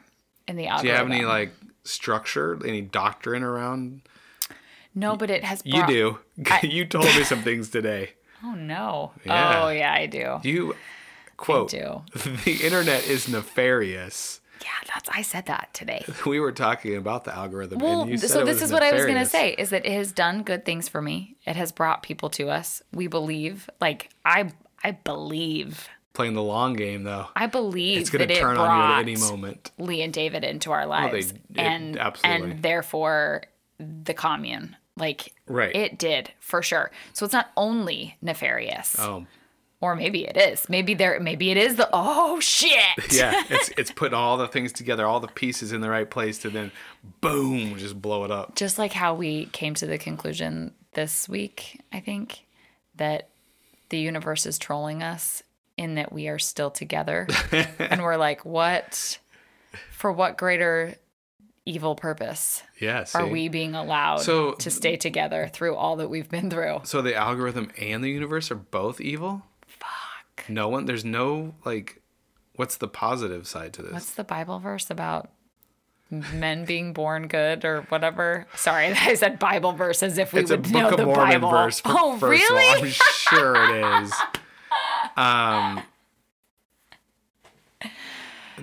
in 0.48 0.56
the 0.56 0.68
algorithm. 0.68 0.86
Do 0.86 0.88
you 0.92 0.98
have 0.98 1.12
any 1.12 1.26
like 1.26 1.52
structure, 1.84 2.60
any 2.66 2.82
doctrine 2.82 3.44
around? 3.44 4.02
No, 4.96 5.16
but 5.16 5.30
it 5.32 5.44
has. 5.44 5.62
You 5.66 5.86
do. 5.88 6.20
I- 6.46 6.60
you 6.64 6.86
told 6.86 7.06
me 7.06 7.24
some 7.24 7.42
things 7.44 7.70
today. 7.70 8.12
Oh 8.46 8.56
no. 8.56 9.14
Yeah. 9.24 9.64
Oh 9.64 9.70
yeah, 9.70 9.94
I 9.94 10.06
do. 10.06 10.42
You 10.44 10.76
quote 11.38 11.70
do. 11.70 12.02
the 12.44 12.60
internet 12.62 13.08
is 13.08 13.30
nefarious. 13.30 14.42
Yeah, 14.62 14.68
that's. 14.94 15.10
I 15.10 15.22
said 15.24 15.46
that 15.48 15.70
today. 15.74 16.06
We 16.26 16.40
were 16.40 16.52
talking 16.52 16.96
about 16.96 17.24
the 17.26 17.36
algorithm, 17.36 17.80
Well, 17.80 18.02
and 18.04 18.12
you 18.12 18.18
said 18.18 18.30
so 18.30 18.46
this 18.46 18.62
is 18.62 18.72
what 18.72 18.84
I 18.84 18.92
was 18.94 19.04
going 19.06 19.18
to 19.18 19.26
say 19.26 19.52
is 19.52 19.72
that 19.72 19.86
it 19.86 19.92
has 19.94 20.12
done 20.12 20.44
good 20.44 20.64
things 20.66 20.88
for 20.88 21.02
me. 21.02 21.36
It 21.46 21.56
has 21.56 21.72
brought 21.72 22.04
people 22.04 22.30
to 22.32 22.50
us. 22.50 22.82
We 22.94 23.08
believe, 23.08 23.70
like 23.82 24.10
I 24.26 24.52
I 24.84 24.92
believe. 24.92 25.90
Playing 26.14 26.36
the 26.36 26.44
long 26.44 26.74
game, 26.74 27.04
though, 27.04 27.28
I 27.36 27.48
believe 27.48 27.98
it's 28.00 28.10
going 28.12 28.28
to 28.28 28.36
turn 28.36 28.58
on 28.58 28.78
you 28.78 28.94
at 28.94 29.00
any 29.02 29.16
moment. 29.16 29.72
Lee 29.80 30.04
and 30.04 30.14
David 30.14 30.44
into 30.44 30.72
our 30.72 30.82
they- 30.84 30.88
lives, 30.88 31.32
it- 31.32 31.42
and 31.56 31.98
absolutely. 31.98 32.52
and 32.52 32.62
therefore 32.64 33.44
the 33.80 34.14
commune, 34.14 34.76
like 34.96 35.34
Right. 35.48 35.76
it 35.76 35.98
did 35.98 36.32
for 36.40 36.62
sure. 36.62 36.92
So 37.14 37.26
it's 37.26 37.34
not 37.34 37.52
only 37.58 38.16
nefarious, 38.22 38.96
Oh, 39.00 39.26
or 39.84 39.96
maybe 39.98 40.26
it 40.26 40.38
is. 40.38 40.70
Maybe 40.70 40.94
there, 40.94 41.20
maybe 41.20 41.52
it 41.52 41.58
is 41.58 41.76
the 41.76 41.90
oh 41.92 42.40
shit. 42.40 42.72
yeah, 43.12 43.44
it's 43.50 43.70
it's 43.78 43.92
putting 43.92 44.14
all 44.16 44.38
the 44.38 44.48
things 44.48 44.72
together, 44.72 45.06
all 45.06 45.20
the 45.20 45.28
pieces 45.28 45.74
in 45.74 45.82
the 45.82 45.90
right 45.90 46.10
place 46.10 46.38
to 46.40 46.50
then, 46.50 46.72
boom, 47.20 47.78
just 47.78 48.02
blow 48.02 48.24
it 48.24 48.32
up. 48.32 48.56
just 48.56 48.80
like 48.80 48.94
how 48.94 49.14
we 49.14 49.48
came 49.48 49.74
to 49.76 49.86
the 49.86 49.98
conclusion 49.98 50.74
this 50.94 51.28
week, 51.28 51.82
I 51.92 52.00
think, 52.00 52.46
that 52.96 53.28
the 53.90 53.98
universe 54.00 54.46
is 54.46 54.58
trolling 54.58 55.04
us 55.04 55.44
in 55.76 55.96
that 55.96 56.14
we 56.14 56.30
are 56.30 56.40
still 56.40 56.72
together. 56.72 57.28
and 57.80 58.02
we're 58.02 58.16
like, 58.18 58.46
what? 58.46 59.20
For 59.92 60.12
what 60.12 60.38
greater 60.38 60.96
evil 61.66 61.96
purpose 61.96 62.62
Yeah. 62.80 63.06
are 63.16 63.26
we 63.26 63.48
being 63.50 63.74
allowed 63.74 64.18
So- 64.22 64.54
to 64.54 64.70
stay 64.70 64.98
together 64.98 65.50
through 65.52 65.76
all 65.76 65.96
that 65.98 66.10
we've 66.10 66.30
been 66.30 66.50
through? 66.50 66.82
So 66.84 67.02
the 67.02 67.16
algorithm 67.16 67.72
and 67.82 68.04
the 68.04 68.10
universe 68.12 68.52
are 68.52 68.56
both 68.56 69.02
evil. 69.02 69.44
No 70.48 70.68
one. 70.70 70.86
There's 70.86 71.06
no 71.06 71.56
like. 71.66 72.02
What's 72.56 72.78
the 72.78 72.88
positive 72.88 73.48
side 73.48 73.74
to 73.74 73.82
this? 73.82 73.94
What's 73.94 74.12
the 74.14 74.24
Bible 74.24 74.60
verse 74.60 74.90
about? 74.92 75.32
Men 76.10 76.66
being 76.66 76.94
born 76.94 77.28
good 77.28 77.66
or 77.66 77.82
whatever. 77.90 78.46
Sorry, 78.56 78.88
I 79.02 79.16
said 79.16 79.40
Bible 79.40 79.72
verse 79.72 80.04
as 80.04 80.18
if 80.20 80.34
we 80.34 80.42
it's 80.42 80.52
would 80.52 80.70
know 80.72 80.96
the 80.96 81.06
Mormon 81.06 81.42
Bible. 81.42 81.50
verse. 81.50 81.82
Oh, 81.86 82.18
really? 82.18 82.64
All. 82.66 82.84
I'm 82.84 82.90
sure 82.92 83.56
it 83.56 84.04
is. 84.04 84.14
Um, 85.16 85.84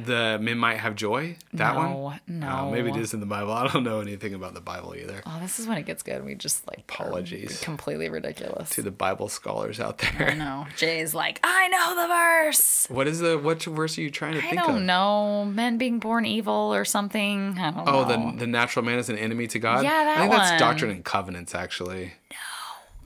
the 0.04 0.38
men 0.40 0.58
might 0.58 0.76
have 0.78 0.94
joy. 0.94 1.36
That 1.52 1.74
no, 1.74 1.96
one. 1.96 2.20
no. 2.26 2.66
Oh, 2.66 2.70
maybe 2.70 2.90
it 2.90 2.96
is 2.96 3.14
in 3.14 3.20
the 3.20 3.26
Bible. 3.26 3.52
I 3.54 3.66
don't 3.68 3.84
know 3.84 4.00
anything 4.00 4.34
about 4.34 4.54
the 4.54 4.60
Bible 4.60 4.94
either. 4.96 5.22
Oh, 5.26 5.38
this 5.40 5.58
is 5.58 5.66
when 5.66 5.78
it 5.78 5.86
gets 5.86 6.02
good. 6.02 6.24
We 6.24 6.34
just 6.34 6.66
like 6.68 6.80
Apologies. 6.80 7.60
completely 7.60 8.08
ridiculous. 8.08 8.70
To 8.70 8.82
the 8.82 8.90
Bible 8.90 9.28
scholars 9.28 9.80
out 9.80 10.02
I 10.04 10.18
there. 10.18 10.34
know. 10.34 10.66
Jay's 10.76 11.14
like, 11.14 11.40
I 11.44 11.68
know 11.68 12.02
the 12.02 12.08
verse. 12.08 12.86
What 12.88 13.06
is 13.06 13.20
the 13.20 13.38
what 13.38 13.62
verse 13.62 13.96
are 13.98 14.02
you 14.02 14.10
trying 14.10 14.32
to 14.32 14.38
I 14.38 14.42
think 14.42 14.62
don't 14.62 14.76
of? 14.76 14.82
know. 14.82 15.44
Men 15.44 15.78
being 15.78 15.98
born 15.98 16.24
evil 16.26 16.74
or 16.74 16.84
something. 16.84 17.56
I 17.58 17.70
don't 17.70 17.88
Oh, 17.88 18.04
know. 18.08 18.32
the 18.32 18.38
the 18.40 18.46
natural 18.46 18.84
man 18.84 18.98
is 18.98 19.08
an 19.08 19.18
enemy 19.18 19.46
to 19.48 19.58
God. 19.58 19.84
Yeah, 19.84 19.90
that 20.04 20.16
I 20.16 20.20
think 20.20 20.32
that's. 20.32 20.60
Doctrine 20.60 20.90
and 20.90 21.04
Covenants, 21.04 21.54
actually. 21.54 22.12
No. 22.30 22.36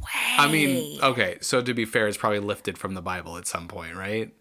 Way. 0.00 0.36
I 0.38 0.50
mean, 0.52 1.00
okay. 1.02 1.38
So 1.40 1.62
to 1.62 1.72
be 1.74 1.84
fair, 1.84 2.06
it's 2.08 2.16
probably 2.18 2.38
lifted 2.40 2.76
from 2.78 2.94
the 2.94 3.00
Bible 3.02 3.36
at 3.38 3.46
some 3.46 3.68
point, 3.68 3.96
right? 3.96 4.32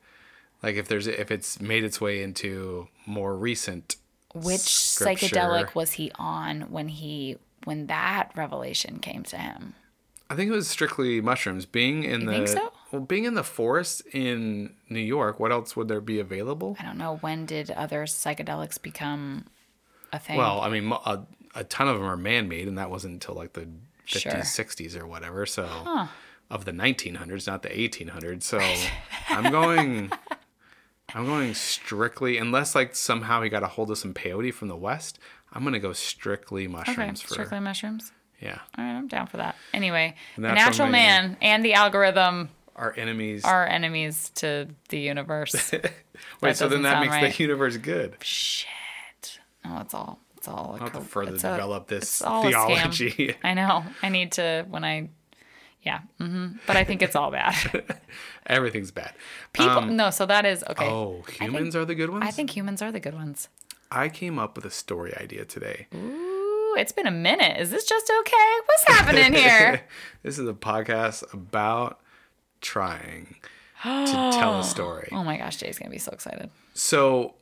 Like 0.64 0.76
if 0.76 0.88
there's 0.88 1.06
if 1.08 1.30
it's 1.30 1.60
made 1.62 1.84
its 1.84 2.00
way 2.02 2.24
into 2.24 2.88
more 3.06 3.36
recent. 3.36 3.98
which 4.34 4.62
scripture. 4.62 5.28
psychedelic 5.28 5.76
was 5.76 5.94
he 5.94 6.12
on 6.16 6.62
when 6.72 6.88
he 6.88 7.38
when 7.66 7.88
that 7.88 8.32
revelation 8.36 9.00
came 9.00 9.24
to 9.24 9.38
him? 9.38 9.76
I 10.30 10.36
think 10.36 10.50
it 10.50 10.54
was 10.56 10.68
strictly 10.68 11.22
mushrooms. 11.22 11.66
Being 11.66 12.04
in 12.04 12.26
the 12.26 12.32
think 12.32 12.48
so? 12.48 12.72
well, 12.92 13.02
being 13.02 13.26
in 13.26 13.36
the 13.36 13.44
forest 13.44 14.02
in 14.14 14.74
New 14.90 15.00
York. 15.02 15.40
What 15.40 15.52
else 15.52 15.76
would 15.76 15.88
there 15.90 16.02
be 16.02 16.20
available? 16.20 16.76
I 16.80 16.84
don't 16.84 16.98
know. 16.98 17.18
When 17.18 17.46
did 17.46 17.70
other 17.72 18.06
psychedelics 18.06 18.82
become 18.82 19.46
a 20.12 20.18
thing? 20.20 20.38
Well, 20.38 20.62
I 20.62 20.70
mean, 20.70 20.92
a, 20.92 21.24
a 21.54 21.64
ton 21.66 21.88
of 21.88 21.98
them 22.00 22.06
are 22.08 22.18
man-made, 22.18 22.68
and 22.68 22.78
that 22.78 22.90
wasn't 22.90 23.14
until 23.14 23.36
like 23.36 23.54
the 23.54 23.68
50s, 24.08 24.20
Sure. 24.22 24.32
60s, 24.34 24.98
or 25.00 25.06
whatever. 25.06 25.46
So, 25.46 25.68
of 26.50 26.66
the 26.66 26.72
1900s, 26.72 27.46
not 27.46 27.62
the 27.62 27.70
1800s. 27.70 28.44
So, 28.44 28.60
I'm 29.30 29.52
going, 29.52 30.12
I'm 31.14 31.26
going 31.26 31.54
strictly, 31.54 32.38
unless 32.38 32.76
like 32.76 32.96
somehow 32.96 33.42
he 33.42 33.50
got 33.50 33.64
a 33.64 33.68
hold 33.68 33.92
of 33.92 33.98
some 33.98 34.14
peyote 34.14 34.54
from 34.54 34.68
the 34.68 34.76
west. 34.76 35.20
I'm 35.52 35.64
gonna 35.64 35.80
go 35.80 35.94
strictly 35.94 36.64
okay, 36.66 36.72
mushrooms 36.74 37.22
for 37.22 37.34
strictly 37.34 37.60
mushrooms. 37.60 38.12
yeah. 38.42 38.60
All 38.78 38.84
right, 38.84 38.94
I'm 38.96 39.08
down 39.08 39.28
for 39.28 39.38
that. 39.38 39.56
Anyway, 39.74 40.16
the 40.36 40.42
Natural 40.42 40.88
man. 40.90 41.38
and 41.42 41.64
the 41.64 41.74
algorithm 41.76 42.50
Our 42.76 42.94
enemies. 42.98 43.44
are 43.46 43.66
enemies 43.68 44.32
to 44.36 44.68
the 44.90 45.00
universe. 45.00 45.72
Wait, 46.42 46.58
so 46.58 46.68
then 46.68 46.82
that 46.84 47.00
makes 47.02 47.12
right. 47.12 47.32
the 47.36 47.44
universe 47.44 47.78
good. 47.78 48.16
Shit. 48.24 49.40
No, 49.64 49.78
it's 49.80 49.94
all. 49.94 50.20
It's 50.38 50.48
all. 50.48 50.72
I'll 50.74 50.88
have 50.88 50.94
to 50.94 51.02
further 51.02 51.32
a- 51.36 51.38
develop 51.38 51.88
this 51.88 52.22
a 52.22 52.26
scam. 52.26 52.50
theology. 52.50 53.36
I 53.44 53.54
know. 53.54 53.86
I 54.02 54.10
need 54.10 54.34
to 54.34 54.66
when 54.70 54.84
I. 54.84 55.10
Yeah. 55.84 56.00
hmm 56.18 56.54
But 56.66 56.78
I 56.78 56.84
think 56.86 57.02
it's 57.02 57.16
all 57.16 57.30
bad. 57.32 57.56
Everything's 58.48 58.92
bad. 58.92 59.14
People, 59.52 59.82
no, 59.82 60.10
so 60.10 60.26
that 60.26 60.46
is 60.46 60.64
okay. 60.70 60.88
Oh, 60.90 61.24
humans 61.30 61.76
are 61.76 61.86
the 61.86 61.96
good 61.96 62.10
ones? 62.10 62.24
I 62.26 62.32
think 62.32 62.50
humans 62.56 62.82
are 62.82 62.92
the 62.92 63.00
good 63.00 63.14
ones. 63.14 63.50
I 63.92 64.10
came 64.10 64.40
up 64.40 64.56
with 64.56 64.66
a 64.66 64.72
story 64.72 65.14
idea 65.18 65.46
today. 65.46 65.88
Ooh, 65.94 66.76
it's 66.80 66.92
been 66.92 67.06
a 67.06 67.12
minute. 67.12 67.60
Is 67.60 67.70
this 67.70 67.84
just 67.86 68.10
okay? 68.22 68.52
What's 68.66 68.84
happening 68.88 69.34
here? 69.34 69.82
this 70.24 70.40
is 70.40 70.48
a 70.48 70.54
podcast 70.54 71.32
about 71.34 72.00
trying 72.62 73.36
to 73.84 74.30
tell 74.34 74.60
a 74.60 74.64
story. 74.64 75.10
oh 75.12 75.24
my 75.24 75.38
gosh, 75.38 75.58
Jay's 75.58 75.78
gonna 75.78 75.92
be 75.92 75.98
so 76.00 76.12
excited. 76.12 76.50
So, 76.74 77.36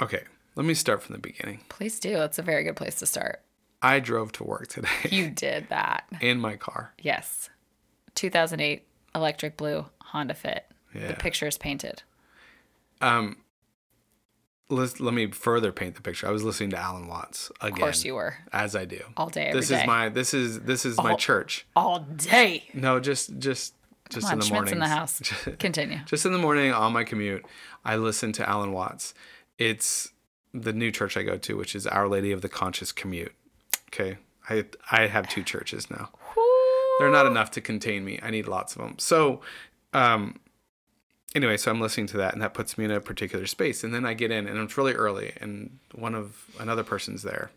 okay, 0.00 0.22
let 0.54 0.66
me 0.66 0.74
start 0.74 1.02
from 1.02 1.14
the 1.14 1.18
beginning. 1.20 1.60
Please 1.70 1.98
do. 1.98 2.20
It's 2.22 2.38
a 2.38 2.42
very 2.42 2.62
good 2.62 2.76
place 2.76 2.96
to 2.96 3.06
start. 3.06 3.42
I 3.82 4.00
drove 4.00 4.32
to 4.32 4.44
work 4.44 4.68
today 4.68 4.88
You 5.10 5.28
did 5.34 5.68
that. 5.68 6.04
in 6.20 6.38
my 6.40 6.56
car. 6.56 6.94
Yes. 7.00 7.50
2008 8.14 8.86
electric 9.14 9.56
blue 9.56 9.86
Honda 10.00 10.34
Fit. 10.34 10.66
Yeah. 10.94 11.08
The 11.08 11.14
picture 11.14 11.46
is 11.46 11.58
painted. 11.58 12.02
Um, 13.00 13.38
let's, 14.68 15.00
let 15.00 15.14
me 15.14 15.30
further 15.30 15.72
paint 15.72 15.94
the 15.96 16.02
picture. 16.02 16.28
I 16.28 16.30
was 16.30 16.44
listening 16.44 16.70
to 16.70 16.78
Alan 16.78 17.08
Watts 17.08 17.50
again. 17.60 17.72
Of 17.72 17.78
course 17.80 18.04
you 18.04 18.14
were. 18.14 18.36
As 18.52 18.76
I 18.76 18.84
do. 18.84 19.00
All 19.16 19.28
day, 19.28 19.52
this 19.52 19.68
day. 19.68 19.80
is 19.80 19.86
my 19.86 20.08
this 20.08 20.34
is 20.34 20.60
this 20.60 20.84
is 20.84 20.96
my 20.98 21.14
church. 21.14 21.66
All 21.74 22.00
day. 22.00 22.64
No, 22.74 23.00
just 23.00 23.38
just 23.38 23.74
just 24.10 24.30
in 24.30 24.38
the 24.38 24.48
morning. 24.50 24.74
in 24.74 24.78
the 24.78 24.88
house. 24.88 25.20
Continue. 25.58 25.98
Just 26.06 26.26
in 26.26 26.32
the 26.32 26.38
morning 26.38 26.72
on 26.72 26.92
my 26.92 27.04
commute, 27.04 27.44
I 27.84 27.96
listen 27.96 28.32
to 28.32 28.48
Alan 28.48 28.72
Watts. 28.72 29.14
It's 29.58 30.12
the 30.52 30.72
new 30.72 30.90
church 30.90 31.16
I 31.16 31.22
go 31.22 31.38
to, 31.38 31.56
which 31.56 31.74
is 31.74 31.86
Our 31.86 32.08
Lady 32.08 32.30
of 32.30 32.42
the 32.42 32.48
Conscious 32.48 32.92
Commute. 32.92 33.32
Okay, 33.92 34.18
I 34.48 34.64
I 34.90 35.06
have 35.06 35.28
two 35.28 35.42
churches 35.42 35.90
now. 35.90 36.10
They're 36.98 37.10
not 37.10 37.26
enough 37.26 37.50
to 37.52 37.60
contain 37.60 38.04
me. 38.04 38.18
I 38.22 38.30
need 38.30 38.46
lots 38.46 38.76
of 38.76 38.82
them. 38.82 38.98
So, 38.98 39.40
um, 39.92 40.40
anyway, 41.34 41.56
so 41.56 41.70
I'm 41.70 41.80
listening 41.80 42.06
to 42.08 42.16
that, 42.18 42.32
and 42.32 42.42
that 42.42 42.54
puts 42.54 42.78
me 42.78 42.84
in 42.84 42.90
a 42.90 43.00
particular 43.00 43.46
space. 43.46 43.82
And 43.82 43.92
then 43.94 44.04
I 44.04 44.14
get 44.14 44.30
in, 44.30 44.46
and 44.46 44.58
it's 44.58 44.76
really 44.76 44.94
early, 44.94 45.32
and 45.40 45.78
one 45.94 46.14
of 46.14 46.44
another 46.58 46.84
person's 46.84 47.22
there. 47.22 47.50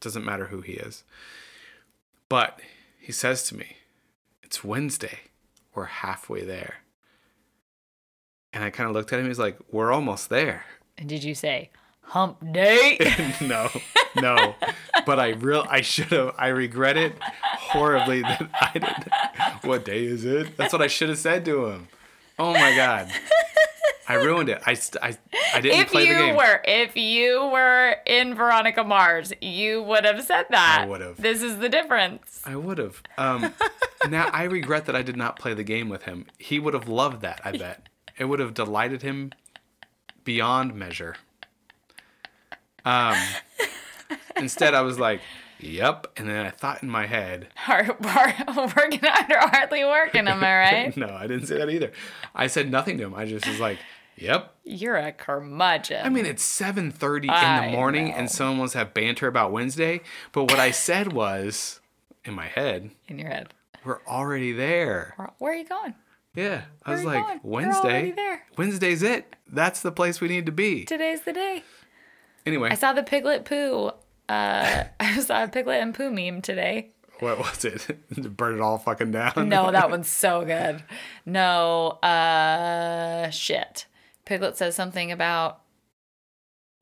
Doesn't 0.00 0.24
matter 0.24 0.46
who 0.46 0.60
he 0.60 0.74
is, 0.74 1.02
but 2.28 2.60
he 3.00 3.10
says 3.10 3.42
to 3.44 3.56
me, 3.56 3.78
"It's 4.42 4.62
Wednesday. 4.62 5.20
We're 5.74 5.84
halfway 5.86 6.44
there." 6.44 6.82
And 8.52 8.62
I 8.62 8.70
kind 8.70 8.88
of 8.88 8.94
looked 8.94 9.12
at 9.12 9.18
him. 9.18 9.26
He's 9.26 9.38
like, 9.38 9.58
"We're 9.72 9.92
almost 9.92 10.28
there." 10.28 10.64
And 10.96 11.08
did 11.08 11.24
you 11.24 11.34
say 11.34 11.70
hump 12.08 12.38
day? 12.52 12.98
no, 13.40 13.68
no. 14.20 14.54
But 15.06 15.18
I 15.20 15.30
real 15.30 15.64
I 15.68 15.80
should 15.80 16.06
have. 16.06 16.34
I 16.38 16.48
regret 16.48 16.96
it 16.96 17.14
horribly 17.22 18.22
that 18.22 18.48
I 18.60 18.72
didn't. 18.74 19.64
What 19.64 19.84
day 19.84 20.04
is 20.04 20.24
it? 20.24 20.56
That's 20.56 20.72
what 20.72 20.82
I 20.82 20.86
should 20.86 21.08
have 21.08 21.18
said 21.18 21.44
to 21.46 21.66
him. 21.66 21.88
Oh 22.38 22.52
my 22.52 22.74
god, 22.76 23.10
I 24.08 24.14
ruined 24.14 24.48
it. 24.48 24.62
I 24.64 24.74
st- 24.74 25.02
I, 25.02 25.16
I 25.54 25.60
didn't 25.60 25.80
if 25.80 25.90
play 25.90 26.04
the 26.06 26.12
you 26.12 26.18
game. 26.18 26.36
were 26.36 26.60
if 26.64 26.96
you 26.96 27.48
were 27.52 27.96
in 28.06 28.34
Veronica 28.34 28.84
Mars, 28.84 29.32
you 29.40 29.82
would 29.82 30.04
have 30.04 30.22
said 30.22 30.46
that. 30.50 30.78
I 30.82 30.86
would've. 30.86 31.16
This 31.16 31.42
is 31.42 31.58
the 31.58 31.68
difference. 31.68 32.40
I 32.44 32.54
would 32.56 32.78
have. 32.78 33.02
Um, 33.18 33.52
now 34.08 34.30
I 34.32 34.44
regret 34.44 34.86
that 34.86 34.94
I 34.96 35.02
did 35.02 35.16
not 35.16 35.38
play 35.38 35.52
the 35.54 35.64
game 35.64 35.88
with 35.88 36.04
him. 36.04 36.26
He 36.38 36.58
would 36.60 36.74
have 36.74 36.88
loved 36.88 37.22
that. 37.22 37.40
I 37.44 37.52
bet 37.52 37.88
it 38.16 38.24
would 38.26 38.38
have 38.40 38.54
delighted 38.54 39.02
him 39.02 39.32
beyond 40.24 40.74
measure. 40.74 41.16
Um, 42.84 43.16
instead, 44.36 44.74
I 44.74 44.82
was 44.82 44.98
like, 44.98 45.20
"Yep," 45.60 46.06
and 46.16 46.28
then 46.28 46.44
I 46.46 46.50
thought 46.50 46.82
in 46.82 46.88
my 46.90 47.06
head, 47.06 47.48
Hard, 47.56 47.94
hard, 48.04 48.34
working 48.76 49.04
under 49.04 49.38
hardly 49.38 49.84
working, 49.84 50.28
am 50.28 50.42
I 50.42 50.56
right? 50.58 50.96
no, 50.96 51.08
I 51.08 51.26
didn't 51.26 51.46
say 51.46 51.58
that 51.58 51.70
either. 51.70 51.92
I 52.34 52.46
said 52.46 52.70
nothing 52.70 52.98
to 52.98 53.04
him. 53.04 53.14
I 53.14 53.26
just 53.26 53.46
was 53.46 53.60
like, 53.60 53.78
"Yep." 54.16 54.54
You're 54.64 54.96
a 54.96 55.12
curmudgeon. 55.12 56.04
I 56.04 56.08
mean, 56.08 56.26
it's 56.26 56.42
seven 56.42 56.90
thirty 56.90 57.28
in 57.28 57.34
the 57.64 57.70
morning, 57.72 58.08
know. 58.08 58.14
and 58.14 58.30
someone 58.30 58.58
wants 58.58 58.72
to 58.72 58.78
have 58.78 58.94
banter 58.94 59.26
about 59.26 59.52
Wednesday. 59.52 60.00
But 60.32 60.44
what 60.44 60.58
I 60.58 60.70
said 60.70 61.12
was, 61.12 61.80
in 62.24 62.34
my 62.34 62.46
head, 62.46 62.90
in 63.06 63.18
your 63.18 63.28
head. 63.28 63.54
we're 63.84 64.00
already 64.06 64.52
there. 64.52 65.14
Where- 65.16 65.30
Where 65.38 65.52
are 65.52 65.56
you 65.56 65.64
going? 65.68 65.94
Yeah, 66.34 66.62
I 66.84 66.92
was 66.92 67.02
Where 67.04 67.14
are 67.14 67.16
you 67.16 67.22
like, 67.24 67.26
going? 67.26 67.40
Wednesday. 67.42 68.14
Wednesday's 68.56 69.02
it. 69.02 69.34
That's 69.50 69.80
the 69.80 69.90
place 69.90 70.20
we 70.20 70.28
need 70.28 70.46
to 70.46 70.52
be. 70.52 70.84
Today's 70.84 71.22
the 71.22 71.32
day. 71.32 71.64
Anyway, 72.46 72.70
I 72.70 72.74
saw 72.74 72.92
the 72.92 73.02
Piglet 73.02 73.44
Pooh. 73.44 73.90
Uh, 74.28 74.84
I 75.00 75.20
saw 75.20 75.44
a 75.44 75.48
Piglet 75.48 75.82
and 75.82 75.94
Pooh 75.94 76.10
meme 76.10 76.42
today. 76.42 76.90
what 77.20 77.38
was 77.38 77.64
it? 77.64 77.96
Burn 78.36 78.56
it 78.56 78.60
all 78.60 78.78
fucking 78.78 79.10
down. 79.10 79.48
No, 79.48 79.70
that 79.70 79.90
one's 79.90 80.08
so 80.08 80.44
good. 80.44 80.82
No, 81.26 81.88
uh, 82.02 83.30
shit. 83.30 83.86
Piglet 84.24 84.56
says 84.56 84.74
something 84.74 85.10
about 85.12 85.60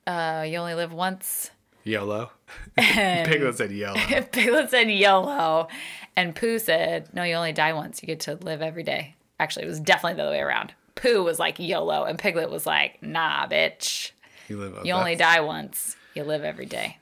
uh, 0.07 0.45
you 0.47 0.59
only 0.59 0.75
live 0.75 0.93
once. 0.93 1.51
YOLO. 1.85 2.31
And 2.77 3.29
Piglet 3.29 3.57
said 3.57 3.71
yellow. 3.71 3.99
Piglet 4.33 4.71
said 4.71 4.91
YOLO. 4.91 5.69
And 6.17 6.35
Pooh 6.35 6.59
said, 6.59 7.09
no, 7.15 7.23
you 7.23 7.35
only 7.35 7.53
die 7.53 7.73
once. 7.75 8.03
You 8.03 8.07
get 8.07 8.21
to 8.21 8.35
live 8.35 8.61
every 8.63 8.83
day. 8.83 9.15
Actually, 9.39 9.67
it 9.67 9.69
was 9.69 9.81
definitely 9.81 10.17
the 10.17 10.23
other 10.23 10.33
way 10.33 10.41
around. 10.41 10.75
Pooh 10.97 11.23
was 11.23 11.39
like 11.39 11.59
YOLO, 11.61 12.05
and 12.05 12.19
Piglet 12.19 12.51
was 12.51 12.67
like, 12.67 13.03
nah, 13.03 13.47
bitch. 13.47 14.13
You, 14.49 14.59
live 14.59 14.85
You 14.85 14.93
only 14.95 15.17
die 15.17 15.41
once. 15.41 15.97
You 16.15 16.25
live 16.25 16.45
every 16.45 16.67
day. 16.67 16.99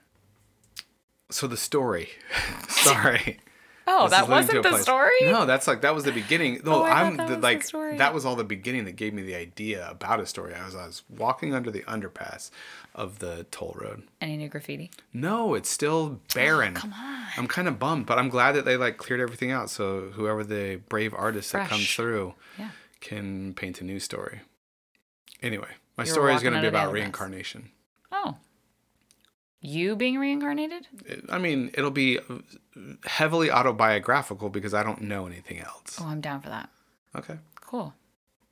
So 1.30 1.46
the 1.46 1.56
story. 1.56 2.08
Sorry. 2.68 3.38
Oh, 3.86 4.04
This 4.04 4.12
that 4.12 4.22
is 4.22 4.28
leading 4.28 4.28
to 4.28 4.30
wasn't 4.30 4.62
the 4.62 4.68
place. 4.70 4.82
story? 4.82 5.12
No, 5.24 5.44
that's 5.44 5.68
like 5.68 5.82
that 5.82 5.94
was 5.94 6.04
the 6.04 6.10
beginning. 6.12 6.62
No, 6.64 6.76
Oh, 6.76 6.84
I'm 6.84 7.18
that 7.18 7.28
the, 7.28 7.36
like 7.36 7.62
story. 7.62 7.98
that 7.98 8.14
was 8.14 8.24
all 8.24 8.34
the 8.34 8.42
beginning 8.42 8.86
that 8.86 8.96
gave 8.96 9.12
me 9.12 9.20
the 9.20 9.34
idea 9.34 9.86
about 9.90 10.20
a 10.20 10.26
story. 10.26 10.54
I 10.54 10.64
was 10.64 10.74
I 10.74 10.86
was 10.86 11.02
walking 11.10 11.54
under 11.54 11.70
the 11.70 11.82
underpass 11.82 12.50
of 12.94 13.18
the 13.18 13.44
toll 13.50 13.76
road. 13.78 14.04
Any 14.22 14.38
new 14.38 14.48
graffiti? 14.48 14.90
No, 15.12 15.52
it's 15.52 15.68
still 15.68 16.18
barren. 16.34 16.72
Oh, 16.78 16.80
come 16.80 16.94
on. 16.94 17.26
I'm 17.36 17.46
kind 17.46 17.68
of 17.68 17.78
bummed, 17.78 18.06
but 18.06 18.18
I'm 18.18 18.30
glad 18.30 18.52
that 18.52 18.64
they 18.64 18.78
like 18.78 18.96
cleared 18.96 19.20
everything 19.20 19.50
out. 19.50 19.68
So 19.68 20.08
whoever 20.14 20.42
the 20.44 20.76
brave 20.88 21.12
artist 21.12 21.52
that 21.52 21.68
comes 21.68 21.92
through 21.94 22.32
Yeah. 22.58 22.70
can 23.02 23.52
paint 23.52 23.82
a 23.82 23.84
new 23.84 24.00
story. 24.00 24.40
Anyway, 25.42 25.68
my 25.96 26.04
story 26.04 26.34
is 26.34 26.42
going 26.42 26.54
to 26.54 26.60
be 26.60 26.66
about 26.66 26.92
reincarnation. 26.92 27.70
Oh. 28.12 28.36
You 29.60 29.96
being 29.96 30.18
reincarnated? 30.18 30.86
I 31.30 31.38
mean, 31.38 31.70
it'll 31.72 31.90
be 31.90 32.18
heavily 33.06 33.50
autobiographical 33.50 34.50
because 34.50 34.74
I 34.74 34.82
don't 34.82 35.02
know 35.02 35.26
anything 35.26 35.60
else. 35.60 35.98
Oh, 36.00 36.06
I'm 36.06 36.20
down 36.20 36.42
for 36.42 36.50
that. 36.50 36.68
Okay. 37.16 37.38
Cool. 37.60 37.94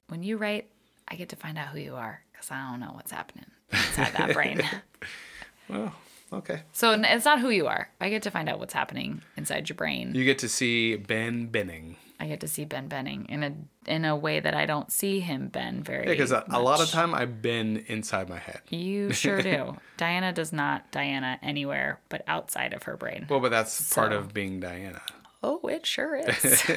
When 0.09 0.23
you 0.23 0.37
write, 0.39 0.69
I 1.09 1.17
get 1.17 1.29
to 1.31 1.37
find 1.37 1.59
out 1.59 1.69
who 1.69 1.79
you 1.81 1.97
are 1.97 2.23
because 2.33 2.51
I 2.51 2.71
don't 2.71 2.81
know 2.81 2.93
what's 2.95 3.11
happening 3.11 3.47
inside 3.71 4.13
that 4.15 4.33
brain. 4.33 4.63
Well, 5.69 5.95
okay. 6.33 6.63
So 6.73 6.93
it's 6.93 7.25
not 7.25 7.41
who 7.41 7.49
you 7.49 7.67
are. 7.67 7.89
I 8.01 8.11
get 8.11 8.23
to 8.25 8.31
find 8.31 8.49
out 8.49 8.59
what's 8.59 8.75
happening 8.75 9.23
inside 9.37 9.69
your 9.69 9.77
brain. 9.77 10.15
You 10.15 10.25
get 10.25 10.39
to 10.41 10.49
see 10.49 10.97
Ben 10.97 11.47
Benning. 11.47 11.97
I 12.23 12.27
get 12.27 12.39
to 12.41 12.47
see 12.47 12.65
Ben 12.65 12.87
Benning 12.87 13.27
in 13.29 13.43
a 13.43 13.53
in 13.91 14.05
a 14.05 14.15
way 14.15 14.39
that 14.39 14.55
I 14.55 14.65
don't 14.65 14.93
see 14.93 15.19
him 15.19 15.49
Ben 15.49 15.83
very. 15.83 16.05
Yeah, 16.05 16.13
Because 16.13 16.31
a, 16.31 16.45
a 16.51 16.63
lot 16.63 16.81
of 16.81 16.89
time 16.89 17.15
I've 17.15 17.43
been 17.43 17.83
inside 17.89 18.29
my 18.29 18.39
head. 18.39 18.61
You 18.69 19.13
sure 19.13 19.43
do. 19.43 19.77
Diana 19.97 20.33
does 20.33 20.53
not 20.53 20.89
Diana 20.93 21.41
anywhere 21.43 21.99
but 22.11 22.23
outside 22.29 22.75
of 22.75 22.85
her 22.85 22.97
brain. 22.97 23.27
Well, 23.29 23.41
but 23.41 23.51
that's 23.51 23.93
part 23.93 24.13
of 24.13 24.33
being 24.33 24.61
Diana. 24.61 25.03
Oh, 25.43 25.59
it 25.67 25.85
sure 25.85 26.15
is. 26.15 26.71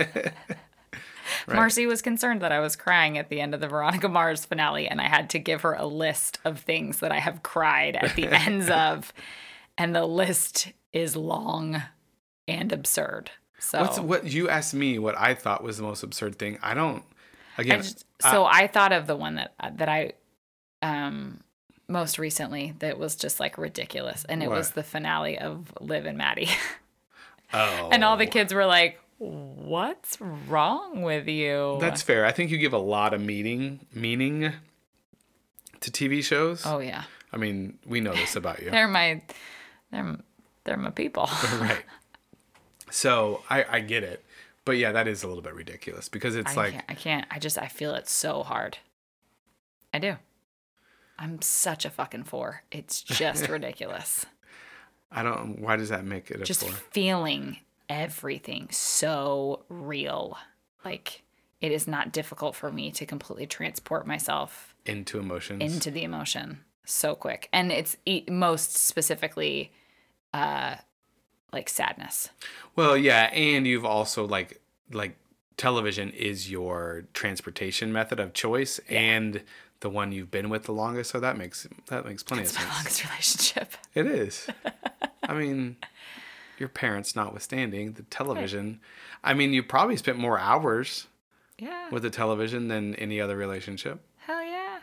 Marcy 1.47 1.85
was 1.85 2.01
concerned 2.01 2.41
that 2.41 2.51
I 2.51 2.59
was 2.59 2.75
crying 2.75 3.19
at 3.19 3.29
the 3.29 3.39
end 3.39 3.53
of 3.53 3.61
the 3.61 3.67
Veronica 3.67 4.09
Mars 4.09 4.45
finale, 4.45 4.87
and 4.87 4.99
I 4.99 5.07
had 5.07 5.29
to 5.29 5.39
give 5.39 5.61
her 5.61 5.73
a 5.73 5.85
list 5.85 6.39
of 6.43 6.59
things 6.59 7.01
that 7.01 7.11
I 7.11 7.19
have 7.19 7.43
cried 7.43 7.95
at 7.95 8.15
the 8.15 8.27
ends 8.27 8.67
of. 8.67 9.13
And 9.77 9.95
the 9.95 10.07
list 10.07 10.71
is 10.91 11.15
long 11.15 11.83
and 12.47 12.71
absurd. 12.71 13.29
So, 13.59 13.81
What's 13.81 13.99
what 13.99 14.25
you 14.25 14.49
asked 14.49 14.73
me 14.73 14.99
what 14.99 15.17
I 15.17 15.33
thought 15.33 15.63
was 15.63 15.77
the 15.77 15.83
most 15.83 16.03
absurd 16.03 16.37
thing. 16.37 16.59
I 16.61 16.73
don't. 16.73 17.03
I 17.57 17.61
Again, 17.61 17.81
just, 17.81 18.05
so 18.21 18.45
I 18.45 18.67
thought 18.67 18.91
of 18.91 19.07
the 19.07 19.15
one 19.15 19.35
that 19.35 19.53
that 19.77 19.89
I 19.89 20.13
um 20.81 21.39
most 21.87 22.19
recently 22.19 22.73
that 22.79 22.97
was 22.97 23.15
just 23.15 23.39
like 23.39 23.57
ridiculous, 23.57 24.25
and 24.25 24.43
it 24.43 24.49
was 24.49 24.71
the 24.71 24.83
finale 24.83 25.37
of 25.39 25.71
Liv 25.79 26.05
and 26.05 26.17
Maddie, 26.17 26.49
oh, 27.53 27.89
and 27.93 28.03
all 28.03 28.17
the 28.17 28.25
kids 28.25 28.53
were 28.53 28.65
like, 28.65 28.99
"What's 29.19 30.19
wrong 30.19 31.01
with 31.03 31.27
you?" 31.27 31.77
That's 31.79 32.01
fair. 32.01 32.25
I 32.25 32.31
think 32.31 32.51
you 32.51 32.57
give 32.57 32.73
a 32.73 32.77
lot 32.77 33.13
of 33.13 33.21
meaning 33.21 33.85
meaning 33.93 34.51
to 35.79 35.91
TV 35.91 36.23
shows. 36.23 36.65
oh 36.65 36.79
yeah. 36.79 37.03
I 37.31 37.37
mean, 37.37 37.79
we 37.85 37.99
know 37.99 38.13
this 38.13 38.35
about 38.37 38.61
you, 38.61 38.71
They're 38.71 38.87
my, 38.87 39.21
they're, 39.91 40.17
they're 40.63 40.77
my 40.77 40.91
people. 40.91 41.29
right? 41.59 41.83
So 42.95 43.43
I 43.49 43.65
I 43.69 43.79
get 43.81 44.03
it, 44.03 44.23
but 44.63 44.77
yeah, 44.77 44.93
that 44.93 45.05
is 45.05 45.21
a 45.21 45.27
little 45.27 45.43
bit 45.43 45.53
ridiculous 45.53 46.07
because 46.07 46.37
it's 46.37 46.53
I 46.53 46.55
like 46.55 46.71
can't, 46.71 46.85
I 46.87 46.93
can't. 46.93 47.27
I 47.29 47.39
just, 47.39 47.57
I 47.57 47.67
feel 47.67 47.93
it 47.93 48.07
so 48.07 48.41
hard. 48.41 48.77
I 49.93 49.99
do. 49.99 50.15
I'm 51.19 51.41
such 51.41 51.83
a 51.83 51.89
fucking 51.89 52.23
four. 52.23 52.63
It's 52.71 53.01
just 53.01 53.49
ridiculous. 53.49 54.25
I 55.11 55.23
don't. 55.23 55.59
Why 55.59 55.75
does 55.75 55.89
that 55.89 56.05
make 56.05 56.31
it 56.31 56.39
a 56.39 56.45
Just 56.45 56.61
four? 56.61 56.71
feeling 56.71 57.57
everything 57.89 58.69
so 58.71 59.65
real. 59.67 60.37
Like 60.85 61.23
it 61.59 61.73
is 61.73 61.87
not 61.89 62.13
difficult 62.13 62.55
for 62.55 62.71
me 62.71 62.91
to 62.91 63.05
completely 63.05 63.45
transport 63.45 64.07
myself 64.07 64.73
Into 64.85 65.19
emotions. 65.19 65.61
into 65.61 65.91
the 65.91 66.03
emotion 66.03 66.59
so 66.85 67.13
quick. 67.13 67.49
And 67.51 67.73
it's 67.73 67.97
most 68.29 68.77
specifically 68.77 69.73
uh 70.33 70.75
like 71.55 71.69
sadness. 71.69 72.29
well, 72.75 72.95
yeah, 72.95 73.23
and 73.33 73.65
you've 73.65 73.85
also 73.85 74.27
like 74.27 74.61
like 74.91 75.15
television 75.57 76.09
is 76.11 76.51
your 76.51 77.05
transportation 77.13 77.91
method 77.91 78.19
of 78.19 78.33
choice 78.33 78.79
and 78.89 79.41
the 79.79 79.89
one 79.89 80.11
you've 80.11 80.29
been 80.31 80.49
with 80.49 80.63
the 80.63 80.71
longest, 80.73 81.09
so 81.11 81.19
that 81.19 81.37
makes 81.37 81.67
that 81.87 82.05
makes 82.05 82.21
plenty 82.23 82.43
It's 82.43 82.51
of 82.51 82.57
sense. 82.57 82.69
my 82.69 82.75
longest 82.75 83.03
relationship. 83.05 83.73
It 83.95 84.05
is. 84.07 84.47
I 85.23 85.33
mean, 85.33 85.77
your 86.59 86.67
parents 86.69 87.15
notwithstanding, 87.15 87.93
the 87.93 88.03
television. 88.03 88.79
I 89.23 89.33
mean, 89.33 89.53
you 89.53 89.63
probably 89.63 89.95
spent 89.97 90.17
more 90.19 90.37
hours 90.37 91.07
Yeah. 91.57 91.89
with 91.89 92.03
the 92.03 92.09
television 92.09 92.67
than 92.67 92.93
any 92.95 93.19
other 93.21 93.35
relationship. 93.37 94.01
Hell 94.17 94.43
yeah. 94.43 94.79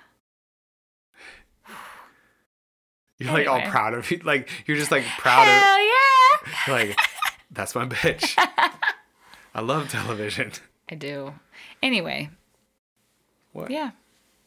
You're 3.19 3.33
like 3.33 3.47
all 3.47 3.61
proud 3.63 3.95
of 3.95 4.11
it. 4.11 4.25
Like 4.25 4.49
you're 4.67 4.77
just 4.77 4.91
like 4.91 5.05
proud 5.19 5.45
Hell 5.47 5.79
yeah. 5.87 5.92
Like 6.69 6.97
that's 7.51 7.75
my 7.75 7.87
bitch. 7.87 8.35
I 9.55 9.61
love 9.61 9.89
television. 9.91 10.53
I 10.91 10.95
do. 10.95 11.35
Anyway, 11.83 12.31
What? 13.53 13.71
yeah. 13.71 13.91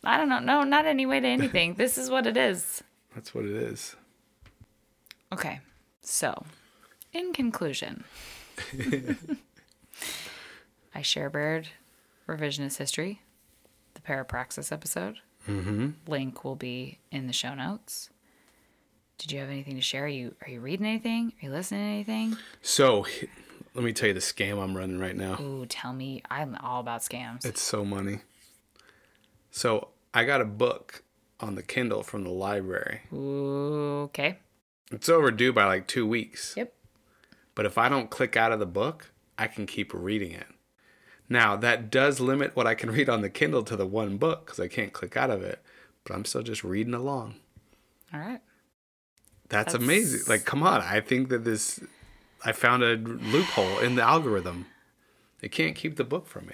I 0.03 0.17
don't 0.17 0.29
know. 0.29 0.39
No, 0.39 0.63
not 0.63 0.85
any 0.85 1.05
way 1.05 1.19
to 1.19 1.27
anything. 1.27 1.73
this 1.77 1.97
is 1.97 2.09
what 2.09 2.27
it 2.27 2.37
is. 2.37 2.83
That's 3.15 3.33
what 3.33 3.45
it 3.45 3.55
is. 3.55 3.95
Okay. 5.33 5.59
So, 6.01 6.45
in 7.13 7.33
conclusion, 7.33 8.03
I 10.93 11.01
share 11.01 11.29
Baird 11.29 11.69
revisionist 12.27 12.77
history, 12.77 13.21
the 13.95 14.01
parapraxis 14.01 14.71
episode. 14.71 15.17
Mm-hmm. 15.49 15.89
Link 16.07 16.43
will 16.43 16.55
be 16.55 16.99
in 17.11 17.27
the 17.27 17.33
show 17.33 17.53
notes. 17.55 18.09
Did 19.17 19.31
you 19.31 19.39
have 19.39 19.49
anything 19.49 19.75
to 19.75 19.81
share? 19.81 20.05
Are 20.05 20.07
you 20.07 20.35
are 20.41 20.49
you 20.49 20.59
reading 20.59 20.85
anything? 20.85 21.33
Are 21.41 21.45
you 21.45 21.51
listening 21.51 21.81
to 21.81 22.13
anything? 22.13 22.37
So 22.61 23.05
let 23.73 23.83
me 23.83 23.93
tell 23.93 24.07
you 24.07 24.13
the 24.13 24.19
scam 24.19 24.61
I'm 24.61 24.75
running 24.75 24.99
right 24.99 25.15
now. 25.15 25.39
Ooh, 25.39 25.65
tell 25.65 25.93
me. 25.93 26.21
I'm 26.29 26.57
all 26.61 26.79
about 26.79 27.01
scams. 27.01 27.45
It's 27.45 27.61
so 27.61 27.85
money. 27.85 28.19
So 29.51 29.89
I 30.13 30.23
got 30.23 30.41
a 30.41 30.45
book 30.45 31.03
on 31.39 31.55
the 31.55 31.63
Kindle 31.63 32.03
from 32.03 32.23
the 32.23 32.29
library. 32.29 33.01
Ooh, 33.13 34.03
okay. 34.05 34.39
It's 34.91 35.09
overdue 35.09 35.51
by 35.51 35.65
like 35.65 35.87
two 35.87 36.05
weeks. 36.05 36.53
Yep. 36.55 36.73
But 37.53 37.65
if 37.65 37.77
I 37.77 37.89
don't 37.89 38.09
click 38.09 38.35
out 38.37 38.51
of 38.51 38.59
the 38.59 38.65
book, 38.65 39.11
I 39.37 39.47
can 39.47 39.65
keep 39.65 39.93
reading 39.93 40.31
it. 40.31 40.47
Now, 41.27 41.55
that 41.55 41.89
does 41.89 42.19
limit 42.19 42.55
what 42.55 42.67
I 42.67 42.75
can 42.75 42.91
read 42.91 43.09
on 43.09 43.21
the 43.21 43.29
Kindle 43.29 43.63
to 43.63 43.75
the 43.75 43.87
one 43.87 44.17
book 44.17 44.45
because 44.45 44.59
I 44.59 44.67
can't 44.67 44.93
click 44.93 45.17
out 45.17 45.29
of 45.29 45.41
it, 45.41 45.59
but 46.03 46.13
I'm 46.13 46.25
still 46.25 46.43
just 46.43 46.63
reading 46.63 46.93
along. 46.93 47.35
All 48.13 48.19
right. 48.19 48.41
That's, 49.49 49.73
That's- 49.73 49.75
amazing. 49.75 50.21
Like, 50.27 50.45
come 50.45 50.63
on. 50.63 50.81
I 50.81 50.99
think 51.01 51.29
that 51.29 51.43
this, 51.43 51.79
I 52.43 52.51
found 52.51 52.83
a 52.83 52.95
loophole 52.95 53.79
in 53.79 53.95
the 53.95 54.01
algorithm. 54.03 54.65
It 55.41 55.51
can't 55.51 55.75
keep 55.75 55.95
the 55.97 56.03
book 56.03 56.27
from 56.27 56.47
me. 56.47 56.53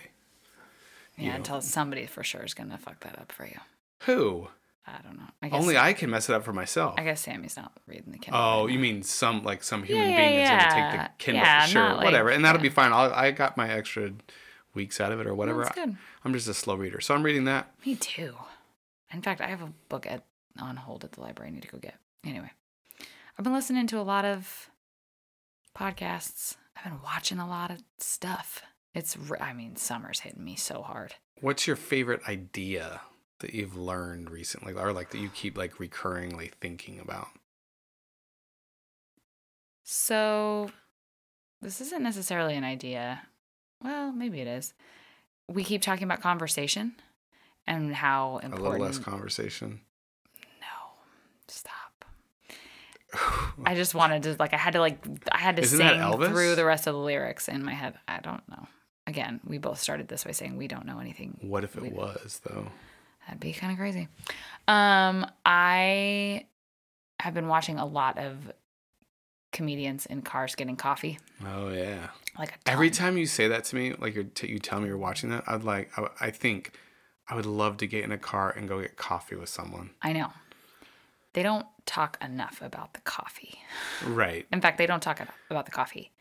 Yeah, 1.18 1.30
know. 1.30 1.36
until 1.36 1.62
somebody 1.62 2.06
for 2.06 2.24
sure 2.24 2.42
is 2.44 2.54
gonna 2.54 2.78
fuck 2.78 3.00
that 3.02 3.18
up 3.20 3.32
for 3.32 3.46
you. 3.46 3.60
Who? 4.04 4.48
I 4.88 4.98
don't 5.04 5.16
know. 5.18 5.28
I 5.42 5.50
guess 5.50 5.62
Only 5.62 5.78
I 5.78 5.94
can 5.94 6.10
mess 6.10 6.30
it 6.30 6.34
up 6.34 6.44
for 6.44 6.54
myself. 6.54 6.96
I 6.98 7.04
guess 7.04 7.22
Sammy's 7.22 7.56
not 7.56 7.72
reading 7.88 8.12
the 8.12 8.18
Kindle. 8.18 8.42
Oh, 8.42 8.64
right 8.66 8.74
you 8.74 8.80
mean 8.80 9.04
some 9.04 9.44
like 9.44 9.64
some 9.64 9.84
human 9.84 10.10
Yeah, 10.10 10.18
being 10.18 10.42
is 10.42 10.50
gonna 10.50 10.62
yeah. 10.64 10.92
take 10.92 11.02
the 11.02 11.24
Kindle? 11.24 11.44
Yeah, 11.44 11.66
sure, 11.68 11.94
like- 11.94 12.04
whatever, 12.04 12.30
and 12.30 12.44
that'll 12.44 12.60
yeah. 12.60 12.64
be 12.64 12.70
fine. 12.70 12.92
I'll, 12.92 13.14
I 13.14 13.32
got 13.32 13.56
my 13.58 13.70
extra 13.70 14.12
weeks 14.74 15.00
out 15.00 15.12
of 15.12 15.20
it 15.20 15.28
or 15.28 15.36
whatever. 15.36 15.64
that's 15.64 15.76
good. 15.76 15.96
I'm 16.26 16.34
just 16.34 16.48
a 16.48 16.54
slow 16.54 16.76
reader, 16.76 17.00
so 17.02 17.14
I'm 17.14 17.24
reading 17.24 17.44
that. 17.46 17.72
Me 17.86 17.96
too. 17.96 18.34
In 19.14 19.22
fact, 19.22 19.42
I 19.42 19.48
have 19.48 19.62
a 19.62 19.72
book 19.90 20.08
at 20.08 20.24
on 20.60 20.76
hold 20.78 21.04
at 21.04 21.12
the 21.12 21.22
library. 21.22 21.52
I 21.52 21.54
need 21.54 21.62
to 21.62 21.68
go 21.68 21.78
get. 21.78 21.96
Anyway, 22.26 22.50
I've 23.42 23.46
been 23.46 23.54
listening 23.54 23.88
to 23.88 24.00
a 24.00 24.04
lot 24.04 24.24
of 24.24 24.70
podcasts. 25.76 26.58
I've 26.78 26.84
been 26.84 27.02
watching 27.02 27.40
a 27.40 27.48
lot 27.48 27.72
of 27.72 27.82
stuff. 27.98 28.62
It's. 28.94 29.18
I 29.40 29.52
mean, 29.54 29.78
summer's 29.78 30.20
hitting 30.20 30.44
me 30.44 30.56
so 30.56 30.84
hard. 30.84 31.16
What's 31.40 31.66
your 31.66 31.76
favorite 31.76 32.22
idea 32.30 33.02
that 33.40 33.56
you've 33.56 33.76
learned 33.76 34.30
recently, 34.30 34.74
or 34.74 34.94
like 34.94 35.10
that 35.10 35.18
you 35.18 35.30
keep 35.30 35.58
like 35.58 35.78
recurringly 35.78 36.52
thinking 36.62 37.00
about? 37.00 37.30
So, 39.84 40.70
this 41.64 41.82
isn't 41.82 42.04
necessarily 42.04 42.54
an 42.54 42.64
idea. 42.64 43.24
Well, 43.84 44.12
maybe 44.12 44.40
it 44.42 44.48
is. 44.48 44.76
We 45.50 45.64
keep 45.64 45.82
talking 45.82 46.04
about 46.04 46.22
conversation 46.22 46.94
and 47.66 47.96
how 47.96 48.38
important. 48.44 48.62
A 48.62 48.64
little 48.64 48.86
less 48.86 49.00
conversation. 49.00 49.82
no, 50.62 51.00
stop. 51.48 51.81
I 53.66 53.76
just 53.76 53.94
wanted 53.96 54.24
to 54.24 54.36
like 54.40 54.54
I 54.54 54.58
had 54.58 54.74
to 54.74 54.80
like 54.80 54.98
I 55.32 55.38
had 55.38 55.56
to 55.58 55.62
Isn't 55.64 55.78
sing 55.80 56.18
through 56.30 56.56
the 56.56 56.66
rest 56.66 56.88
of 56.88 56.94
the 56.94 57.00
lyrics 57.00 57.48
in 57.48 57.64
my 57.64 57.74
head. 57.74 57.96
I 58.08 58.20
don't 58.20 58.48
know. 58.50 58.68
Again, 59.08 59.40
we 59.46 59.58
both 59.58 59.80
started 59.82 60.08
this 60.08 60.24
by 60.24 60.32
saying 60.32 60.58
we 60.58 60.68
don't 60.68 60.86
know 60.86 61.00
anything. 61.00 61.38
what 61.42 61.64
if 61.64 61.76
it 61.76 61.82
We- 61.82 61.90
was 61.90 62.40
though? 62.46 62.68
That'd 63.28 63.40
be 63.40 63.54
kind 63.54 63.72
of 63.72 63.78
crazy. 63.78 64.08
Um, 64.68 65.26
I 65.46 66.46
have 67.20 67.34
been 67.36 67.48
watching 67.48 67.78
a 67.78 67.86
lot 67.86 68.18
of 68.18 68.52
comedians 69.52 70.06
in 70.06 70.22
cars 70.22 70.56
getting 70.56 70.76
coffee. 70.76 71.20
Oh 71.46 71.70
yeah. 71.70 72.08
Like 72.40 72.54
a 72.66 72.70
Every 72.72 72.90
time 72.90 73.18
you 73.18 73.26
say 73.26 73.48
that 73.50 73.66
to 73.66 73.76
me, 73.76 73.94
like 74.00 74.16
you're 74.16 74.24
t- 74.24 74.48
you 74.48 74.60
tell 74.60 74.80
me 74.80 74.88
you're 74.88 74.98
watching 74.98 75.30
that, 75.30 75.44
I'd 75.48 75.64
like 75.64 75.92
I, 75.98 76.08
I 76.20 76.32
think 76.32 76.72
I 77.28 77.36
would 77.36 77.46
love 77.46 77.78
to 77.78 77.88
get 77.88 78.04
in 78.04 78.12
a 78.12 78.18
car 78.18 78.50
and 78.56 78.68
go 78.68 78.82
get 78.82 78.98
coffee 78.98 79.36
with 79.36 79.50
someone. 79.50 79.92
I 80.02 80.14
know. 80.14 80.32
They 81.34 81.44
don't 81.44 81.66
talk 81.86 82.18
enough 82.24 82.62
about 82.62 82.94
the 82.94 83.02
coffee. 83.02 83.60
Right. 84.06 84.46
In 84.52 84.62
fact, 84.62 84.78
they 84.78 84.86
don't 84.86 85.02
talk 85.02 85.22
about 85.50 85.66
the 85.66 85.72
coffee 85.72 86.12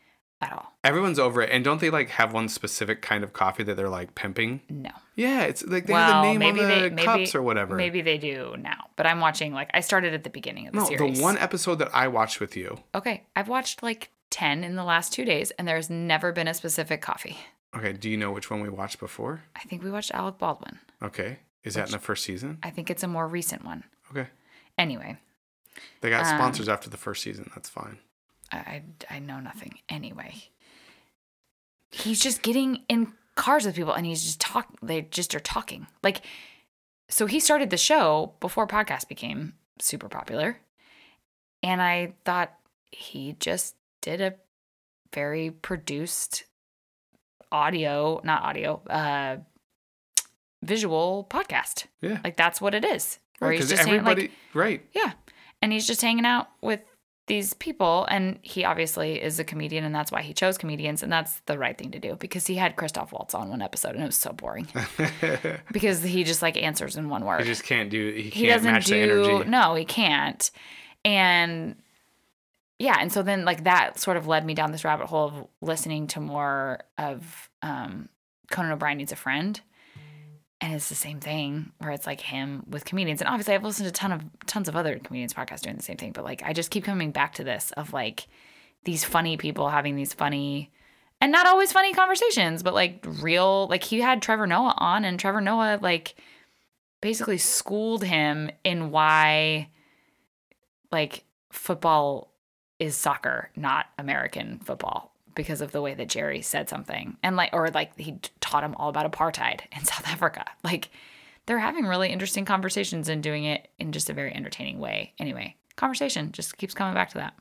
at 0.41 0.51
all. 0.51 0.73
Everyone's 0.83 1.19
over 1.19 1.41
it, 1.41 1.49
and 1.51 1.63
don't 1.63 1.79
they 1.79 1.89
like 1.89 2.09
have 2.09 2.33
one 2.33 2.49
specific 2.49 3.01
kind 3.01 3.23
of 3.23 3.33
coffee 3.33 3.63
that 3.63 3.77
they're 3.77 3.89
like 3.89 4.15
pimping? 4.15 4.61
No. 4.69 4.91
Yeah, 5.15 5.41
it's 5.43 5.65
like 5.65 5.85
they 5.85 5.93
well, 5.93 6.11
have 6.11 6.23
the 6.23 6.29
name 6.29 6.39
maybe 6.39 6.61
on 6.61 6.69
the 6.69 6.75
they 6.75 6.89
maybe, 6.89 7.03
cups 7.03 7.35
or 7.35 7.41
whatever. 7.41 7.75
Maybe 7.75 8.01
they 8.01 8.17
do 8.17 8.55
now. 8.57 8.87
But 8.95 9.05
I'm 9.05 9.19
watching 9.19 9.53
like 9.53 9.69
I 9.73 9.81
started 9.81 10.13
at 10.13 10.23
the 10.23 10.29
beginning 10.29 10.67
of 10.67 10.73
the 10.73 10.79
no, 10.79 10.85
series. 10.85 11.17
the 11.17 11.23
one 11.23 11.37
episode 11.37 11.75
that 11.75 11.89
I 11.93 12.07
watched 12.07 12.39
with 12.39 12.57
you. 12.57 12.79
Okay, 12.95 13.23
I've 13.35 13.49
watched 13.49 13.83
like 13.83 14.09
10 14.31 14.63
in 14.63 14.75
the 14.75 14.83
last 14.83 15.13
2 15.13 15.25
days 15.25 15.51
and 15.51 15.67
there's 15.67 15.89
never 15.89 16.31
been 16.31 16.47
a 16.47 16.53
specific 16.53 17.01
coffee. 17.01 17.37
Okay, 17.75 17.93
do 17.93 18.09
you 18.09 18.17
know 18.17 18.31
which 18.31 18.49
one 18.49 18.61
we 18.61 18.69
watched 18.69 18.99
before? 18.99 19.43
I 19.55 19.59
think 19.61 19.83
we 19.83 19.91
watched 19.91 20.11
Alec 20.11 20.37
Baldwin. 20.37 20.79
Okay, 21.03 21.39
is 21.63 21.75
that 21.75 21.87
in 21.87 21.91
the 21.91 21.99
first 21.99 22.23
season? 22.23 22.57
I 22.63 22.69
think 22.69 22.89
it's 22.89 23.03
a 23.03 23.07
more 23.07 23.27
recent 23.27 23.63
one. 23.63 23.83
Okay, 24.09 24.27
Anyway, 24.77 25.17
they 26.01 26.09
got 26.09 26.25
Um, 26.25 26.37
sponsors 26.37 26.67
after 26.69 26.89
the 26.89 26.97
first 26.97 27.21
season. 27.23 27.51
That's 27.55 27.69
fine. 27.69 27.99
I, 28.51 28.57
I 28.57 28.83
I 29.09 29.19
know 29.19 29.39
nothing. 29.39 29.79
Anyway, 29.89 30.35
he's 31.91 32.21
just 32.21 32.41
getting 32.41 32.83
in 32.89 33.13
cars 33.35 33.65
with 33.65 33.75
people 33.75 33.93
and 33.93 34.05
he's 34.05 34.23
just 34.23 34.39
talking. 34.41 34.77
They 34.81 35.01
just 35.03 35.35
are 35.35 35.39
talking 35.39 35.87
like. 36.03 36.21
So 37.09 37.25
he 37.25 37.39
started 37.41 37.69
the 37.69 37.77
show 37.77 38.33
before 38.39 38.65
podcast 38.67 39.09
became 39.09 39.53
super 39.79 40.07
popular, 40.07 40.59
and 41.61 41.81
I 41.81 42.13
thought 42.23 42.53
he 42.91 43.35
just 43.39 43.75
did 44.01 44.21
a 44.21 44.35
very 45.13 45.51
produced 45.51 46.45
audio, 47.51 48.21
not 48.23 48.43
audio, 48.43 48.81
uh, 48.89 49.37
visual 50.63 51.27
podcast. 51.29 51.87
Yeah, 52.01 52.19
Like 52.23 52.37
that's 52.37 52.61
what 52.61 52.73
it 52.73 52.85
is. 52.85 53.19
Where 53.41 53.51
he's 53.51 53.61
because 53.61 53.69
just 53.71 53.83
saying 53.83 54.03
like 54.03 54.11
everybody, 54.11 54.33
right? 54.53 54.85
yeah. 54.93 55.13
And 55.61 55.71
he's 55.71 55.85
just 55.85 56.01
hanging 56.01 56.25
out 56.25 56.47
with 56.61 56.81
these 57.27 57.53
people. 57.53 58.05
And 58.09 58.39
he 58.41 58.65
obviously 58.65 59.21
is 59.21 59.39
a 59.39 59.43
comedian, 59.43 59.83
and 59.83 59.93
that's 59.93 60.11
why 60.11 60.21
he 60.21 60.33
chose 60.33 60.57
comedians. 60.57 61.01
And 61.03 61.11
that's 61.11 61.39
the 61.47 61.57
right 61.57 61.77
thing 61.77 61.91
to 61.91 61.99
do 61.99 62.15
because 62.15 62.47
he 62.47 62.55
had 62.55 62.75
Christoph 62.75 63.11
Waltz 63.11 63.33
on 63.33 63.49
one 63.49 63.61
episode, 63.61 63.95
and 63.95 64.03
it 64.03 64.07
was 64.07 64.15
so 64.15 64.31
boring 64.31 64.67
because 65.71 66.03
he 66.03 66.23
just 66.23 66.41
like 66.41 66.61
answers 66.61 66.97
in 66.97 67.09
one 67.09 67.25
word. 67.25 67.41
he 67.41 67.47
just 67.47 67.63
can't 67.63 67.89
do. 67.89 68.11
He 68.11 68.23
can't 68.23 68.33
he 68.33 68.47
doesn't 68.47 68.71
match 68.71 68.85
do, 68.85 68.93
the 68.93 69.31
energy. 69.31 69.49
no, 69.49 69.75
he 69.75 69.85
can't. 69.85 70.51
And 71.03 71.75
yeah. 72.79 72.97
And 72.99 73.11
so 73.11 73.23
then, 73.23 73.45
like, 73.45 73.63
that 73.65 73.99
sort 73.99 74.17
of 74.17 74.27
led 74.27 74.45
me 74.45 74.53
down 74.53 74.71
this 74.71 74.83
rabbit 74.83 75.07
hole 75.07 75.27
of 75.27 75.47
listening 75.61 76.07
to 76.07 76.19
more 76.19 76.81
of 76.97 77.49
um, 77.61 78.09
Conan 78.49 78.71
O'Brien 78.71 78.97
Needs 78.97 79.11
a 79.11 79.15
Friend 79.15 79.59
and 80.61 80.75
it's 80.75 80.89
the 80.89 80.95
same 80.95 81.19
thing 81.19 81.71
where 81.79 81.91
it's 81.91 82.05
like 82.05 82.21
him 82.21 82.63
with 82.69 82.85
comedians. 82.85 83.19
And 83.21 83.27
obviously 83.27 83.55
i've 83.55 83.63
listened 83.63 83.87
to 83.87 83.91
ton 83.91 84.11
of 84.11 84.23
tons 84.45 84.69
of 84.69 84.75
other 84.75 84.99
comedians 84.99 85.33
podcasts 85.33 85.61
doing 85.61 85.75
the 85.75 85.83
same 85.83 85.97
thing. 85.97 86.11
But 86.11 86.23
like 86.23 86.43
i 86.43 86.53
just 86.53 86.71
keep 86.71 86.83
coming 86.83 87.11
back 87.11 87.33
to 87.35 87.43
this 87.43 87.71
of 87.75 87.93
like 87.93 88.27
these 88.83 89.03
funny 89.03 89.37
people 89.37 89.69
having 89.69 89.95
these 89.95 90.13
funny 90.13 90.71
and 91.19 91.31
not 91.31 91.45
always 91.45 91.71
funny 91.71 91.93
conversations 91.93 92.63
but 92.63 92.73
like 92.73 93.05
real 93.21 93.67
like 93.67 93.83
he 93.83 94.01
had 94.01 94.21
trevor 94.21 94.47
noah 94.47 94.73
on 94.77 95.05
and 95.05 95.19
trevor 95.19 95.41
noah 95.41 95.77
like 95.81 96.15
basically 96.99 97.37
schooled 97.37 98.03
him 98.03 98.49
in 98.63 98.91
why 98.91 99.69
like 100.91 101.23
football 101.51 102.33
is 102.79 102.95
soccer 102.95 103.49
not 103.55 103.85
american 103.99 104.59
football 104.59 105.10
because 105.35 105.61
of 105.61 105.71
the 105.71 105.81
way 105.81 105.93
that 105.93 106.09
Jerry 106.09 106.41
said 106.41 106.69
something. 106.69 107.17
And 107.23 107.35
like 107.35 107.49
or 107.53 107.69
like 107.69 107.97
he 107.97 108.19
taught 108.39 108.63
him 108.63 108.75
all 108.75 108.89
about 108.89 109.11
apartheid 109.11 109.61
in 109.75 109.83
South 109.85 110.07
Africa. 110.07 110.45
Like 110.63 110.89
they're 111.45 111.59
having 111.59 111.85
really 111.85 112.09
interesting 112.09 112.45
conversations 112.45 113.09
and 113.09 113.23
doing 113.23 113.45
it 113.45 113.69
in 113.79 113.91
just 113.91 114.09
a 114.09 114.13
very 114.13 114.33
entertaining 114.33 114.79
way. 114.79 115.13
Anyway, 115.19 115.55
conversation 115.75 116.31
just 116.31 116.57
keeps 116.57 116.73
coming 116.73 116.93
back 116.93 117.09
to 117.09 117.17
that. 117.17 117.33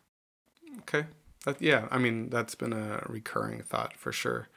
Okay. 0.80 1.06
That, 1.44 1.60
yeah, 1.60 1.88
I 1.90 1.98
mean 1.98 2.28
that's 2.28 2.54
been 2.54 2.72
a 2.72 3.02
recurring 3.08 3.62
thought 3.62 3.96
for 3.96 4.12
sure. 4.12 4.48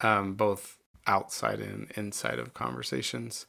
Um, 0.00 0.34
both 0.34 0.76
outside 1.06 1.60
and 1.60 1.90
inside 1.96 2.38
of 2.38 2.54
conversations. 2.54 3.46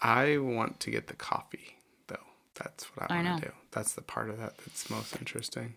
I 0.00 0.38
want 0.38 0.80
to 0.80 0.90
get 0.90 1.08
the 1.08 1.14
coffee 1.14 1.78
though. 2.06 2.16
That's 2.54 2.84
what 2.96 3.10
I, 3.10 3.18
I 3.18 3.22
want 3.22 3.42
to 3.42 3.48
do. 3.48 3.54
That's 3.70 3.94
the 3.94 4.02
part 4.02 4.30
of 4.30 4.38
that 4.38 4.56
that's 4.58 4.88
most 4.90 5.16
interesting. 5.16 5.74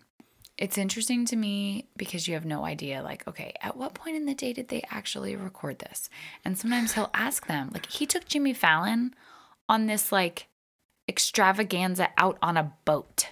It's 0.56 0.78
interesting 0.78 1.26
to 1.26 1.36
me 1.36 1.88
because 1.96 2.28
you 2.28 2.34
have 2.34 2.44
no 2.44 2.64
idea, 2.64 3.02
like, 3.02 3.26
okay, 3.26 3.54
at 3.60 3.76
what 3.76 3.94
point 3.94 4.16
in 4.16 4.24
the 4.24 4.34
day 4.34 4.52
did 4.52 4.68
they 4.68 4.84
actually 4.88 5.34
record 5.34 5.80
this? 5.80 6.08
And 6.44 6.56
sometimes 6.56 6.92
he'll 6.92 7.10
ask 7.12 7.46
them, 7.46 7.70
like, 7.72 7.86
he 7.86 8.06
took 8.06 8.26
Jimmy 8.26 8.52
Fallon 8.52 9.14
on 9.68 9.86
this, 9.86 10.12
like, 10.12 10.46
extravaganza 11.08 12.10
out 12.16 12.38
on 12.40 12.56
a 12.56 12.72
boat. 12.84 13.30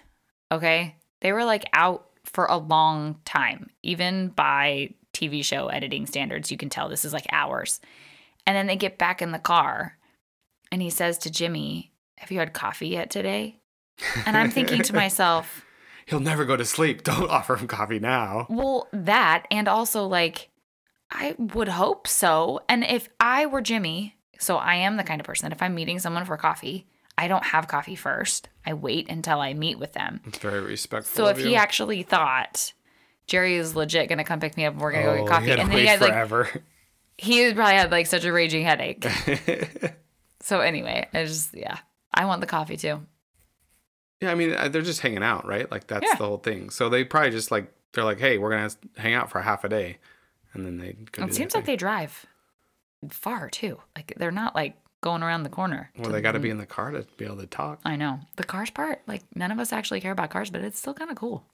Okay. 0.51 0.97
They 1.21 1.33
were, 1.33 1.45
like, 1.45 1.65
out 1.73 2.09
for 2.25 2.47
a 2.47 2.57
long 2.57 3.17
time, 3.25 3.71
even 3.83 4.29
by 4.29 4.95
TV 5.13 5.45
show 5.45 5.69
editing 5.69 6.07
standards. 6.07 6.51
You 6.51 6.57
can 6.57 6.71
tell 6.71 6.89
this 6.89 7.05
is 7.05 7.13
like 7.13 7.27
hours. 7.31 7.81
And 8.47 8.57
then 8.57 8.67
they 8.67 8.77
get 8.77 8.99
back 8.99 9.23
in 9.23 9.33
the 9.33 9.39
car 9.39 9.99
and 10.71 10.83
he 10.83 10.91
says 10.91 11.19
to 11.19 11.31
Jimmy, 11.31 11.93
Have 12.19 12.31
you 12.31 12.39
had 12.39 12.53
coffee 12.53 12.89
yet 12.89 13.11
today? 13.11 13.61
And 14.27 14.37
I'm 14.37 14.51
thinking 14.51 14.83
to 14.83 14.95
myself, 14.95 15.65
He'll 16.07 16.21
never 16.21 16.45
go 16.45 16.57
to 16.57 16.65
sleep. 16.65 17.03
Don't 17.05 17.31
offer 17.31 17.57
him 17.57 17.67
coffee 17.69 17.99
now. 17.99 18.47
Well, 18.49 18.89
that 18.93 19.47
and 19.51 19.69
also 19.69 20.07
like 20.07 20.51
I 21.11 21.35
would 21.39 21.69
hope 21.69 22.07
so. 22.07 22.61
And 22.69 22.85
if 22.85 23.09
I 23.21 23.47
were 23.47 23.61
Jimmy, 23.61 24.17
so 24.39 24.57
I 24.57 24.77
am 24.77 24.97
the 24.97 25.05
kind 25.05 25.21
of 25.21 25.27
person 25.27 25.49
that 25.49 25.55
if 25.55 25.63
I'm 25.63 25.75
meeting 25.75 25.99
someone 25.99 26.25
for 26.25 26.37
coffee, 26.37 26.87
I 27.19 27.29
don't 27.29 27.45
have 27.45 27.69
coffee 27.69 27.95
first. 27.95 28.49
I 28.65 28.73
wait 28.75 29.09
until 29.11 29.41
I 29.41 29.53
meet 29.55 29.79
with 29.79 29.93
them. 29.93 30.21
It's 30.25 30.39
very 30.39 30.61
respectful. 30.61 31.25
So 31.25 31.31
if 31.31 31.39
he 31.39 31.55
actually 31.55 32.03
thought 32.03 32.73
Jerry 33.27 33.57
is 33.57 33.77
legit 33.77 34.09
gonna 34.09 34.25
come 34.25 34.41
pick 34.41 34.57
me 34.57 34.65
up 34.65 34.73
and 34.75 34.83
we're 34.83 34.93
gonna 34.93 35.05
go 35.05 35.13
Oh, 35.13 35.19
get 35.19 35.29
coffee, 35.29 35.45
he 35.45 35.51
had 35.51 35.57
to 35.57 35.63
and 35.63 35.71
then 35.71 35.77
wait 35.77 35.83
he 35.83 35.89
had 35.89 36.01
like 36.01 36.11
forever. 36.13 36.49
he 37.19 37.53
probably 37.55 37.75
had 37.75 37.91
like 37.93 38.07
such 38.07 38.25
a 38.25 38.33
raging 38.33 38.65
headache. 38.65 39.05
so 40.41 40.61
anyway, 40.61 41.07
I 41.13 41.25
just 41.25 41.55
yeah, 41.55 41.79
I 42.13 42.25
want 42.25 42.41
the 42.41 42.47
coffee 42.47 42.77
too. 42.77 43.07
Yeah, 44.23 44.31
I 44.33 44.35
mean 44.35 44.55
uh, 44.55 44.69
they're 44.69 44.81
just 44.83 45.01
hanging 45.01 45.23
out, 45.23 45.47
right? 45.47 45.71
Like 45.71 45.87
that's 45.89 46.07
Yeah. 46.07 46.15
the 46.17 46.25
whole 46.27 46.39
thing. 46.39 46.71
So 46.71 46.89
they 46.89 47.05
probably 47.05 47.31
just 47.31 47.51
like 47.51 47.71
they're 47.93 48.05
like, 48.05 48.19
hey, 48.21 48.39
we're 48.39 48.51
gonna 48.51 48.71
hang 48.97 49.13
out 49.15 49.31
for 49.31 49.43
half 49.43 49.65
a 49.65 49.69
day, 49.69 49.99
and 50.55 50.65
then 50.65 50.79
they. 50.79 50.95
Go 51.13 51.25
It 51.25 51.35
seems 51.35 51.55
like 51.55 51.67
they 51.67 51.77
drive 51.77 52.25
far 53.11 53.51
too. 53.51 53.81
Like 53.97 54.15
they're 54.17 54.31
not 54.31 54.55
like 54.55 54.77
going 55.03 55.23
around 55.23 55.43
the 55.43 55.49
corner. 55.51 55.91
Well, 55.99 56.11
they 56.13 56.21
got 56.21 56.33
to 56.33 56.39
be 56.39 56.49
in 56.51 56.59
the 56.59 56.67
car 56.67 56.93
to 56.93 57.05
be 57.17 57.25
able 57.25 57.39
to 57.39 57.47
talk. 57.47 57.81
I 57.85 57.97
know. 57.97 58.21
The 58.37 58.45
cars 58.45 58.71
part, 58.71 59.03
like 59.09 59.23
none 59.35 59.51
of 59.51 59.59
us 59.59 59.73
actually 59.73 60.01
care 60.01 60.13
about 60.13 60.31
cars, 60.31 60.49
but 60.51 60.63
it's 60.63 60.79
still 60.79 60.95
kind 60.95 61.11
of 61.11 61.17
cool. 61.17 61.45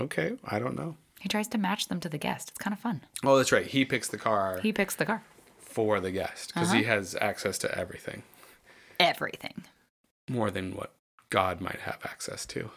Okay, 0.00 0.36
I 0.44 0.58
don't 0.60 0.76
know. 0.76 0.96
He 1.20 1.28
tries 1.28 1.48
to 1.48 1.58
match 1.58 1.88
them 1.88 1.98
to 2.00 2.08
the 2.08 2.18
guest. 2.18 2.50
It's 2.50 2.58
kind 2.58 2.72
of 2.72 2.78
fun. 2.78 3.00
Oh, 3.24 3.36
that's 3.36 3.50
right. 3.50 3.66
He 3.66 3.84
picks 3.84 4.06
the 4.06 4.18
car 4.18 4.60
He 4.62 4.72
picks 4.72 4.94
the 4.94 5.04
car. 5.04 5.24
for 5.58 5.98
the 5.98 6.12
guest 6.12 6.54
because 6.54 6.70
he 6.70 6.84
has 6.84 7.16
access 7.20 7.58
to 7.58 7.76
everything 7.76 8.22
Everything. 9.00 9.64
more 10.30 10.50
than 10.52 10.74
what 10.76 10.92
God 11.30 11.60
might 11.60 11.80
have 11.80 11.98
access 12.04 12.46
to. 12.46 12.70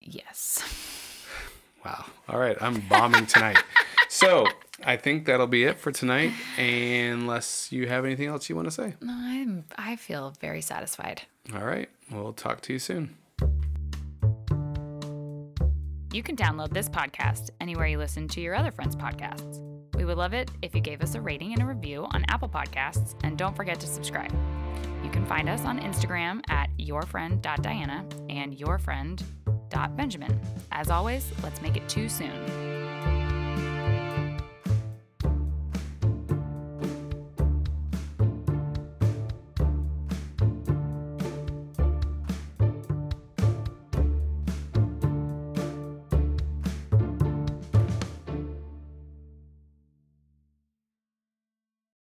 Yes. 0.00 0.62
Wow. 1.84 2.04
All 2.28 2.38
right, 2.38 2.56
I'm 2.60 2.80
bombing 2.88 3.26
tonight. 3.26 3.58
so 4.08 4.46
I 4.84 4.96
think 4.96 5.26
that'll 5.26 5.48
be 5.48 5.64
it 5.64 5.78
for 5.78 5.90
tonight, 5.90 6.32
unless 6.56 7.72
you 7.72 7.88
have 7.88 8.04
anything 8.04 8.28
else 8.28 8.48
you 8.48 8.54
want 8.54 8.68
to 8.68 8.70
say. 8.70 8.94
No, 9.00 9.12
I'm 9.12 9.64
I 9.76 9.96
feel 9.96 10.32
very 10.40 10.60
satisfied. 10.60 11.22
All 11.52 11.64
right, 11.64 11.88
we'll 12.10 12.34
talk 12.34 12.60
to 12.62 12.72
you 12.72 12.78
soon. 12.78 13.16
You 16.12 16.22
can 16.22 16.36
download 16.36 16.72
this 16.72 16.88
podcast 16.88 17.50
anywhere 17.60 17.86
you 17.86 17.98
listen 17.98 18.28
to 18.28 18.40
your 18.40 18.54
other 18.54 18.70
friends' 18.70 18.94
podcasts. 18.94 19.60
We 19.96 20.04
would 20.04 20.18
love 20.18 20.34
it 20.34 20.50
if 20.62 20.74
you 20.74 20.80
gave 20.80 21.02
us 21.02 21.14
a 21.14 21.20
rating 21.20 21.52
and 21.52 21.62
a 21.62 21.66
review 21.66 22.06
on 22.12 22.24
Apple 22.28 22.48
Podcasts, 22.48 23.14
and 23.24 23.36
don't 23.36 23.56
forget 23.56 23.80
to 23.80 23.86
subscribe. 23.86 24.32
You 25.02 25.10
can 25.10 25.26
find 25.26 25.48
us 25.48 25.64
on 25.64 25.78
Instagram 25.80 26.40
at 26.48 26.70
yourfriend.diana 26.78 28.04
and 28.28 28.56
yourfriend.benjamin. 28.56 30.40
As 30.70 30.90
always, 30.90 31.30
let's 31.42 31.60
make 31.62 31.76
it 31.76 31.88
too 31.88 32.08
soon. 32.08 32.81